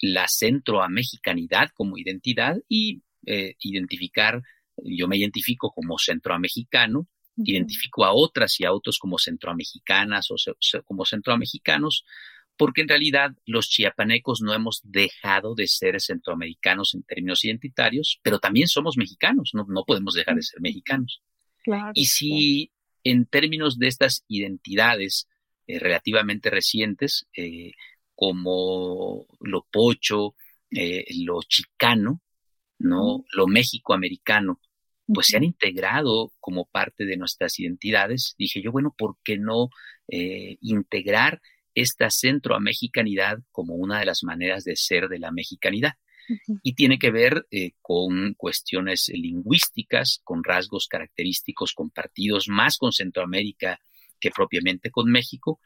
la 0.00 0.26
centroamexicanidad 0.28 1.70
como 1.74 1.98
identidad 1.98 2.56
y 2.68 3.02
eh, 3.26 3.54
identificar, 3.60 4.42
yo 4.76 5.08
me 5.08 5.16
identifico 5.16 5.70
como 5.72 5.98
centroamexicano, 5.98 7.06
identifico 7.36 8.04
a 8.04 8.12
otras 8.12 8.58
y 8.60 8.64
a 8.64 8.72
otros 8.72 8.98
como 8.98 9.18
centroamexicanas 9.18 10.30
o 10.30 10.36
como 10.84 11.04
centroamexicanos, 11.04 12.04
porque 12.60 12.82
en 12.82 12.88
realidad 12.88 13.30
los 13.46 13.70
chiapanecos 13.70 14.42
no 14.42 14.52
hemos 14.52 14.82
dejado 14.84 15.54
de 15.54 15.66
ser 15.66 15.98
centroamericanos 15.98 16.94
en 16.94 17.04
términos 17.04 17.42
identitarios, 17.42 18.20
pero 18.22 18.38
también 18.38 18.68
somos 18.68 18.98
mexicanos, 18.98 19.52
no, 19.54 19.64
podemos 19.86 20.12
dejar 20.12 20.34
de 20.34 20.42
ser 20.42 20.60
mexicanos. 20.60 21.22
y 21.94 22.04
si 22.04 22.70
en 23.02 23.24
términos 23.24 23.78
de 23.78 23.88
estas 23.88 24.26
identidades 24.28 25.26
eh, 25.66 25.78
relativamente 25.78 26.50
recientes, 26.50 27.26
eh, 27.34 27.72
como 28.14 29.24
lo 29.40 29.66
pocho, 29.72 30.34
eh, 30.70 31.06
lo 31.24 31.40
chicano, 31.42 32.20
¿no? 32.78 33.24
Lo 33.32 33.46
méxico-americano, 33.46 34.60
pues 35.06 35.28
se 35.28 35.38
han 35.38 35.44
integrado 35.44 36.34
como 36.40 36.66
parte 36.66 37.06
de 37.06 37.16
nuestras 37.16 37.58
identidades. 37.58 38.34
Dije 38.36 38.60
yo, 38.60 38.70
bueno, 38.70 38.94
¿por 38.98 39.16
qué 39.24 39.38
no 39.38 39.70
integrar 40.60 41.40
esta 41.74 42.10
centroamexicanidad 42.10 43.38
como 43.50 43.74
una 43.74 43.98
de 44.00 44.06
las 44.06 44.22
maneras 44.22 44.64
de 44.64 44.76
ser 44.76 45.08
de 45.08 45.18
la 45.18 45.30
mexicanidad? 45.30 45.94
Y 46.62 46.74
tiene 46.74 46.98
que 46.98 47.10
ver 47.10 47.46
eh, 47.50 47.72
con 47.82 48.34
cuestiones 48.34 49.10
lingüísticas, 49.12 50.20
con 50.22 50.44
rasgos 50.44 50.86
característicos 50.86 51.72
compartidos 51.74 52.46
más 52.48 52.76
con 52.76 52.92
Centroamérica 52.92 53.80
que 54.20 54.30
propiamente 54.30 54.90
con 54.90 55.10
México, 55.10 55.60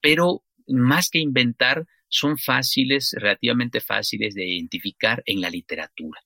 pero 0.00 0.42
más 0.66 1.10
que 1.10 1.18
inventar, 1.18 1.86
son 2.08 2.38
fáciles, 2.38 3.14
relativamente 3.18 3.80
fáciles 3.80 4.34
de 4.34 4.46
identificar 4.46 5.22
en 5.26 5.40
la 5.40 5.50
literatura. 5.50 6.20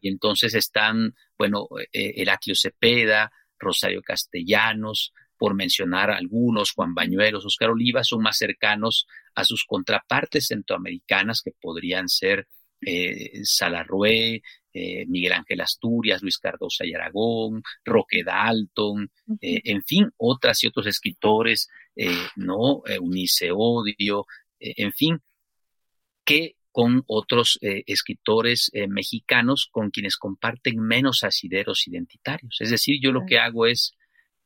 Y 0.00 0.08
entonces 0.08 0.54
están, 0.54 1.14
bueno, 1.38 1.68
eh, 1.92 2.14
Heraclio 2.16 2.54
Cepeda, 2.54 3.32
Rosario 3.58 4.02
Castellanos, 4.02 5.12
por 5.38 5.54
mencionar 5.54 6.10
algunos, 6.10 6.72
Juan 6.72 6.94
Bañuelos, 6.94 7.46
Oscar 7.46 7.70
Oliva, 7.70 8.04
son 8.04 8.22
más 8.22 8.36
cercanos 8.36 9.06
a 9.34 9.44
sus 9.44 9.64
contrapartes 9.64 10.48
centroamericanas 10.48 11.42
que 11.42 11.52
podrían 11.60 12.08
ser 12.08 12.48
eh, 12.80 13.40
Salarrué, 13.44 14.42
eh, 14.72 15.06
Miguel 15.06 15.32
Ángel 15.32 15.60
Asturias, 15.60 16.22
Luis 16.22 16.38
Cardosa 16.38 16.84
y 16.84 16.94
Aragón, 16.94 17.62
Roque 17.84 18.22
Dalton, 18.22 19.10
eh, 19.40 19.60
en 19.64 19.82
fin, 19.82 20.10
otras 20.16 20.62
y 20.62 20.68
otros 20.68 20.86
escritores, 20.86 21.68
¿no? 22.36 22.82
Unice 23.00 23.50
Odio, 23.52 24.26
en 24.60 24.92
fin, 24.92 25.18
que 26.24 26.54
con 26.70 27.02
otros 27.08 27.58
escritores 27.60 28.70
mexicanos 28.88 29.66
con 29.68 29.90
quienes 29.90 30.16
comparten 30.16 30.78
menos 30.78 31.24
asideros 31.24 31.88
identitarios. 31.88 32.58
Es 32.60 32.70
decir, 32.70 33.00
yo 33.02 33.10
lo 33.10 33.26
que 33.26 33.40
hago 33.40 33.66
es 33.66 33.96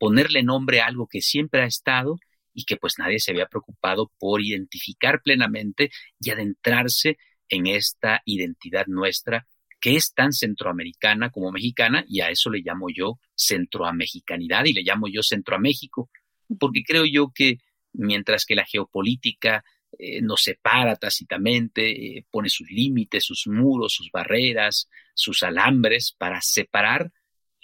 ponerle 0.02 0.42
nombre 0.42 0.80
a 0.80 0.86
algo 0.86 1.06
que 1.06 1.20
siempre 1.20 1.62
ha 1.62 1.66
estado 1.66 2.18
y 2.52 2.64
que 2.64 2.76
pues 2.76 2.94
nadie 2.98 3.20
se 3.20 3.30
había 3.30 3.46
preocupado 3.46 4.10
por 4.18 4.42
identificar 4.42 5.22
plenamente 5.22 5.92
y 6.18 6.30
adentrarse 6.30 7.18
en 7.48 7.68
esta 7.68 8.20
identidad 8.24 8.86
nuestra 8.88 9.46
que 9.80 9.94
es 9.94 10.12
tan 10.12 10.32
centroamericana 10.32 11.30
como 11.30 11.52
mexicana 11.52 12.04
y 12.08 12.20
a 12.20 12.30
eso 12.30 12.50
le 12.50 12.62
llamo 12.64 12.88
yo 12.92 13.20
centroamexicanidad 13.36 14.64
y 14.64 14.72
le 14.72 14.82
llamo 14.82 15.06
yo 15.06 15.22
centroaméxico, 15.22 16.10
porque 16.58 16.82
creo 16.84 17.04
yo 17.04 17.30
que 17.32 17.58
mientras 17.92 18.44
que 18.44 18.56
la 18.56 18.64
geopolítica 18.64 19.64
eh, 19.96 20.20
nos 20.20 20.42
separa 20.42 20.96
tácitamente, 20.96 22.18
eh, 22.18 22.26
pone 22.28 22.48
sus 22.48 22.68
límites, 22.72 23.24
sus 23.24 23.46
muros, 23.46 23.92
sus 23.94 24.10
barreras, 24.10 24.88
sus 25.14 25.44
alambres 25.44 26.12
para 26.18 26.40
separar 26.40 27.12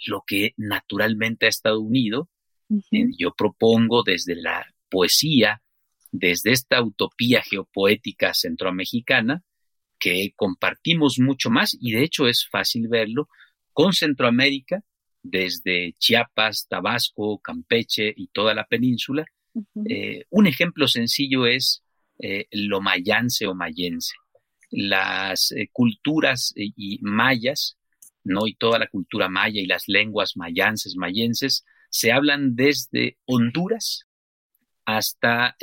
lo 0.05 0.23
que 0.25 0.53
naturalmente 0.57 1.45
ha 1.45 1.49
estado 1.49 1.79
unido, 1.81 2.29
eh, 2.91 3.05
yo 3.17 3.33
propongo 3.35 4.03
desde 4.03 4.35
la 4.35 4.65
poesía, 4.89 5.61
desde 6.11 6.51
esta 6.51 6.81
utopía 6.81 7.41
geopoética 7.41 8.33
centroamericana, 8.33 9.43
que 9.99 10.33
compartimos 10.35 11.19
mucho 11.19 11.49
más 11.49 11.77
y 11.79 11.91
de 11.91 12.03
hecho 12.03 12.27
es 12.27 12.47
fácil 12.47 12.87
verlo 12.87 13.27
con 13.73 13.93
Centroamérica, 13.93 14.83
desde 15.21 15.93
Chiapas, 15.97 16.67
Tabasco, 16.67 17.39
Campeche 17.39 18.13
y 18.15 18.27
toda 18.27 18.53
la 18.53 18.65
península. 18.65 19.25
Eh, 19.85 20.23
un 20.29 20.47
ejemplo 20.47 20.87
sencillo 20.87 21.45
es 21.45 21.83
eh, 22.19 22.47
lo 22.51 22.81
mayanse 22.81 23.47
o 23.47 23.55
mayense. 23.55 24.15
Las 24.71 25.51
eh, 25.51 25.69
culturas 25.71 26.53
y 26.55 26.99
mayas, 27.01 27.77
¿no? 28.23 28.47
y 28.47 28.55
toda 28.55 28.79
la 28.79 28.87
cultura 28.87 29.29
maya 29.29 29.61
y 29.61 29.65
las 29.65 29.87
lenguas 29.87 30.35
mayanses, 30.35 30.95
mayenses, 30.95 31.65
se 31.89 32.11
hablan 32.11 32.55
desde 32.55 33.17
Honduras 33.25 34.05
hasta 34.85 35.55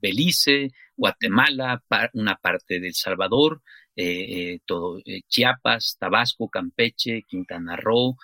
Belice, 0.00 0.70
Guatemala, 0.96 1.82
una 2.12 2.36
parte 2.36 2.80
de 2.80 2.88
El 2.88 2.94
Salvador, 2.94 3.62
eh, 3.96 4.04
eh, 4.54 4.60
todo 4.66 4.98
eh, 5.06 5.22
Chiapas, 5.26 5.96
Tabasco, 5.98 6.50
Campeche, 6.50 7.22
Quintana 7.26 7.76
Roo, 7.76 8.16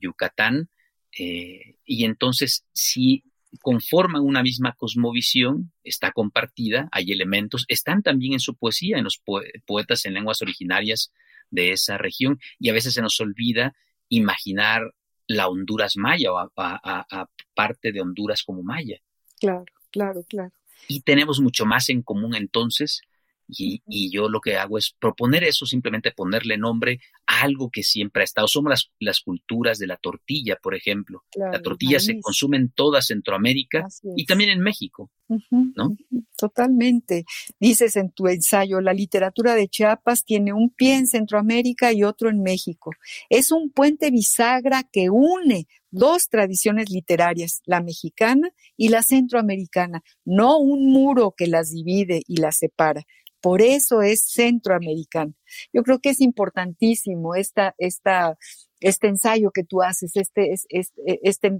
Yucatán. 0.00 0.68
y 1.10 2.04
entonces, 2.04 2.64
si 2.72 3.24
conforman 3.60 4.22
una 4.22 4.42
misma 4.42 4.74
cosmovisión, 4.74 5.72
está 5.82 6.12
compartida, 6.12 6.88
hay 6.92 7.12
elementos, 7.12 7.64
están 7.68 8.02
también 8.02 8.34
en 8.34 8.40
su 8.40 8.54
poesía, 8.54 8.98
en 8.98 9.04
los 9.04 9.20
poetas 9.66 10.04
en 10.04 10.14
lenguas 10.14 10.42
originarias 10.42 11.12
de 11.50 11.72
esa 11.72 11.98
región, 11.98 12.38
y 12.58 12.68
a 12.68 12.72
veces 12.72 12.94
se 12.94 13.02
nos 13.02 13.20
olvida 13.20 13.74
imaginar 14.08 14.94
la 15.26 15.48
Honduras 15.48 15.96
maya 15.96 16.32
o 16.32 16.38
a, 16.56 17.28
parte 17.54 17.92
de 17.92 18.00
Honduras 18.00 18.42
como 18.42 18.62
maya. 18.62 18.98
Claro, 19.40 19.64
claro, 19.90 20.24
claro. 20.28 20.52
Y 20.86 21.00
tenemos 21.02 21.40
mucho 21.40 21.66
más 21.66 21.88
en 21.90 22.02
común 22.02 22.34
entonces 22.34 23.02
y, 23.48 24.10
yo 24.10 24.28
lo 24.28 24.40
que 24.40 24.56
hago 24.56 24.78
es 24.78 24.94
proponer 24.98 25.44
eso, 25.44 25.66
simplemente 25.66 26.12
ponerle 26.12 26.58
nombre 26.58 27.00
algo 27.28 27.68
que 27.70 27.82
siempre 27.82 28.22
ha 28.22 28.24
estado. 28.24 28.48
Somos 28.48 28.70
las, 28.70 28.90
las 28.98 29.20
culturas 29.20 29.78
de 29.78 29.86
la 29.86 29.98
tortilla, 29.98 30.56
por 30.56 30.74
ejemplo. 30.74 31.24
la 31.36 31.60
tortilla 31.60 32.00
se 32.00 32.18
consume 32.20 32.56
en 32.56 32.70
toda 32.70 33.02
Centroamérica 33.02 33.86
y 34.16 34.24
también 34.24 34.48
en 34.48 34.60
México, 34.60 35.10
¿no? 35.50 35.94
Totalmente. 36.38 37.26
Dices 37.60 37.96
en 37.96 38.12
tu 38.12 38.28
ensayo, 38.28 38.80
la 38.80 38.94
literatura 38.94 39.54
de 39.54 39.68
Chiapas 39.68 40.24
tiene 40.24 40.54
un 40.54 40.70
pie 40.70 40.96
en 40.96 41.06
Centroamérica 41.06 41.92
y 41.92 42.02
otro 42.02 42.30
en 42.30 42.42
México. 42.42 42.92
Es 43.28 43.52
un 43.52 43.70
puente 43.70 44.10
bisagra 44.10 44.84
que 44.90 45.10
une 45.10 45.66
dos 45.90 46.28
tradiciones 46.30 46.88
literarias, 46.88 47.60
la 47.66 47.82
mexicana 47.82 48.50
y 48.76 48.88
la 48.88 49.02
centroamericana, 49.02 50.02
no 50.24 50.58
un 50.58 50.90
muro 50.90 51.34
que 51.36 51.46
las 51.46 51.70
divide 51.70 52.22
y 52.26 52.38
las 52.38 52.56
separa. 52.58 53.02
Por 53.40 53.60
eso 53.60 54.00
es 54.00 54.24
centroamericano. 54.24 55.34
Yo 55.72 55.82
creo 55.82 55.98
que 56.00 56.10
es 56.10 56.20
importantísimo 56.20 57.34
esta, 57.34 57.74
esta, 57.78 58.38
este 58.80 59.08
ensayo 59.08 59.50
que 59.50 59.64
tú 59.64 59.82
haces, 59.82 60.16
este, 60.16 60.52
este, 60.52 61.20
este 61.22 61.58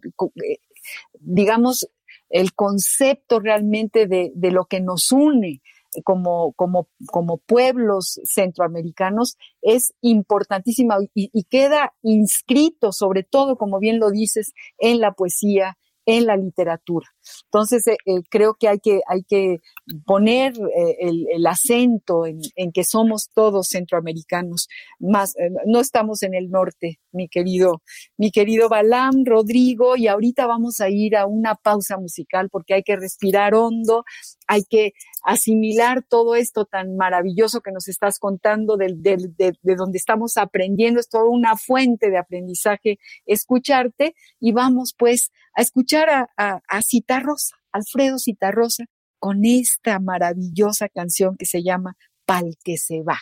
digamos, 1.20 1.88
el 2.28 2.54
concepto 2.54 3.40
realmente 3.40 4.06
de, 4.06 4.32
de 4.34 4.50
lo 4.50 4.66
que 4.66 4.80
nos 4.80 5.12
une 5.12 5.62
como, 6.04 6.52
como, 6.52 6.88
como 7.10 7.38
pueblos 7.38 8.20
centroamericanos 8.24 9.36
es 9.62 9.94
importantísima 10.00 10.98
y, 11.14 11.30
y, 11.32 11.44
queda 11.44 11.94
inscrito, 12.02 12.92
sobre 12.92 13.22
todo, 13.22 13.56
como 13.56 13.78
bien 13.78 13.98
lo 13.98 14.10
dices, 14.10 14.52
en 14.78 15.00
la 15.00 15.12
poesía, 15.12 15.78
en 16.04 16.26
la 16.26 16.36
literatura. 16.36 17.08
Entonces, 17.44 17.86
eh, 17.86 17.96
eh, 18.06 18.22
creo 18.30 18.54
que 18.54 18.68
hay 18.68 18.78
que, 18.78 19.00
hay 19.06 19.22
que 19.22 19.58
poner 20.04 20.54
eh, 20.54 20.96
el, 21.00 21.46
acento 21.46 22.26
en, 22.26 22.40
que 22.72 22.84
somos 22.84 23.30
todos 23.34 23.68
centroamericanos, 23.68 24.68
más, 24.98 25.34
no 25.66 25.80
estamos 25.80 26.22
en 26.22 26.34
el 26.34 26.50
norte, 26.50 27.00
mi 27.12 27.28
querido, 27.28 27.82
mi 28.18 28.30
querido 28.30 28.68
Balam, 28.68 29.24
Rodrigo, 29.24 29.96
y 29.96 30.08
ahorita 30.08 30.46
vamos 30.46 30.80
a 30.80 30.90
ir 30.90 31.16
a 31.16 31.26
una 31.26 31.54
pausa 31.54 31.96
musical 31.96 32.50
porque 32.50 32.74
hay 32.74 32.82
que 32.82 32.96
respirar 32.96 33.54
hondo, 33.54 34.04
hay 34.46 34.64
que 34.68 34.92
asimilar 35.22 36.04
todo 36.06 36.34
esto 36.34 36.66
tan 36.66 36.96
maravilloso 36.96 37.60
que 37.60 37.72
nos 37.72 37.88
estás 37.88 38.18
contando 38.18 38.76
de, 38.76 38.94
de 38.98 39.74
donde 39.74 39.98
estamos 39.98 40.36
aprendiendo, 40.36 41.00
es 41.00 41.08
toda 41.08 41.28
una 41.28 41.56
fuente 41.56 42.10
de 42.10 42.18
aprendizaje 42.18 42.98
escucharte 43.26 44.14
y 44.40 44.52
vamos 44.52 44.94
pues 44.96 45.32
a 45.54 45.62
escuchar 45.62 46.10
a, 46.10 46.30
a, 46.36 46.60
a 46.68 46.82
Citarrosa, 47.18 47.56
Alfredo 47.72 48.18
Citarrosa, 48.18 48.84
con 49.18 49.44
esta 49.44 49.98
maravillosa 49.98 50.88
canción 50.88 51.36
que 51.36 51.46
se 51.46 51.64
llama 51.64 51.96
Pal 52.24 52.56
que 52.62 52.76
se 52.76 53.02
va. 53.02 53.18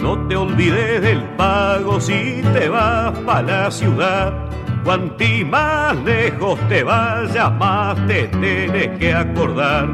No 0.00 0.28
te 0.28 0.36
olvides 0.36 1.02
del 1.02 1.22
pago 1.36 2.00
si 2.00 2.40
te 2.54 2.68
vas 2.70 3.18
para 3.18 3.64
la 3.64 3.70
ciudad. 3.70 4.46
Cuanti 4.86 5.44
más 5.44 5.96
lejos 6.04 6.60
te 6.68 6.84
vayas, 6.84 7.52
más 7.54 7.96
te 8.06 8.28
tienes 8.28 8.96
que 9.00 9.12
acordar. 9.12 9.88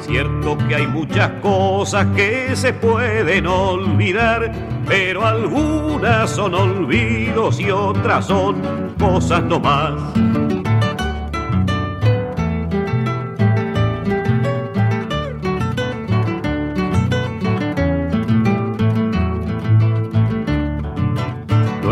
Cierto 0.00 0.58
que 0.66 0.74
hay 0.74 0.88
muchas 0.88 1.30
cosas 1.40 2.04
que 2.16 2.56
se 2.56 2.72
pueden 2.72 3.46
olvidar, 3.46 4.50
pero 4.88 5.24
algunas 5.24 6.28
son 6.28 6.54
olvidos 6.54 7.60
y 7.60 7.70
otras 7.70 8.26
son 8.26 8.60
cosas 8.98 9.44
no 9.44 9.60
más. 9.60 9.92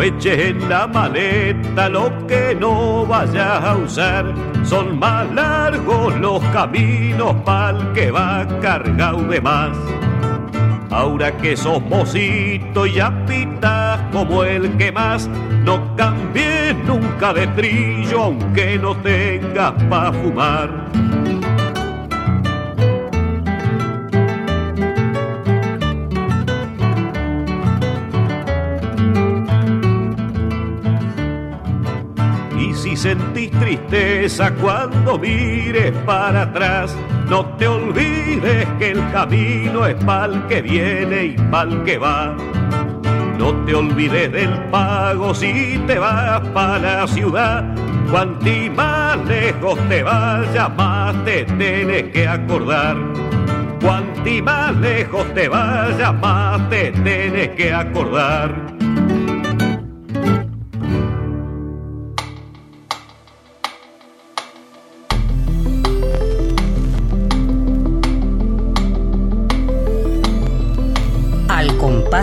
Eches 0.04 0.38
en 0.38 0.68
la 0.68 0.86
maleta 0.86 1.88
lo 1.88 2.26
que 2.26 2.54
no 2.58 3.06
vayas 3.06 3.64
a 3.64 3.76
usar. 3.76 4.34
Son 4.62 4.98
más 4.98 5.30
largos 5.32 6.14
los 6.20 6.42
caminos 6.52 7.34
pa'l 7.44 7.92
que 7.94 8.10
va 8.10 8.46
cargado 8.60 9.22
de 9.28 9.40
más. 9.40 9.76
Ahora 10.90 11.36
que 11.38 11.56
sos 11.56 11.82
mocito 11.82 12.86
y 12.86 12.94
ya 12.94 13.10
pitas 13.26 14.00
como 14.12 14.44
el 14.44 14.76
que 14.76 14.92
más, 14.92 15.28
no 15.64 15.96
cambies 15.96 16.76
nunca 16.86 17.32
de 17.32 17.46
trillo 17.48 18.24
aunque 18.24 18.78
no 18.78 18.94
tengas 18.96 19.72
pa' 19.88 20.12
fumar. 20.12 21.03
Sentís 33.04 33.50
tristeza 33.50 34.50
cuando 34.62 35.18
mires 35.18 35.92
para 36.06 36.40
atrás, 36.44 36.96
no 37.28 37.44
te 37.58 37.68
olvides 37.68 38.66
que 38.78 38.92
el 38.92 39.12
camino 39.12 39.86
es 39.86 39.94
pa'l 40.06 40.46
que 40.48 40.62
viene 40.62 41.24
y 41.24 41.36
pa'l 41.50 41.84
que 41.84 41.98
va. 41.98 42.34
No 43.38 43.52
te 43.66 43.74
olvides 43.74 44.32
del 44.32 44.54
pago 44.70 45.34
si 45.34 45.78
te 45.86 45.98
vas 45.98 46.40
para 46.54 47.00
la 47.00 47.06
ciudad. 47.06 47.62
Cuanti 48.10 48.70
más 48.70 49.18
lejos 49.26 49.78
te 49.90 50.02
vayas, 50.02 50.74
más 50.74 51.14
te 51.26 51.44
tienes 51.44 52.04
que 52.04 52.26
acordar. 52.26 52.96
Cuanti 53.82 54.40
más 54.40 54.74
lejos 54.76 55.26
te 55.34 55.46
vayas, 55.46 56.14
más 56.22 56.70
te 56.70 56.90
tienes 56.92 57.50
que 57.50 57.70
acordar. 57.70 58.63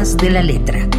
De 0.02 0.32
la 0.32 0.42
letra. 0.42 0.90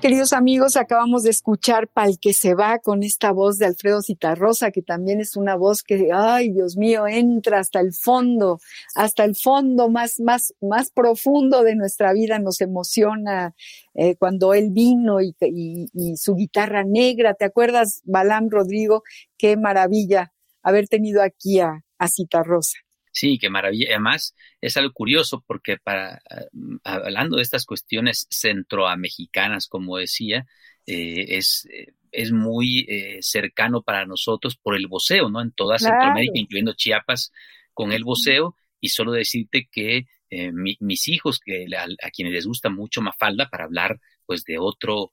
Queridos 0.00 0.32
amigos, 0.32 0.76
acabamos 0.76 1.22
de 1.22 1.30
escuchar 1.30 1.86
Pal 1.86 2.18
que 2.20 2.32
se 2.32 2.54
va 2.54 2.80
con 2.80 3.04
esta 3.04 3.30
voz 3.30 3.58
de 3.58 3.66
Alfredo 3.66 4.02
Citarrosa, 4.02 4.72
que 4.72 4.82
también 4.82 5.20
es 5.20 5.36
una 5.36 5.54
voz 5.54 5.84
que, 5.84 6.08
ay, 6.12 6.50
Dios 6.50 6.76
mío, 6.76 7.06
entra 7.06 7.60
hasta 7.60 7.78
el 7.78 7.92
fondo, 7.92 8.58
hasta 8.96 9.22
el 9.22 9.36
fondo 9.36 9.88
más, 9.88 10.18
más, 10.18 10.52
más 10.60 10.90
profundo 10.90 11.62
de 11.62 11.76
nuestra 11.76 12.12
vida, 12.14 12.40
nos 12.40 12.60
emociona 12.60 13.54
eh, 13.94 14.16
cuando 14.16 14.54
él 14.54 14.70
vino 14.72 15.20
y, 15.20 15.36
y, 15.40 16.16
su 16.16 16.34
guitarra 16.34 16.82
negra. 16.82 17.34
¿Te 17.34 17.44
acuerdas, 17.44 18.02
Balam 18.02 18.50
Rodrigo? 18.50 19.04
Qué 19.38 19.56
maravilla 19.56 20.32
haber 20.64 20.88
tenido 20.88 21.22
aquí 21.22 21.60
a, 21.60 21.85
a 21.98 22.08
Citarrosa. 22.08 22.78
Sí, 23.16 23.38
qué 23.38 23.48
maravilla. 23.48 23.86
Además, 23.90 24.34
es 24.60 24.76
algo 24.76 24.92
curioso 24.92 25.42
porque 25.46 25.78
para, 25.78 26.20
mm, 26.52 26.76
hablando 26.84 27.36
de 27.36 27.42
estas 27.42 27.64
cuestiones 27.64 28.26
centroamericanas, 28.30 29.68
como 29.68 29.96
decía, 29.96 30.46
eh, 30.86 31.36
es, 31.38 31.66
eh, 31.72 31.94
es 32.12 32.30
muy 32.32 32.84
eh, 32.88 33.18
cercano 33.22 33.82
para 33.82 34.04
nosotros 34.04 34.56
por 34.56 34.76
el 34.76 34.86
voceo, 34.86 35.30
¿no? 35.30 35.40
En 35.40 35.52
toda 35.52 35.78
Centroamérica, 35.78 36.38
incluyendo 36.38 36.74
Chiapas, 36.74 37.32
con 37.72 37.92
el 37.92 38.04
voceo. 38.04 38.54
Y 38.80 38.90
solo 38.90 39.12
decirte 39.12 39.66
que 39.72 40.06
mis 40.52 41.08
hijos, 41.08 41.38
que 41.38 41.66
a, 41.76 42.10
quienes 42.10 42.34
les 42.34 42.46
gusta 42.46 42.68
mucho 42.68 43.00
Mafalda, 43.00 43.48
para 43.48 43.64
hablar 43.64 43.98
pues 44.26 44.44
de 44.44 44.58
otro 44.58 45.12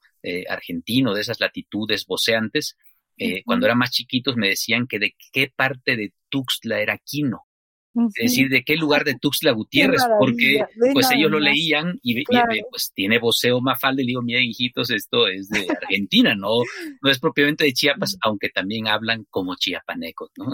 argentino, 0.49 1.13
de 1.13 1.21
esas 1.21 1.39
latitudes 1.39 2.05
voceantes, 2.05 2.75
cuando 3.45 3.65
eran 3.65 3.77
más 3.77 3.91
chiquitos 3.91 4.35
me 4.35 4.49
decían 4.49 4.87
que 4.87 4.99
de 4.99 5.15
qué 5.31 5.51
parte 5.55 5.95
de 5.95 6.13
Tuxtla 6.29 6.79
era 6.79 6.97
Quino 6.97 7.45
Es 8.15 8.31
decir, 8.31 8.49
de 8.49 8.63
qué 8.63 8.75
lugar 8.75 9.03
de 9.03 9.15
Tuxtla 9.15 9.51
Gutiérrez, 9.53 10.01
porque 10.19 10.65
pues 10.93 11.11
ellos 11.11 11.29
lo 11.29 11.39
leían 11.39 11.99
y, 12.01 12.23
pues 12.69 12.91
tiene 12.93 13.19
voceo 13.19 13.61
Mafalda 13.61 14.01
y 14.01 14.05
le 14.05 14.09
digo, 14.09 14.21
miren 14.21 14.43
hijitos, 14.43 14.89
esto 14.89 15.27
es 15.27 15.49
de 15.49 15.67
Argentina, 15.69 16.35
no, 16.35 16.49
no 17.01 17.09
es 17.09 17.19
propiamente 17.19 17.65
de 17.65 17.73
Chiapas, 17.73 18.17
aunque 18.23 18.49
también 18.49 18.87
hablan 18.87 19.25
como 19.29 19.55
chiapanecos, 19.55 20.31
¿no? 20.37 20.45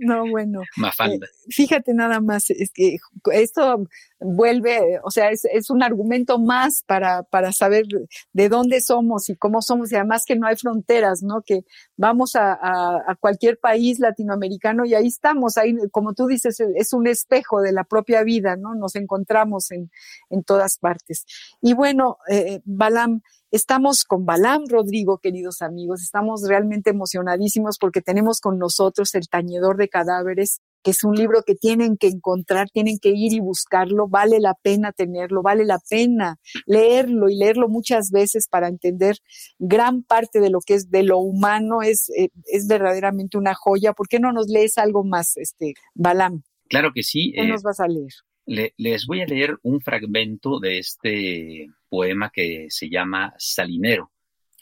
No, 0.00 0.28
bueno. 0.28 0.60
Mafalda. 0.76 1.26
Eh, 1.26 1.50
fíjate 1.50 1.94
nada 1.94 2.20
más, 2.20 2.50
es 2.50 2.70
que 2.72 2.98
esto 3.32 3.86
vuelve, 4.20 5.00
o 5.02 5.10
sea, 5.10 5.30
es, 5.30 5.44
es 5.46 5.70
un 5.70 5.82
argumento 5.82 6.38
más 6.38 6.82
para, 6.86 7.22
para 7.24 7.52
saber 7.52 7.86
de 8.32 8.48
dónde 8.48 8.80
somos 8.80 9.28
y 9.28 9.36
cómo 9.36 9.62
somos, 9.62 9.90
y 9.90 9.96
además 9.96 10.24
que 10.26 10.36
no 10.36 10.46
hay 10.46 10.56
fronteras, 10.56 11.22
¿no? 11.22 11.42
Que 11.42 11.64
vamos 11.96 12.36
a, 12.36 12.52
a, 12.52 13.02
a 13.06 13.14
cualquier 13.16 13.58
país 13.58 13.98
latinoamericano 13.98 14.84
y 14.84 14.94
ahí 14.94 15.06
estamos, 15.06 15.56
ahí, 15.56 15.74
como 15.90 16.14
tú 16.14 16.26
dices, 16.26 16.59
es 16.76 16.92
un 16.92 17.06
espejo 17.06 17.60
de 17.60 17.72
la 17.72 17.84
propia 17.84 18.22
vida, 18.22 18.56
¿no? 18.56 18.74
Nos 18.74 18.96
encontramos 18.96 19.70
en, 19.70 19.90
en 20.28 20.42
todas 20.44 20.78
partes. 20.78 21.24
Y 21.60 21.74
bueno, 21.74 22.18
eh, 22.28 22.60
Balam, 22.64 23.22
estamos 23.50 24.04
con 24.04 24.24
Balam 24.24 24.64
Rodrigo, 24.68 25.18
queridos 25.18 25.62
amigos, 25.62 26.02
estamos 26.02 26.46
realmente 26.46 26.90
emocionadísimos 26.90 27.78
porque 27.78 28.00
tenemos 28.00 28.40
con 28.40 28.58
nosotros 28.58 29.14
El 29.14 29.28
Tañedor 29.28 29.76
de 29.76 29.88
Cadáveres, 29.88 30.60
que 30.82 30.92
es 30.92 31.04
un 31.04 31.14
libro 31.14 31.42
que 31.42 31.54
tienen 31.54 31.96
que 31.96 32.06
encontrar, 32.06 32.70
tienen 32.70 32.98
que 32.98 33.10
ir 33.10 33.32
y 33.32 33.40
buscarlo, 33.40 34.08
vale 34.08 34.40
la 34.40 34.54
pena 34.54 34.92
tenerlo, 34.92 35.42
vale 35.42 35.64
la 35.64 35.78
pena 35.78 36.38
leerlo 36.66 37.28
y 37.28 37.36
leerlo 37.36 37.68
muchas 37.68 38.10
veces 38.10 38.48
para 38.48 38.68
entender 38.68 39.16
gran 39.58 40.02
parte 40.02 40.40
de 40.40 40.50
lo 40.50 40.60
que 40.60 40.74
es 40.74 40.90
de 40.90 41.02
lo 41.02 41.18
humano, 41.18 41.82
es, 41.82 42.08
eh, 42.10 42.30
es 42.46 42.66
verdaderamente 42.66 43.36
una 43.36 43.54
joya. 43.54 43.92
¿Por 43.92 44.08
qué 44.08 44.20
no 44.20 44.32
nos 44.32 44.48
lees 44.48 44.78
algo 44.78 45.04
más, 45.04 45.36
este, 45.36 45.74
Balam? 45.94 46.42
Claro 46.70 46.92
que 46.94 47.02
sí. 47.02 47.32
¿Qué 47.34 47.46
nos 47.46 47.62
vas 47.62 47.80
a 47.80 47.88
leer? 47.88 48.12
les 48.46 49.06
voy 49.06 49.20
a 49.20 49.26
leer 49.26 49.58
un 49.62 49.80
fragmento 49.80 50.58
de 50.58 50.78
este 50.78 51.68
poema 51.88 52.30
que 52.32 52.66
se 52.68 52.88
llama 52.88 53.32
Salinero, 53.38 54.10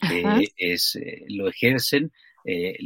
que 0.00 0.44
es, 0.56 0.96
eh, 0.96 1.24
lo 1.28 1.48
ejercen 1.48 2.12
eh, 2.44 2.76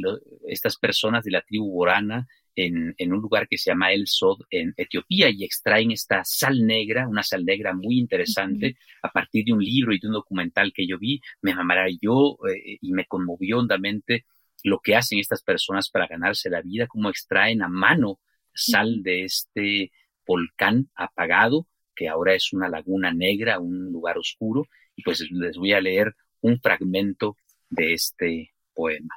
estas 0.47 0.77
personas 0.77 1.25
de 1.25 1.31
la 1.31 1.41
tribu 1.41 1.69
Borana 1.69 2.25
en, 2.55 2.95
en, 2.97 3.11
un 3.11 3.19
lugar 3.19 3.47
que 3.49 3.57
se 3.57 3.71
llama 3.71 3.91
El 3.91 4.07
Sod 4.07 4.43
en 4.49 4.73
Etiopía 4.77 5.29
y 5.29 5.43
extraen 5.43 5.91
esta 5.91 6.23
sal 6.23 6.65
negra, 6.65 7.07
una 7.07 7.23
sal 7.23 7.43
negra 7.43 7.73
muy 7.73 7.97
interesante, 7.97 8.77
a 9.01 9.09
partir 9.09 9.43
de 9.45 9.53
un 9.53 9.63
libro 9.63 9.93
y 9.93 9.99
de 9.99 10.07
un 10.07 10.13
documental 10.13 10.71
que 10.73 10.87
yo 10.87 10.97
vi, 10.97 11.19
me 11.41 11.53
maravilló 11.55 12.35
eh, 12.47 12.77
y 12.79 12.93
me 12.93 13.05
conmovió 13.05 13.59
hondamente 13.59 14.25
lo 14.63 14.79
que 14.79 14.95
hacen 14.95 15.19
estas 15.19 15.43
personas 15.43 15.89
para 15.89 16.07
ganarse 16.07 16.49
la 16.49 16.61
vida, 16.61 16.87
cómo 16.87 17.09
extraen 17.09 17.61
a 17.61 17.67
mano 17.67 18.19
sal 18.53 19.03
de 19.03 19.23
este 19.25 19.91
volcán 20.25 20.89
apagado, 20.95 21.67
que 21.95 22.09
ahora 22.09 22.33
es 22.33 22.53
una 22.53 22.69
laguna 22.69 23.13
negra, 23.13 23.59
un 23.59 23.91
lugar 23.91 24.17
oscuro, 24.17 24.65
y 24.95 25.03
pues 25.03 25.25
les 25.31 25.57
voy 25.57 25.73
a 25.73 25.81
leer 25.81 26.15
un 26.41 26.59
fragmento 26.59 27.37
de 27.69 27.93
este 27.93 28.53
poema. 28.73 29.15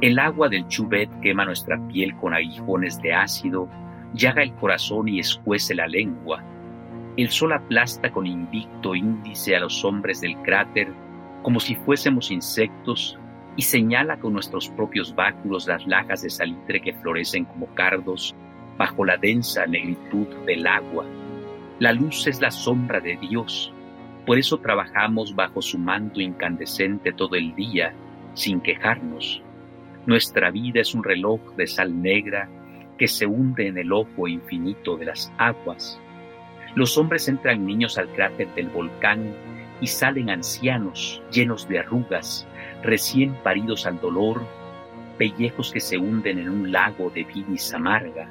El 0.00 0.18
agua 0.18 0.48
del 0.48 0.66
chubet 0.68 1.10
quema 1.20 1.44
nuestra 1.44 1.76
piel 1.88 2.16
con 2.16 2.32
aguijones 2.34 3.00
de 3.02 3.14
ácido, 3.14 3.68
llaga 4.14 4.42
el 4.42 4.54
corazón 4.54 5.08
y 5.08 5.18
escuece 5.18 5.74
la 5.74 5.88
lengua. 5.88 6.44
El 7.16 7.30
sol 7.30 7.52
aplasta 7.52 8.12
con 8.12 8.26
invicto 8.26 8.94
índice 8.94 9.56
a 9.56 9.60
los 9.60 9.84
hombres 9.84 10.20
del 10.20 10.36
cráter 10.42 10.88
como 11.42 11.60
si 11.60 11.74
fuésemos 11.74 12.30
insectos 12.30 13.18
y 13.58 13.62
señala 13.62 14.20
con 14.20 14.34
nuestros 14.34 14.68
propios 14.68 15.16
báculos 15.16 15.66
las 15.66 15.84
lajas 15.84 16.22
de 16.22 16.30
salitre 16.30 16.80
que 16.80 16.92
florecen 16.92 17.44
como 17.44 17.66
cardos 17.74 18.32
bajo 18.78 19.04
la 19.04 19.16
densa 19.16 19.66
negritud 19.66 20.28
del 20.46 20.64
agua. 20.64 21.04
La 21.80 21.92
luz 21.92 22.28
es 22.28 22.40
la 22.40 22.52
sombra 22.52 23.00
de 23.00 23.16
Dios, 23.16 23.72
por 24.24 24.38
eso 24.38 24.58
trabajamos 24.58 25.34
bajo 25.34 25.60
su 25.60 25.76
manto 25.76 26.20
incandescente 26.20 27.12
todo 27.12 27.34
el 27.34 27.52
día, 27.56 27.92
sin 28.34 28.60
quejarnos. 28.60 29.42
Nuestra 30.06 30.52
vida 30.52 30.80
es 30.80 30.94
un 30.94 31.02
reloj 31.02 31.40
de 31.56 31.66
sal 31.66 32.00
negra 32.00 32.48
que 32.96 33.08
se 33.08 33.26
hunde 33.26 33.66
en 33.66 33.76
el 33.76 33.92
ojo 33.92 34.28
infinito 34.28 34.96
de 34.96 35.06
las 35.06 35.32
aguas. 35.36 36.00
Los 36.76 36.96
hombres 36.96 37.26
entran 37.26 37.66
niños 37.66 37.98
al 37.98 38.08
cráter 38.10 38.54
del 38.54 38.68
volcán 38.68 39.34
y 39.80 39.86
salen 39.86 40.30
ancianos 40.30 41.22
llenos 41.30 41.68
de 41.68 41.78
arrugas, 41.78 42.46
recién 42.82 43.34
paridos 43.42 43.86
al 43.86 44.00
dolor, 44.00 44.42
pellejos 45.18 45.72
que 45.72 45.80
se 45.80 45.98
hunden 45.98 46.38
en 46.38 46.48
un 46.48 46.72
lago 46.72 47.10
de 47.10 47.24
vinis 47.24 47.72
amarga. 47.74 48.28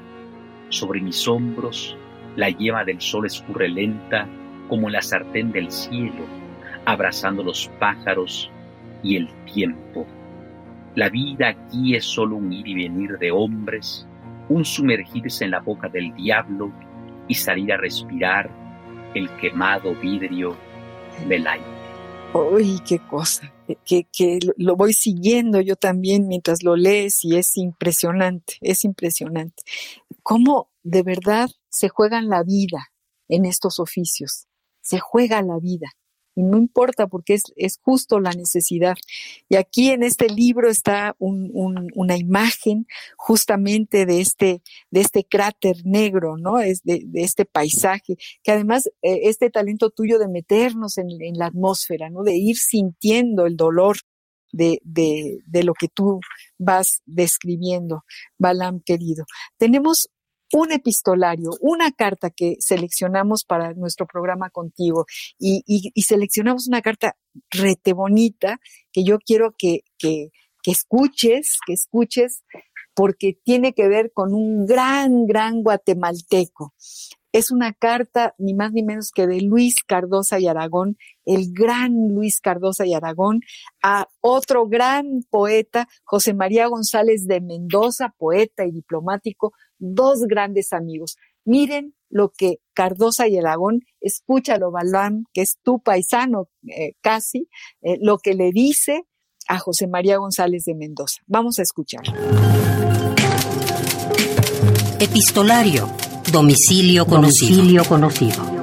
Sobre 0.69 1.01
mis 1.01 1.27
hombros 1.27 1.97
la 2.35 2.49
yema 2.49 2.83
del 2.83 3.01
sol 3.01 3.25
escurre 3.25 3.67
lenta 3.67 4.27
como 4.67 4.89
la 4.89 5.01
sartén 5.01 5.51
del 5.51 5.71
cielo, 5.71 6.25
abrazando 6.85 7.43
los 7.43 7.69
pájaros 7.79 8.51
y 9.01 9.15
el 9.15 9.27
tiempo. 9.45 10.05
La 10.95 11.09
vida 11.09 11.49
aquí 11.49 11.95
es 11.95 12.05
solo 12.05 12.35
un 12.35 12.51
ir 12.51 12.67
y 12.67 12.75
venir 12.75 13.17
de 13.17 13.31
hombres, 13.31 14.07
un 14.49 14.65
sumergirse 14.65 15.45
en 15.45 15.51
la 15.51 15.59
boca 15.59 15.89
del 15.89 16.13
diablo 16.13 16.71
y 17.27 17.35
salir 17.35 17.73
a 17.73 17.77
respirar 17.77 18.49
el 19.13 19.29
quemado 19.31 19.95
vidrio 19.95 20.55
del 21.27 21.47
aire. 21.47 21.65
¡Uy, 22.33 22.79
qué 22.87 22.99
cosa! 22.99 23.53
Que, 23.85 24.05
que, 24.11 24.39
lo 24.57 24.75
voy 24.75 24.93
siguiendo 24.93 25.59
yo 25.61 25.75
también 25.75 26.27
mientras 26.27 26.63
lo 26.63 26.75
lees 26.75 27.23
y 27.25 27.37
es 27.37 27.57
impresionante, 27.57 28.55
es 28.61 28.83
impresionante. 28.83 29.63
Cómo 30.23 30.69
de 30.83 31.03
verdad 31.03 31.49
se 31.69 31.89
juega 31.89 32.21
la 32.21 32.43
vida 32.43 32.91
en 33.27 33.45
estos 33.45 33.79
oficios, 33.79 34.47
se 34.81 34.99
juega 34.99 35.41
la 35.41 35.59
vida 35.59 35.93
no 36.43 36.57
importa 36.57 37.07
porque 37.07 37.33
es, 37.33 37.43
es 37.55 37.79
justo 37.81 38.19
la 38.19 38.31
necesidad. 38.31 38.95
Y 39.49 39.55
aquí 39.55 39.89
en 39.89 40.03
este 40.03 40.29
libro 40.29 40.69
está 40.69 41.15
un, 41.19 41.49
un, 41.53 41.89
una 41.95 42.17
imagen 42.17 42.87
justamente 43.17 44.05
de 44.05 44.21
este, 44.21 44.61
de 44.91 45.01
este 45.01 45.25
cráter 45.25 45.77
negro, 45.85 46.37
¿no? 46.37 46.59
Es 46.59 46.83
de, 46.83 47.05
este 47.15 47.45
paisaje, 47.45 48.17
que 48.43 48.51
además 48.51 48.87
eh, 49.01 49.21
este 49.23 49.49
talento 49.49 49.89
tuyo 49.89 50.19
de 50.19 50.27
meternos 50.27 50.97
en, 50.97 51.09
en, 51.21 51.37
la 51.37 51.47
atmósfera, 51.47 52.09
¿no? 52.09 52.23
De 52.23 52.35
ir 52.35 52.57
sintiendo 52.57 53.45
el 53.45 53.57
dolor. 53.57 53.97
De, 54.53 54.79
de, 54.85 55.39
de 55.45 55.63
lo 55.63 55.73
que 55.73 55.89
tú 55.89 56.21
vas 56.57 57.01
describiendo, 57.05 58.05
Balam 58.37 58.79
querido. 58.79 59.25
Tenemos 59.57 60.09
un 60.53 60.71
epistolario, 60.71 61.51
una 61.59 61.91
carta 61.91 62.29
que 62.29 62.55
seleccionamos 62.59 63.43
para 63.43 63.73
nuestro 63.73 64.05
programa 64.05 64.49
contigo 64.49 65.05
y, 65.37 65.63
seleccionamos 66.01 66.67
una 66.67 66.81
carta 66.81 67.17
rete 67.51 67.93
bonita 67.93 68.59
que 68.91 69.03
yo 69.03 69.19
quiero 69.19 69.53
que, 69.57 69.81
que, 69.97 70.29
que 70.63 70.71
escuches, 70.71 71.57
que 71.65 71.73
escuches 71.73 72.43
porque 72.97 73.37
tiene 73.43 73.73
que 73.73 73.87
ver 73.87 74.11
con 74.11 74.33
un 74.33 74.65
gran, 74.65 75.27
gran 75.27 75.61
guatemalteco. 75.61 76.73
Es 77.31 77.51
una 77.51 77.71
carta 77.73 78.33
ni 78.39 78.55
más 78.55 78.71
ni 78.71 78.81
menos 78.81 79.11
que 79.11 79.27
de 79.27 79.41
Luis 79.41 79.83
Cardosa 79.85 80.39
y 80.39 80.47
Aragón, 80.47 80.97
el 81.23 81.53
gran 81.53 81.91
Luis 82.15 82.39
Cardosa 82.41 82.87
y 82.87 82.95
Aragón, 82.95 83.41
a 83.83 84.07
otro 84.19 84.67
gran 84.67 85.23
poeta, 85.29 85.87
José 86.05 86.33
María 86.33 86.65
González 86.65 87.27
de 87.27 87.39
Mendoza, 87.39 88.15
poeta 88.17 88.65
y 88.65 88.71
diplomático, 88.71 89.53
dos 89.79 90.21
grandes 90.27 90.73
amigos. 90.73 91.17
Miren 91.45 91.93
lo 92.09 92.31
que 92.35 92.59
Cardosa 92.73 93.27
y 93.27 93.37
Aragón, 93.37 93.81
escúchalo, 94.01 94.71
Balán, 94.71 95.25
que 95.33 95.41
es 95.41 95.57
tu 95.63 95.79
paisano 95.79 96.49
eh, 96.67 96.93
casi, 97.01 97.49
eh, 97.81 97.97
lo 98.01 98.17
que 98.17 98.33
le 98.33 98.51
dice 98.51 99.03
a 99.47 99.59
José 99.59 99.87
María 99.87 100.17
González 100.17 100.63
de 100.65 100.75
Mendoza. 100.75 101.21
Vamos 101.25 101.59
a 101.59 101.61
escuchar. 101.61 102.03
Epistolario. 104.99 105.89
Domicilio 106.31 107.05
conocido. 107.05 107.55
Domicilio 107.55 107.85
conocido. 107.85 108.57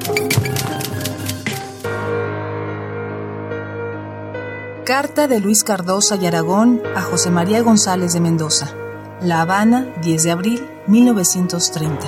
Carta 4.85 5.27
de 5.29 5.41
Luis 5.41 5.65
Cardosa 5.65 6.17
y 6.17 6.27
Aragón 6.27 6.83
a 6.95 7.01
José 7.01 7.31
María 7.31 7.63
González 7.63 8.13
de 8.13 8.21
Mendoza. 8.21 8.77
La 9.23 9.41
Habana, 9.41 9.95
10 10.03 10.23
de 10.25 10.31
abril 10.31 10.74
1930. 10.87 11.99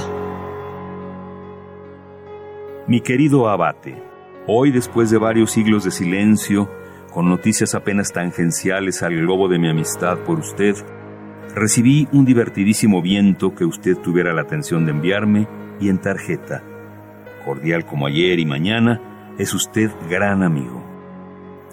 Mi 2.86 3.00
querido 3.00 3.48
abate, 3.48 4.02
hoy 4.46 4.70
después 4.70 5.08
de 5.10 5.16
varios 5.16 5.50
siglos 5.50 5.84
de 5.84 5.90
silencio, 5.90 6.70
con 7.10 7.26
noticias 7.26 7.74
apenas 7.74 8.12
tangenciales 8.12 9.02
al 9.02 9.16
globo 9.16 9.48
de 9.48 9.58
mi 9.58 9.70
amistad 9.70 10.18
por 10.18 10.40
usted, 10.40 10.76
recibí 11.54 12.06
un 12.12 12.26
divertidísimo 12.26 13.00
viento 13.00 13.54
que 13.54 13.64
usted 13.64 13.96
tuviera 13.96 14.34
la 14.34 14.42
atención 14.42 14.84
de 14.84 14.90
enviarme 14.90 15.48
y 15.80 15.88
en 15.88 15.98
tarjeta. 15.98 16.62
Cordial 17.46 17.86
como 17.86 18.06
ayer 18.06 18.38
y 18.38 18.44
mañana, 18.44 19.00
es 19.38 19.54
usted 19.54 19.90
gran 20.10 20.42
amigo. 20.42 20.84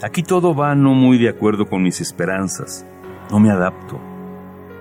Aquí 0.02 0.24
todo 0.24 0.56
va 0.56 0.74
no 0.74 0.94
muy 0.94 1.18
de 1.18 1.28
acuerdo 1.28 1.68
con 1.68 1.84
mis 1.84 2.00
esperanzas. 2.00 2.86
No 3.30 3.42
me 3.42 3.52
adapto. 3.52 4.00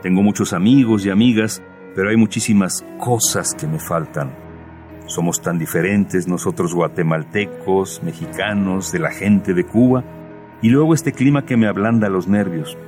Tengo 0.02 0.22
muchos 0.22 0.52
amigos 0.52 1.04
y 1.04 1.10
amigas, 1.10 1.62
pero 1.94 2.10
hay 2.10 2.16
muchísimas 2.16 2.84
cosas 2.98 3.54
que 3.54 3.66
me 3.66 3.78
faltan. 3.78 4.34
Somos 5.06 5.42
tan 5.42 5.58
diferentes 5.58 6.26
nosotros 6.26 6.74
guatemaltecos, 6.74 8.02
mexicanos, 8.02 8.92
de 8.92 8.98
la 8.98 9.10
gente 9.10 9.52
de 9.54 9.64
Cuba, 9.64 10.04
y 10.62 10.68
luego 10.68 10.94
este 10.94 11.12
clima 11.12 11.44
que 11.44 11.56
me 11.56 11.66
ablanda 11.66 12.08
los 12.08 12.28
nervios, 12.28 12.78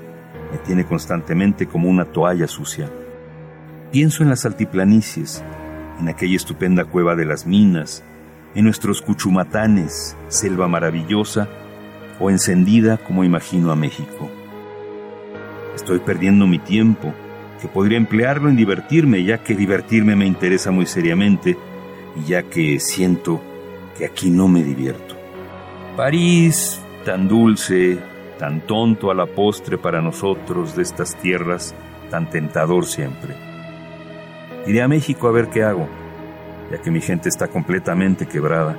me 0.52 0.59
tiene 0.59 0.86
constantemente 0.86 1.66
como 1.66 1.88
una 1.88 2.05
toalla 2.05 2.46
sucia. 2.46 2.88
Pienso 3.90 4.22
en 4.22 4.30
las 4.30 4.46
altiplanicies, 4.46 5.44
en 6.00 6.09
aquella 6.09 6.36
estupenda 6.36 6.84
cueva 6.84 7.16
de 7.16 7.24
las 7.24 7.46
minas, 7.46 8.05
en 8.55 8.64
nuestros 8.64 9.02
cuchumatanes, 9.02 10.16
selva 10.28 10.68
maravillosa, 10.68 11.48
o 12.20 12.30
encendida 12.30 12.96
como 12.96 13.24
imagino 13.24 13.72
a 13.72 13.76
México. 13.76 14.30
Estoy 15.74 15.98
perdiendo 15.98 16.46
mi 16.46 16.61
tiempo, 16.61 17.12
que 17.64 17.68
podría 17.68 17.96
emplearlo 17.96 18.50
en 18.50 18.56
divertirme, 18.56 19.24
ya 19.24 19.38
que 19.38 19.54
divertirme 19.54 20.14
me 20.14 20.26
interesa 20.26 20.70
muy 20.70 20.84
seriamente 20.84 21.56
y 22.14 22.28
ya 22.28 22.42
que 22.42 22.78
siento 22.78 23.40
que 23.96 24.04
aquí 24.04 24.28
no 24.28 24.48
me 24.48 24.62
divierto. 24.62 25.16
París, 25.96 26.78
tan 27.06 27.26
dulce, 27.26 27.96
tan 28.38 28.60
tonto 28.66 29.10
a 29.10 29.14
la 29.14 29.24
postre 29.24 29.78
para 29.78 30.02
nosotros 30.02 30.76
de 30.76 30.82
estas 30.82 31.16
tierras, 31.16 31.74
tan 32.10 32.28
tentador 32.28 32.84
siempre. 32.84 33.34
Iré 34.66 34.82
a 34.82 34.88
México 34.88 35.26
a 35.26 35.32
ver 35.32 35.48
qué 35.48 35.62
hago, 35.62 35.88
ya 36.70 36.82
que 36.82 36.90
mi 36.90 37.00
gente 37.00 37.30
está 37.30 37.48
completamente 37.48 38.26
quebrada. 38.26 38.76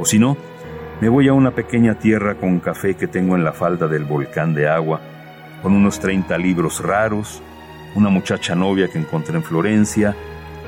O 0.00 0.04
si 0.04 0.18
no, 0.18 0.36
me 1.00 1.08
voy 1.08 1.28
a 1.28 1.32
una 1.32 1.52
pequeña 1.52 1.96
tierra 1.96 2.34
con 2.34 2.58
café 2.58 2.94
que 2.94 3.06
tengo 3.06 3.36
en 3.36 3.44
la 3.44 3.52
falda 3.52 3.86
del 3.86 4.04
volcán 4.04 4.52
de 4.52 4.68
agua, 4.68 5.00
con 5.62 5.74
unos 5.74 6.00
30 6.00 6.36
libros 6.38 6.82
raros, 6.82 7.40
una 7.94 8.10
muchacha 8.10 8.54
novia 8.54 8.88
que 8.88 8.98
encontré 8.98 9.36
en 9.36 9.42
Florencia 9.42 10.14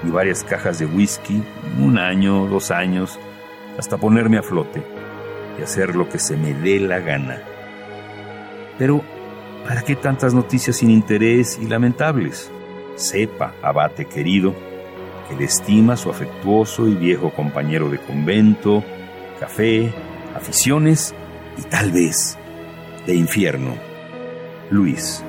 y 0.05 0.11
varias 0.11 0.45
cajas 0.45 0.79
de 0.79 0.87
whisky, 0.87 1.43
un 1.81 1.99
año, 1.99 2.47
dos 2.47 2.71
años, 2.71 3.19
hasta 3.79 3.97
ponerme 3.97 4.39
a 4.39 4.43
flote 4.43 4.83
y 5.59 5.63
hacer 5.63 5.97
lo 5.97 6.09
que 6.09 6.19
se 6.19 6.37
me 6.37 6.55
dé 6.55 6.81
la 6.81 7.01
gana. 7.01 7.43
Pero, 8.79 9.03
¿para 9.67 9.83
qué 9.83 9.97
tantas 9.97 10.35
noticias 10.35 10.77
sin 10.77 10.91
interés 10.91 11.59
y 11.61 11.67
lamentables? 11.67 12.51
Sepa, 12.95 13.55
abate 13.63 14.07
querido, 14.07 14.55
que 15.29 15.37
le 15.37 15.45
estima 15.45 15.97
su 15.97 16.11
afectuoso 16.11 16.89
y 16.89 16.95
viejo 16.95 17.31
compañero 17.31 17.91
de 17.91 17.99
convento, 17.99 18.85
café, 19.41 19.93
aficiones 20.35 21.15
y 21.59 21.63
tal 21.63 21.91
vez 21.91 22.39
de 23.07 23.15
infierno. 23.15 23.75
Luis. 24.71 25.23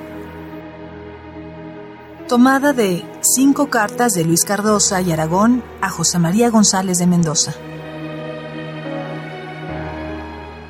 Tomada 2.28 2.74
de 2.74 3.04
cinco 3.22 3.70
cartas 3.70 4.12
de 4.12 4.22
Luis 4.22 4.44
Cardosa 4.44 5.00
y 5.00 5.10
Aragón 5.12 5.64
a 5.80 5.88
José 5.88 6.18
María 6.18 6.50
González 6.50 6.98
de 6.98 7.06
Mendoza. 7.06 7.54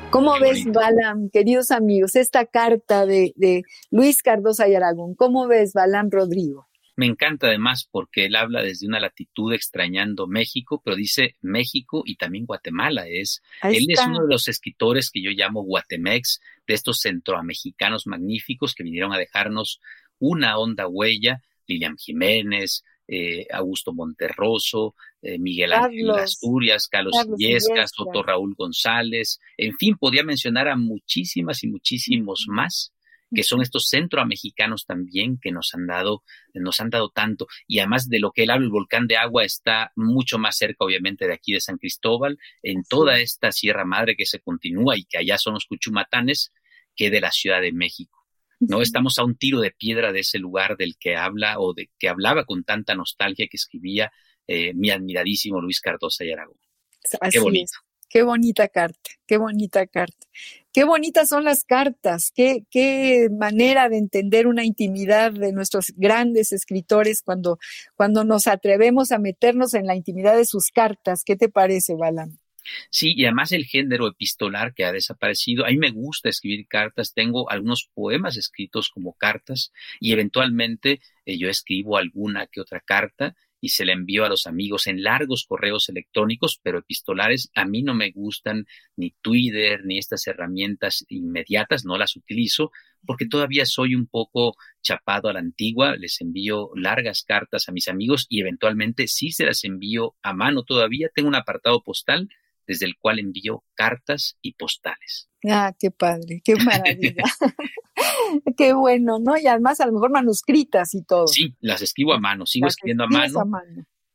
¿Cómo 0.09 0.39
ves, 0.39 0.63
Balam, 0.71 1.29
queridos 1.29 1.71
amigos, 1.71 2.15
esta 2.15 2.45
carta 2.45 3.05
de, 3.05 3.33
de, 3.35 3.63
Luis 3.91 4.23
Cardosa 4.23 4.69
y 4.69 4.75
Aragón? 4.75 5.15
¿Cómo 5.15 5.47
ves, 5.47 5.73
Balam 5.73 6.09
Rodrigo? 6.09 6.69
Me 6.95 7.07
encanta 7.07 7.47
además 7.47 7.89
porque 7.91 8.25
él 8.27 8.37
habla 8.37 8.61
desde 8.61 8.87
una 8.87 9.01
latitud 9.01 9.53
extrañando 9.53 10.27
México, 10.27 10.81
pero 10.83 10.95
dice 10.95 11.35
México 11.41 12.03
y 12.05 12.15
también 12.15 12.45
Guatemala. 12.45 13.05
Es, 13.05 13.41
él 13.63 13.85
es 13.89 13.99
uno 14.07 14.21
de 14.21 14.31
los 14.31 14.47
escritores 14.47 15.11
que 15.11 15.21
yo 15.21 15.31
llamo 15.31 15.63
Guatemex, 15.63 16.39
de 16.65 16.73
estos 16.73 16.99
centroamericanos 17.01 18.07
magníficos 18.07 18.73
que 18.73 18.83
vinieron 18.83 19.11
a 19.11 19.17
dejarnos 19.17 19.81
una 20.19 20.57
honda 20.57 20.87
huella. 20.87 21.41
Lilian 21.69 21.95
Jiménez, 21.97 22.83
eh, 23.07 23.47
Augusto 23.51 23.93
Monterroso, 23.93 24.95
eh, 25.21 25.39
Miguel 25.39 25.73
Ángel 25.73 26.09
Asturias, 26.11 26.87
Carlos, 26.87 27.15
Illescas, 27.37 27.91
Otto 27.97 28.21
Raúl 28.23 28.55
González, 28.55 29.39
en 29.57 29.75
fin, 29.77 29.95
podía 29.97 30.23
mencionar 30.23 30.67
a 30.67 30.75
muchísimas 30.75 31.63
y 31.63 31.67
muchísimos 31.67 32.45
más 32.47 32.93
que 33.33 33.43
son 33.43 33.61
estos 33.61 33.87
centroamericanos 33.89 34.85
también 34.85 35.37
que 35.39 35.51
nos 35.51 35.73
han 35.73 35.85
dado, 35.85 36.23
nos 36.53 36.79
han 36.79 36.89
dado 36.89 37.09
tanto. 37.09 37.47
Y 37.67 37.79
además 37.79 38.09
de 38.09 38.19
lo 38.19 38.31
que 38.31 38.43
él 38.43 38.49
habla, 38.49 38.65
el 38.65 38.71
volcán 38.71 39.07
de 39.07 39.17
agua 39.17 39.43
está 39.43 39.91
mucho 39.95 40.39
más 40.39 40.57
cerca, 40.57 40.85
obviamente, 40.85 41.27
de 41.27 41.33
aquí 41.33 41.53
de 41.53 41.61
San 41.61 41.77
Cristóbal, 41.77 42.39
en 42.63 42.83
toda 42.83 43.19
esta 43.19 43.51
Sierra 43.51 43.85
Madre 43.85 44.15
que 44.15 44.25
se 44.25 44.39
continúa 44.39 44.97
y 44.97 45.05
que 45.05 45.19
allá 45.19 45.37
son 45.37 45.53
los 45.53 45.65
Cuchumatanes, 45.65 46.51
que 46.95 47.09
de 47.09 47.21
la 47.21 47.31
Ciudad 47.31 47.61
de 47.61 47.71
México. 47.71 48.18
No 48.59 48.81
estamos 48.81 49.17
a 49.19 49.23
un 49.23 49.35
tiro 49.35 49.61
de 49.61 49.71
piedra 49.71 50.11
de 50.11 50.19
ese 50.19 50.37
lugar 50.37 50.75
del 50.77 50.97
que 50.97 51.15
habla 51.15 51.59
o 51.59 51.73
de 51.73 51.89
que 51.97 52.09
hablaba 52.09 52.45
con 52.45 52.63
tanta 52.63 52.95
nostalgia 52.95 53.47
que 53.49 53.57
escribía 53.57 54.11
eh, 54.47 54.73
mi 54.73 54.89
admiradísimo 54.89 55.61
Luis 55.61 55.79
Cardosa 55.79 56.25
y 56.25 56.31
Aragón. 56.31 56.57
qué 57.31 57.39
bonito. 57.39 57.73
Qué 58.09 58.23
bonita 58.23 58.67
carta, 58.67 59.11
qué 59.27 59.37
bonita 59.37 59.85
carta. 59.85 60.25
Qué 60.73 60.83
bonitas 60.83 61.29
son 61.29 61.43
las 61.43 61.63
cartas, 61.63 62.31
qué, 62.33 62.65
qué 62.71 63.27
manera 63.31 63.87
de 63.87 63.97
entender 63.97 64.47
una 64.47 64.65
intimidad 64.65 65.31
de 65.31 65.51
nuestros 65.51 65.93
grandes 65.95 66.51
escritores 66.51 67.21
cuando, 67.21 67.59
cuando 67.95 68.23
nos 68.23 68.47
atrevemos 68.47 69.11
a 69.11 69.19
meternos 69.19 69.75
en 69.75 69.85
la 69.85 69.95
intimidad 69.95 70.35
de 70.35 70.45
sus 70.45 70.69
cartas. 70.71 71.23
¿Qué 71.23 71.35
te 71.35 71.49
parece, 71.49 71.93
Balan? 71.93 72.39
Sí, 72.89 73.13
y 73.15 73.25
además 73.25 73.51
el 73.51 73.65
género 73.65 74.07
epistolar 74.07 74.73
que 74.73 74.85
ha 74.85 74.91
desaparecido. 74.91 75.65
A 75.65 75.69
mí 75.69 75.77
me 75.77 75.91
gusta 75.91 76.29
escribir 76.29 76.67
cartas, 76.67 77.13
tengo 77.13 77.49
algunos 77.49 77.89
poemas 77.93 78.37
escritos 78.37 78.89
como 78.89 79.13
cartas 79.13 79.71
y 79.99 80.11
eventualmente 80.13 81.01
eh, 81.25 81.37
yo 81.37 81.49
escribo 81.49 81.97
alguna 81.97 82.47
que 82.47 82.61
otra 82.61 82.79
carta 82.79 83.35
y 83.61 83.69
se 83.69 83.85
la 83.85 83.93
envío 83.93 84.25
a 84.25 84.29
los 84.29 84.47
amigos 84.47 84.87
en 84.87 85.03
largos 85.03 85.45
correos 85.45 85.89
electrónicos, 85.89 86.59
pero 86.63 86.79
epistolares. 86.79 87.51
A 87.55 87.65
mí 87.65 87.83
no 87.83 87.93
me 87.93 88.11
gustan 88.11 88.65
ni 88.95 89.11
Twitter 89.21 89.81
ni 89.85 89.97
estas 89.97 90.25
herramientas 90.27 91.05
inmediatas, 91.09 91.85
no 91.85 91.97
las 91.97 92.15
utilizo 92.15 92.71
porque 93.05 93.25
todavía 93.25 93.65
soy 93.65 93.95
un 93.95 94.07
poco 94.07 94.55
chapado 94.81 95.29
a 95.29 95.33
la 95.33 95.39
antigua, 95.39 95.95
les 95.95 96.19
envío 96.21 96.69
largas 96.75 97.23
cartas 97.23 97.69
a 97.69 97.71
mis 97.71 97.87
amigos 97.87 98.25
y 98.29 98.41
eventualmente 98.41 99.07
sí 99.07 99.31
se 99.31 99.45
las 99.45 99.63
envío 99.63 100.15
a 100.21 100.33
mano 100.33 100.63
todavía. 100.63 101.09
Tengo 101.13 101.29
un 101.29 101.35
apartado 101.35 101.81
postal 101.81 102.29
desde 102.69 102.85
el 102.85 102.97
cual 102.99 103.17
envío 103.17 103.63
cartas 103.73 104.37
y 104.43 104.53
postales. 104.53 105.27
Ah, 105.49 105.73
qué 105.79 105.89
padre, 105.89 106.39
qué 106.45 106.55
maravilla. 106.55 107.23
qué 108.57 108.73
bueno, 108.73 109.17
¿no? 109.17 109.35
Y 109.39 109.47
además 109.47 109.81
a 109.81 109.87
lo 109.87 109.93
mejor 109.93 110.11
manuscritas 110.11 110.93
y 110.93 111.03
todo. 111.03 111.25
Sí, 111.25 111.55
las 111.61 111.81
escribo 111.81 112.13
a 112.13 112.19
mano, 112.19 112.45
sigo 112.45 112.67
escribiendo 112.67 113.05
a 113.05 113.07
mano. 113.07 113.63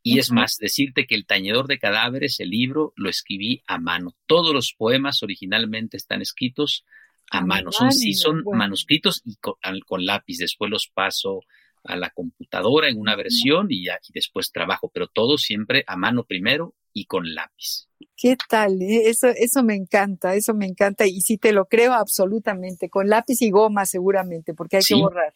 Y 0.04 0.20
es 0.20 0.30
más, 0.30 0.56
decirte 0.60 1.04
que 1.08 1.16
El 1.16 1.26
Tañedor 1.26 1.66
de 1.66 1.80
Cadáveres, 1.80 2.38
el 2.38 2.50
libro, 2.50 2.92
lo 2.94 3.10
escribí 3.10 3.64
a 3.66 3.78
mano. 3.78 4.14
Todos 4.26 4.54
los 4.54 4.72
poemas 4.78 5.24
originalmente 5.24 5.96
están 5.96 6.22
escritos 6.22 6.84
a, 7.32 7.44
mano. 7.44 7.72
Son, 7.72 7.90
sí, 7.90 8.12
son 8.12 8.44
manuscritos 8.52 9.20
y 9.24 9.34
con, 9.34 10.04
lápiz. 10.04 10.36
Después 10.38 10.70
los 10.70 10.88
paso 10.94 11.40
a 11.82 11.96
la 11.96 12.10
computadora 12.10 12.88
en 12.88 13.00
una 13.00 13.16
versión 13.16 13.66
y, 13.68 13.88
y 13.88 14.12
después 14.12 14.52
trabajo, 14.52 14.92
pero 14.94 15.08
todo 15.08 15.38
siempre 15.38 15.82
a 15.88 15.96
mano 15.96 16.22
primero 16.22 16.76
y 16.94 17.04
con 17.06 17.34
lápiz. 17.34 17.88
¿Qué 18.16 18.36
tal? 18.48 18.80
Eh? 18.80 19.08
Eso, 19.08 19.26
eso 19.26 19.62
me 19.62 19.74
encanta, 19.74 20.34
eso 20.34 20.54
me 20.54 20.66
encanta. 20.66 21.06
Y 21.06 21.20
sí 21.20 21.36
te 21.36 21.52
lo 21.52 21.66
creo 21.66 21.92
absolutamente, 21.92 22.88
con 22.88 23.08
lápiz 23.08 23.42
y 23.42 23.50
goma 23.50 23.84
seguramente, 23.84 24.54
porque 24.54 24.76
hay 24.78 24.82
que 24.82 24.94
borrar. 24.94 25.34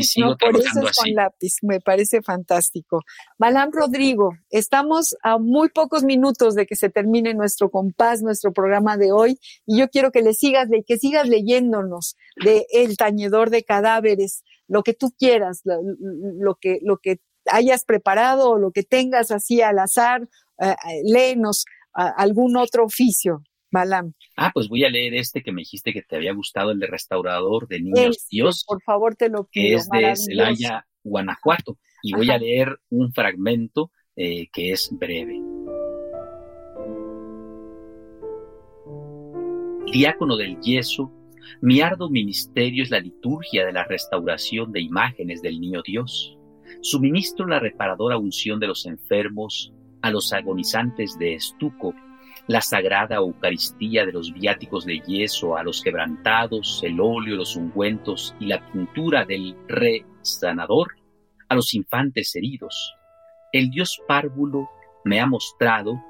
Sí, 0.00 0.20
no, 0.20 0.36
por 0.36 0.56
eso 0.56 0.86
es 0.86 0.96
con 0.96 1.14
lápiz, 1.14 1.54
me 1.62 1.80
parece 1.80 2.22
fantástico. 2.22 3.02
Balam 3.38 3.70
Rodrigo, 3.72 4.32
estamos 4.50 5.16
a 5.22 5.38
muy 5.38 5.68
pocos 5.68 6.02
minutos 6.02 6.54
de 6.54 6.66
que 6.66 6.76
se 6.76 6.90
termine 6.90 7.34
nuestro 7.34 7.70
compás, 7.70 8.22
nuestro 8.22 8.52
programa 8.52 8.96
de 8.96 9.12
hoy, 9.12 9.38
y 9.64 9.78
yo 9.78 9.88
quiero 9.88 10.10
que 10.10 10.22
le 10.22 10.34
sigas, 10.34 10.68
que 10.86 10.98
sigas 10.98 11.28
leyéndonos 11.28 12.16
de 12.36 12.66
El 12.72 12.96
Tañedor 12.96 13.50
de 13.50 13.62
Cadáveres, 13.62 14.42
lo 14.68 14.82
que 14.82 14.94
tú 14.94 15.12
quieras, 15.16 15.62
lo, 15.64 16.56
que, 16.56 16.80
lo 16.82 16.98
que 16.98 17.20
hayas 17.50 17.84
preparado 17.84 18.50
o 18.50 18.58
lo 18.58 18.72
que 18.72 18.82
tengas 18.82 19.30
así 19.30 19.62
al 19.62 19.78
azar, 19.78 20.28
léenos 21.04 21.64
algún 21.92 22.56
otro 22.56 22.84
oficio, 22.84 23.42
Balam. 23.70 24.12
Ah, 24.36 24.50
pues 24.52 24.68
voy 24.68 24.84
a 24.84 24.90
leer 24.90 25.14
este 25.14 25.42
que 25.42 25.52
me 25.52 25.62
dijiste 25.62 25.92
que 25.92 26.02
te 26.02 26.16
había 26.16 26.32
gustado, 26.32 26.70
el 26.70 26.78
de 26.78 26.86
restaurador 26.86 27.68
de 27.68 27.80
niños 27.80 28.16
este, 28.16 28.28
Dios. 28.30 28.64
Por 28.66 28.82
favor, 28.82 29.16
te 29.16 29.28
lo 29.28 29.44
pido. 29.44 29.50
Que 29.50 29.74
es 29.74 29.88
de 29.88 30.16
Celaya, 30.16 30.86
Guanajuato. 31.02 31.78
Y 32.02 32.14
voy 32.14 32.30
a 32.30 32.38
leer 32.38 32.78
un 32.90 33.12
fragmento 33.12 33.90
eh, 34.14 34.48
que 34.52 34.72
es 34.72 34.88
breve. 34.92 35.40
Diácono 39.92 40.36
del 40.36 40.60
yeso, 40.60 41.12
mi 41.60 41.80
ardo 41.80 42.10
ministerio 42.10 42.82
es 42.82 42.90
la 42.90 43.00
liturgia 43.00 43.64
de 43.64 43.72
la 43.72 43.84
restauración 43.84 44.72
de 44.72 44.80
imágenes 44.80 45.42
del 45.42 45.60
niño 45.60 45.82
Dios. 45.82 46.36
Suministro 46.82 47.46
la 47.46 47.60
reparadora 47.60 48.18
unción 48.18 48.60
de 48.60 48.66
los 48.66 48.86
enfermos, 48.86 49.72
a 50.02 50.10
los 50.10 50.32
agonizantes 50.32 51.18
de 51.18 51.34
estuco, 51.34 51.94
la 52.46 52.60
sagrada 52.60 53.16
Eucaristía 53.16 54.06
de 54.06 54.12
los 54.12 54.32
viáticos 54.32 54.84
de 54.84 55.00
yeso, 55.00 55.56
a 55.56 55.62
los 55.62 55.82
quebrantados, 55.82 56.80
el 56.84 57.00
óleo, 57.00 57.36
los 57.36 57.56
ungüentos 57.56 58.34
y 58.38 58.46
la 58.46 58.64
pintura 58.70 59.24
del 59.24 59.56
re 59.66 60.04
sanador, 60.22 60.94
a 61.48 61.54
los 61.54 61.74
infantes 61.74 62.34
heridos. 62.36 62.94
El 63.52 63.70
dios 63.70 64.00
párvulo 64.06 64.68
me 65.04 65.20
ha 65.20 65.26
mostrado, 65.26 66.00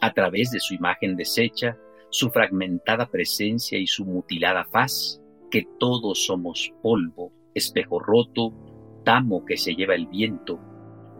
a 0.00 0.12
través 0.12 0.50
de 0.50 0.60
su 0.60 0.74
imagen 0.74 1.16
deshecha, 1.16 1.78
su 2.10 2.30
fragmentada 2.30 3.06
presencia 3.10 3.78
y 3.78 3.86
su 3.86 4.04
mutilada 4.04 4.64
faz, 4.64 5.20
que 5.50 5.66
todos 5.78 6.26
somos 6.26 6.72
polvo, 6.82 7.32
espejo 7.54 7.98
roto, 7.98 8.52
tamo 9.04 9.44
que 9.44 9.56
se 9.56 9.74
lleva 9.74 9.94
el 9.94 10.06
viento. 10.06 10.60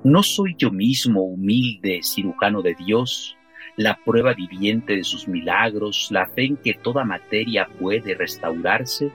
¿No 0.07 0.23
soy 0.23 0.55
yo 0.57 0.71
mismo 0.71 1.23
humilde 1.23 1.99
cirujano 2.01 2.63
de 2.63 2.77
Dios, 2.77 3.37
la 3.75 3.99
prueba 4.05 4.35
viviente 4.35 4.95
de 4.95 5.03
sus 5.03 5.27
milagros, 5.27 6.07
la 6.13 6.29
fe 6.29 6.45
en 6.45 6.57
que 6.59 6.75
toda 6.75 7.05
materia 7.05 7.69
puede 7.81 8.15
restaurarse? 8.15 9.11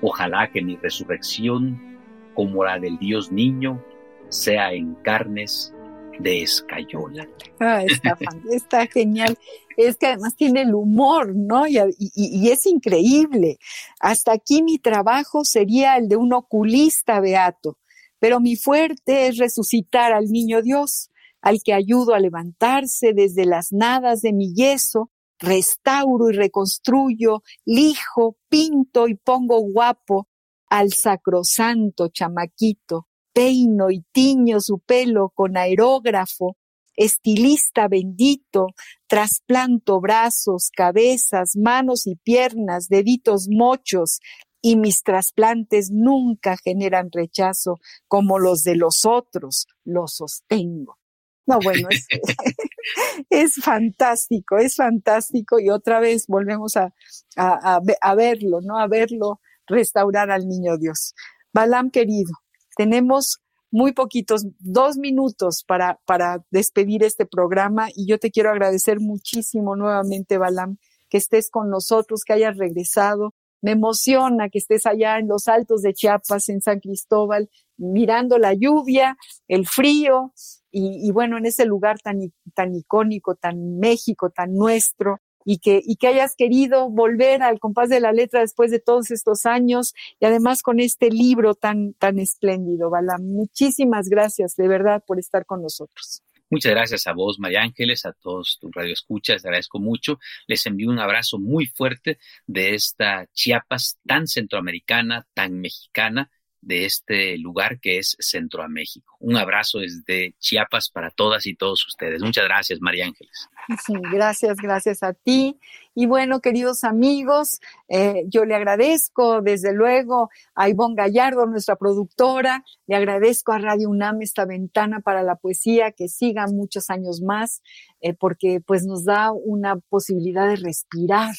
Ojalá 0.00 0.48
que 0.52 0.62
mi 0.62 0.76
resurrección, 0.76 1.98
como 2.34 2.62
la 2.62 2.78
del 2.78 3.00
Dios 3.00 3.32
niño, 3.32 3.84
sea 4.28 4.72
en 4.72 4.94
carnes 5.02 5.74
de 6.20 6.42
escayola. 6.42 7.26
Ah, 7.58 7.82
está, 7.82 8.16
está 8.52 8.86
genial. 8.86 9.36
Es 9.76 9.96
que 9.96 10.06
además 10.06 10.36
tiene 10.36 10.62
el 10.62 10.72
humor, 10.72 11.34
¿no? 11.34 11.66
Y, 11.66 11.80
y, 11.98 12.48
es 12.48 12.64
increíble. 12.66 13.58
Hasta 13.98 14.32
aquí 14.34 14.62
mi 14.62 14.78
trabajo 14.78 15.44
sería 15.44 15.96
el 15.96 16.08
de 16.08 16.14
un 16.14 16.32
oculista 16.32 17.18
beato, 17.18 17.76
pero 18.22 18.38
mi 18.38 18.54
fuerte 18.54 19.26
es 19.26 19.38
resucitar 19.38 20.12
al 20.12 20.26
niño 20.26 20.62
Dios, 20.62 21.10
al 21.40 21.60
que 21.60 21.72
ayudo 21.72 22.14
a 22.14 22.20
levantarse 22.20 23.14
desde 23.14 23.46
las 23.46 23.72
nadas 23.72 24.22
de 24.22 24.32
mi 24.32 24.54
yeso, 24.54 25.10
restauro 25.40 26.30
y 26.30 26.34
reconstruyo, 26.34 27.42
lijo, 27.64 28.36
pinto 28.48 29.08
y 29.08 29.16
pongo 29.16 29.58
guapo 29.58 30.28
al 30.68 30.92
sacrosanto 30.92 32.10
chamaquito 32.10 33.08
peino 33.32 33.90
y 33.90 34.04
tiño 34.12 34.60
su 34.60 34.78
pelo 34.78 35.32
con 35.34 35.56
aerógrafo, 35.56 36.56
estilista 36.94 37.88
bendito, 37.88 38.68
trasplanto 39.08 40.00
brazos, 40.00 40.70
cabezas, 40.70 41.56
manos 41.56 42.06
y 42.06 42.14
piernas, 42.14 42.88
deditos 42.88 43.48
mochos, 43.50 44.20
y 44.62 44.76
mis 44.76 45.02
trasplantes 45.02 45.90
nunca 45.90 46.56
generan 46.56 47.10
rechazo 47.12 47.80
como 48.08 48.38
los 48.38 48.62
de 48.62 48.76
los 48.76 49.04
otros, 49.04 49.66
los 49.84 50.14
sostengo. 50.14 50.98
No, 51.44 51.58
bueno, 51.62 51.88
es, 51.90 52.06
es 53.30 53.54
fantástico, 53.56 54.58
es 54.58 54.76
fantástico 54.76 55.58
y 55.58 55.70
otra 55.70 55.98
vez 55.98 56.26
volvemos 56.28 56.76
a, 56.76 56.94
a, 57.36 57.80
a 58.00 58.14
verlo, 58.14 58.60
¿no? 58.62 58.78
A 58.78 58.86
verlo 58.86 59.40
restaurar 59.66 60.30
al 60.30 60.46
niño 60.46 60.78
Dios. 60.78 61.14
Balam 61.52 61.90
querido, 61.90 62.32
tenemos 62.76 63.42
muy 63.72 63.92
poquitos, 63.92 64.46
dos 64.58 64.98
minutos 64.98 65.64
para, 65.66 65.98
para 66.04 66.44
despedir 66.50 67.02
este 67.02 67.26
programa 67.26 67.88
y 67.94 68.06
yo 68.06 68.18
te 68.18 68.30
quiero 68.30 68.50
agradecer 68.50 69.00
muchísimo 69.00 69.74
nuevamente, 69.76 70.38
Balam, 70.38 70.76
que 71.08 71.16
estés 71.18 71.50
con 71.50 71.70
nosotros, 71.70 72.22
que 72.24 72.34
hayas 72.34 72.56
regresado. 72.56 73.34
Me 73.62 73.72
emociona 73.72 74.48
que 74.50 74.58
estés 74.58 74.86
allá 74.86 75.18
en 75.18 75.28
los 75.28 75.48
altos 75.48 75.82
de 75.82 75.94
Chiapas, 75.94 76.48
en 76.48 76.60
San 76.60 76.80
Cristóbal, 76.80 77.48
mirando 77.76 78.38
la 78.38 78.54
lluvia, 78.54 79.16
el 79.48 79.66
frío 79.66 80.32
y, 80.70 81.10
bueno, 81.12 81.36
en 81.38 81.46
ese 81.46 81.66
lugar 81.66 81.98
tan, 82.00 82.18
tan 82.54 82.74
icónico, 82.74 83.34
tan 83.34 83.78
México, 83.78 84.30
tan 84.30 84.54
nuestro 84.54 85.20
y 85.44 85.58
que, 85.58 85.82
y 85.84 85.96
que 85.96 86.08
hayas 86.08 86.34
querido 86.34 86.88
volver 86.88 87.42
al 87.42 87.58
compás 87.58 87.88
de 87.88 88.00
la 88.00 88.12
letra 88.12 88.40
después 88.40 88.70
de 88.70 88.78
todos 88.78 89.10
estos 89.10 89.44
años 89.44 89.94
y 90.20 90.26
además 90.26 90.62
con 90.62 90.80
este 90.80 91.10
libro 91.10 91.54
tan, 91.54 91.94
tan 91.94 92.18
espléndido, 92.18 92.90
Bala. 92.90 93.18
Muchísimas 93.18 94.08
gracias 94.08 94.56
de 94.56 94.68
verdad 94.68 95.02
por 95.06 95.18
estar 95.18 95.44
con 95.44 95.62
nosotros. 95.62 96.22
Muchas 96.52 96.72
gracias 96.72 97.06
a 97.06 97.14
vos, 97.14 97.38
María 97.38 97.62
Ángeles, 97.62 98.04
a 98.04 98.12
todos 98.12 98.58
tus 98.60 98.70
radioescuchas, 98.74 99.36
les 99.36 99.44
agradezco 99.46 99.78
mucho. 99.78 100.18
Les 100.46 100.66
envío 100.66 100.90
un 100.90 100.98
abrazo 100.98 101.38
muy 101.38 101.64
fuerte 101.64 102.18
de 102.46 102.74
esta 102.74 103.26
Chiapas 103.32 103.98
tan 104.06 104.26
centroamericana, 104.26 105.26
tan 105.32 105.58
mexicana, 105.62 106.30
de 106.62 106.86
este 106.86 107.36
lugar 107.38 107.80
que 107.80 107.98
es 107.98 108.16
Centroamérica. 108.20 109.10
Un 109.18 109.36
abrazo 109.36 109.80
desde 109.80 110.34
Chiapas 110.38 110.90
para 110.90 111.10
todas 111.10 111.46
y 111.46 111.54
todos 111.54 111.84
ustedes. 111.86 112.22
Muchas 112.22 112.44
gracias, 112.44 112.80
María 112.80 113.06
Ángeles. 113.06 113.48
Sí, 113.84 113.94
gracias, 114.12 114.56
gracias 114.56 115.02
a 115.02 115.12
ti. 115.12 115.58
Y 115.94 116.06
bueno, 116.06 116.40
queridos 116.40 116.84
amigos, 116.84 117.60
eh, 117.88 118.24
yo 118.28 118.44
le 118.44 118.54
agradezco 118.54 119.42
desde 119.42 119.72
luego 119.72 120.30
a 120.54 120.68
Ivonne 120.68 120.94
Gallardo, 120.96 121.46
nuestra 121.46 121.76
productora, 121.76 122.64
le 122.86 122.96
agradezco 122.96 123.52
a 123.52 123.58
Radio 123.58 123.90
UNAM 123.90 124.22
esta 124.22 124.44
ventana 124.44 125.00
para 125.00 125.22
la 125.22 125.36
poesía, 125.36 125.92
que 125.92 126.08
siga 126.08 126.46
muchos 126.46 126.90
años 126.90 127.20
más, 127.20 127.62
eh, 128.00 128.14
porque 128.14 128.60
pues 128.64 128.84
nos 128.84 129.04
da 129.04 129.32
una 129.32 129.76
posibilidad 129.76 130.48
de 130.48 130.56
respirar 130.56 131.34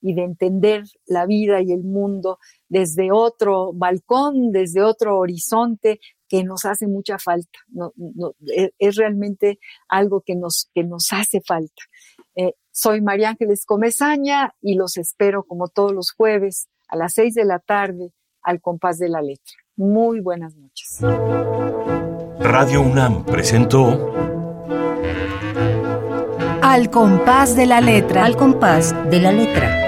y 0.00 0.14
de 0.14 0.22
entender 0.22 0.84
la 1.06 1.26
vida 1.26 1.60
y 1.60 1.72
el 1.72 1.82
mundo 1.82 2.38
desde 2.68 3.10
otro 3.12 3.72
balcón, 3.72 4.52
desde 4.52 4.82
otro 4.82 5.18
horizonte 5.18 6.00
que 6.28 6.44
nos 6.44 6.64
hace 6.64 6.86
mucha 6.86 7.18
falta. 7.18 7.58
E, 8.54 8.70
es, 8.78 8.96
realmente 8.96 9.58
algo 9.88 10.20
que 10.20 10.36
nos, 10.36 10.70
que 10.74 10.84
nos 10.84 11.12
hace 11.12 11.40
falta. 11.40 11.82
Eh, 12.34 12.54
soy 12.70 13.00
María 13.00 13.30
Ángeles 13.30 13.64
Comezaña 13.64 14.54
y 14.60 14.74
los 14.74 14.98
espero 14.98 15.44
como 15.44 15.68
todos 15.68 15.92
los 15.92 16.12
jueves 16.12 16.68
a 16.88 16.96
las 16.96 17.14
seis 17.14 17.34
de 17.34 17.44
la 17.44 17.58
tarde 17.58 18.12
al 18.42 18.60
compás 18.60 18.98
de 18.98 19.08
la 19.08 19.20
letra. 19.20 19.54
Muy 19.76 20.20
buenas 20.20 20.54
noches. 20.54 21.00
Radio 22.40 22.82
UNAM 22.82 23.24
presentó 23.24 24.12
Al 26.62 26.90
compás 26.90 27.56
de 27.56 27.66
la 27.66 27.80
letra. 27.80 28.24
Al 28.24 28.36
compás 28.36 28.94
de 29.10 29.20
la 29.20 29.32
letra 29.32 29.87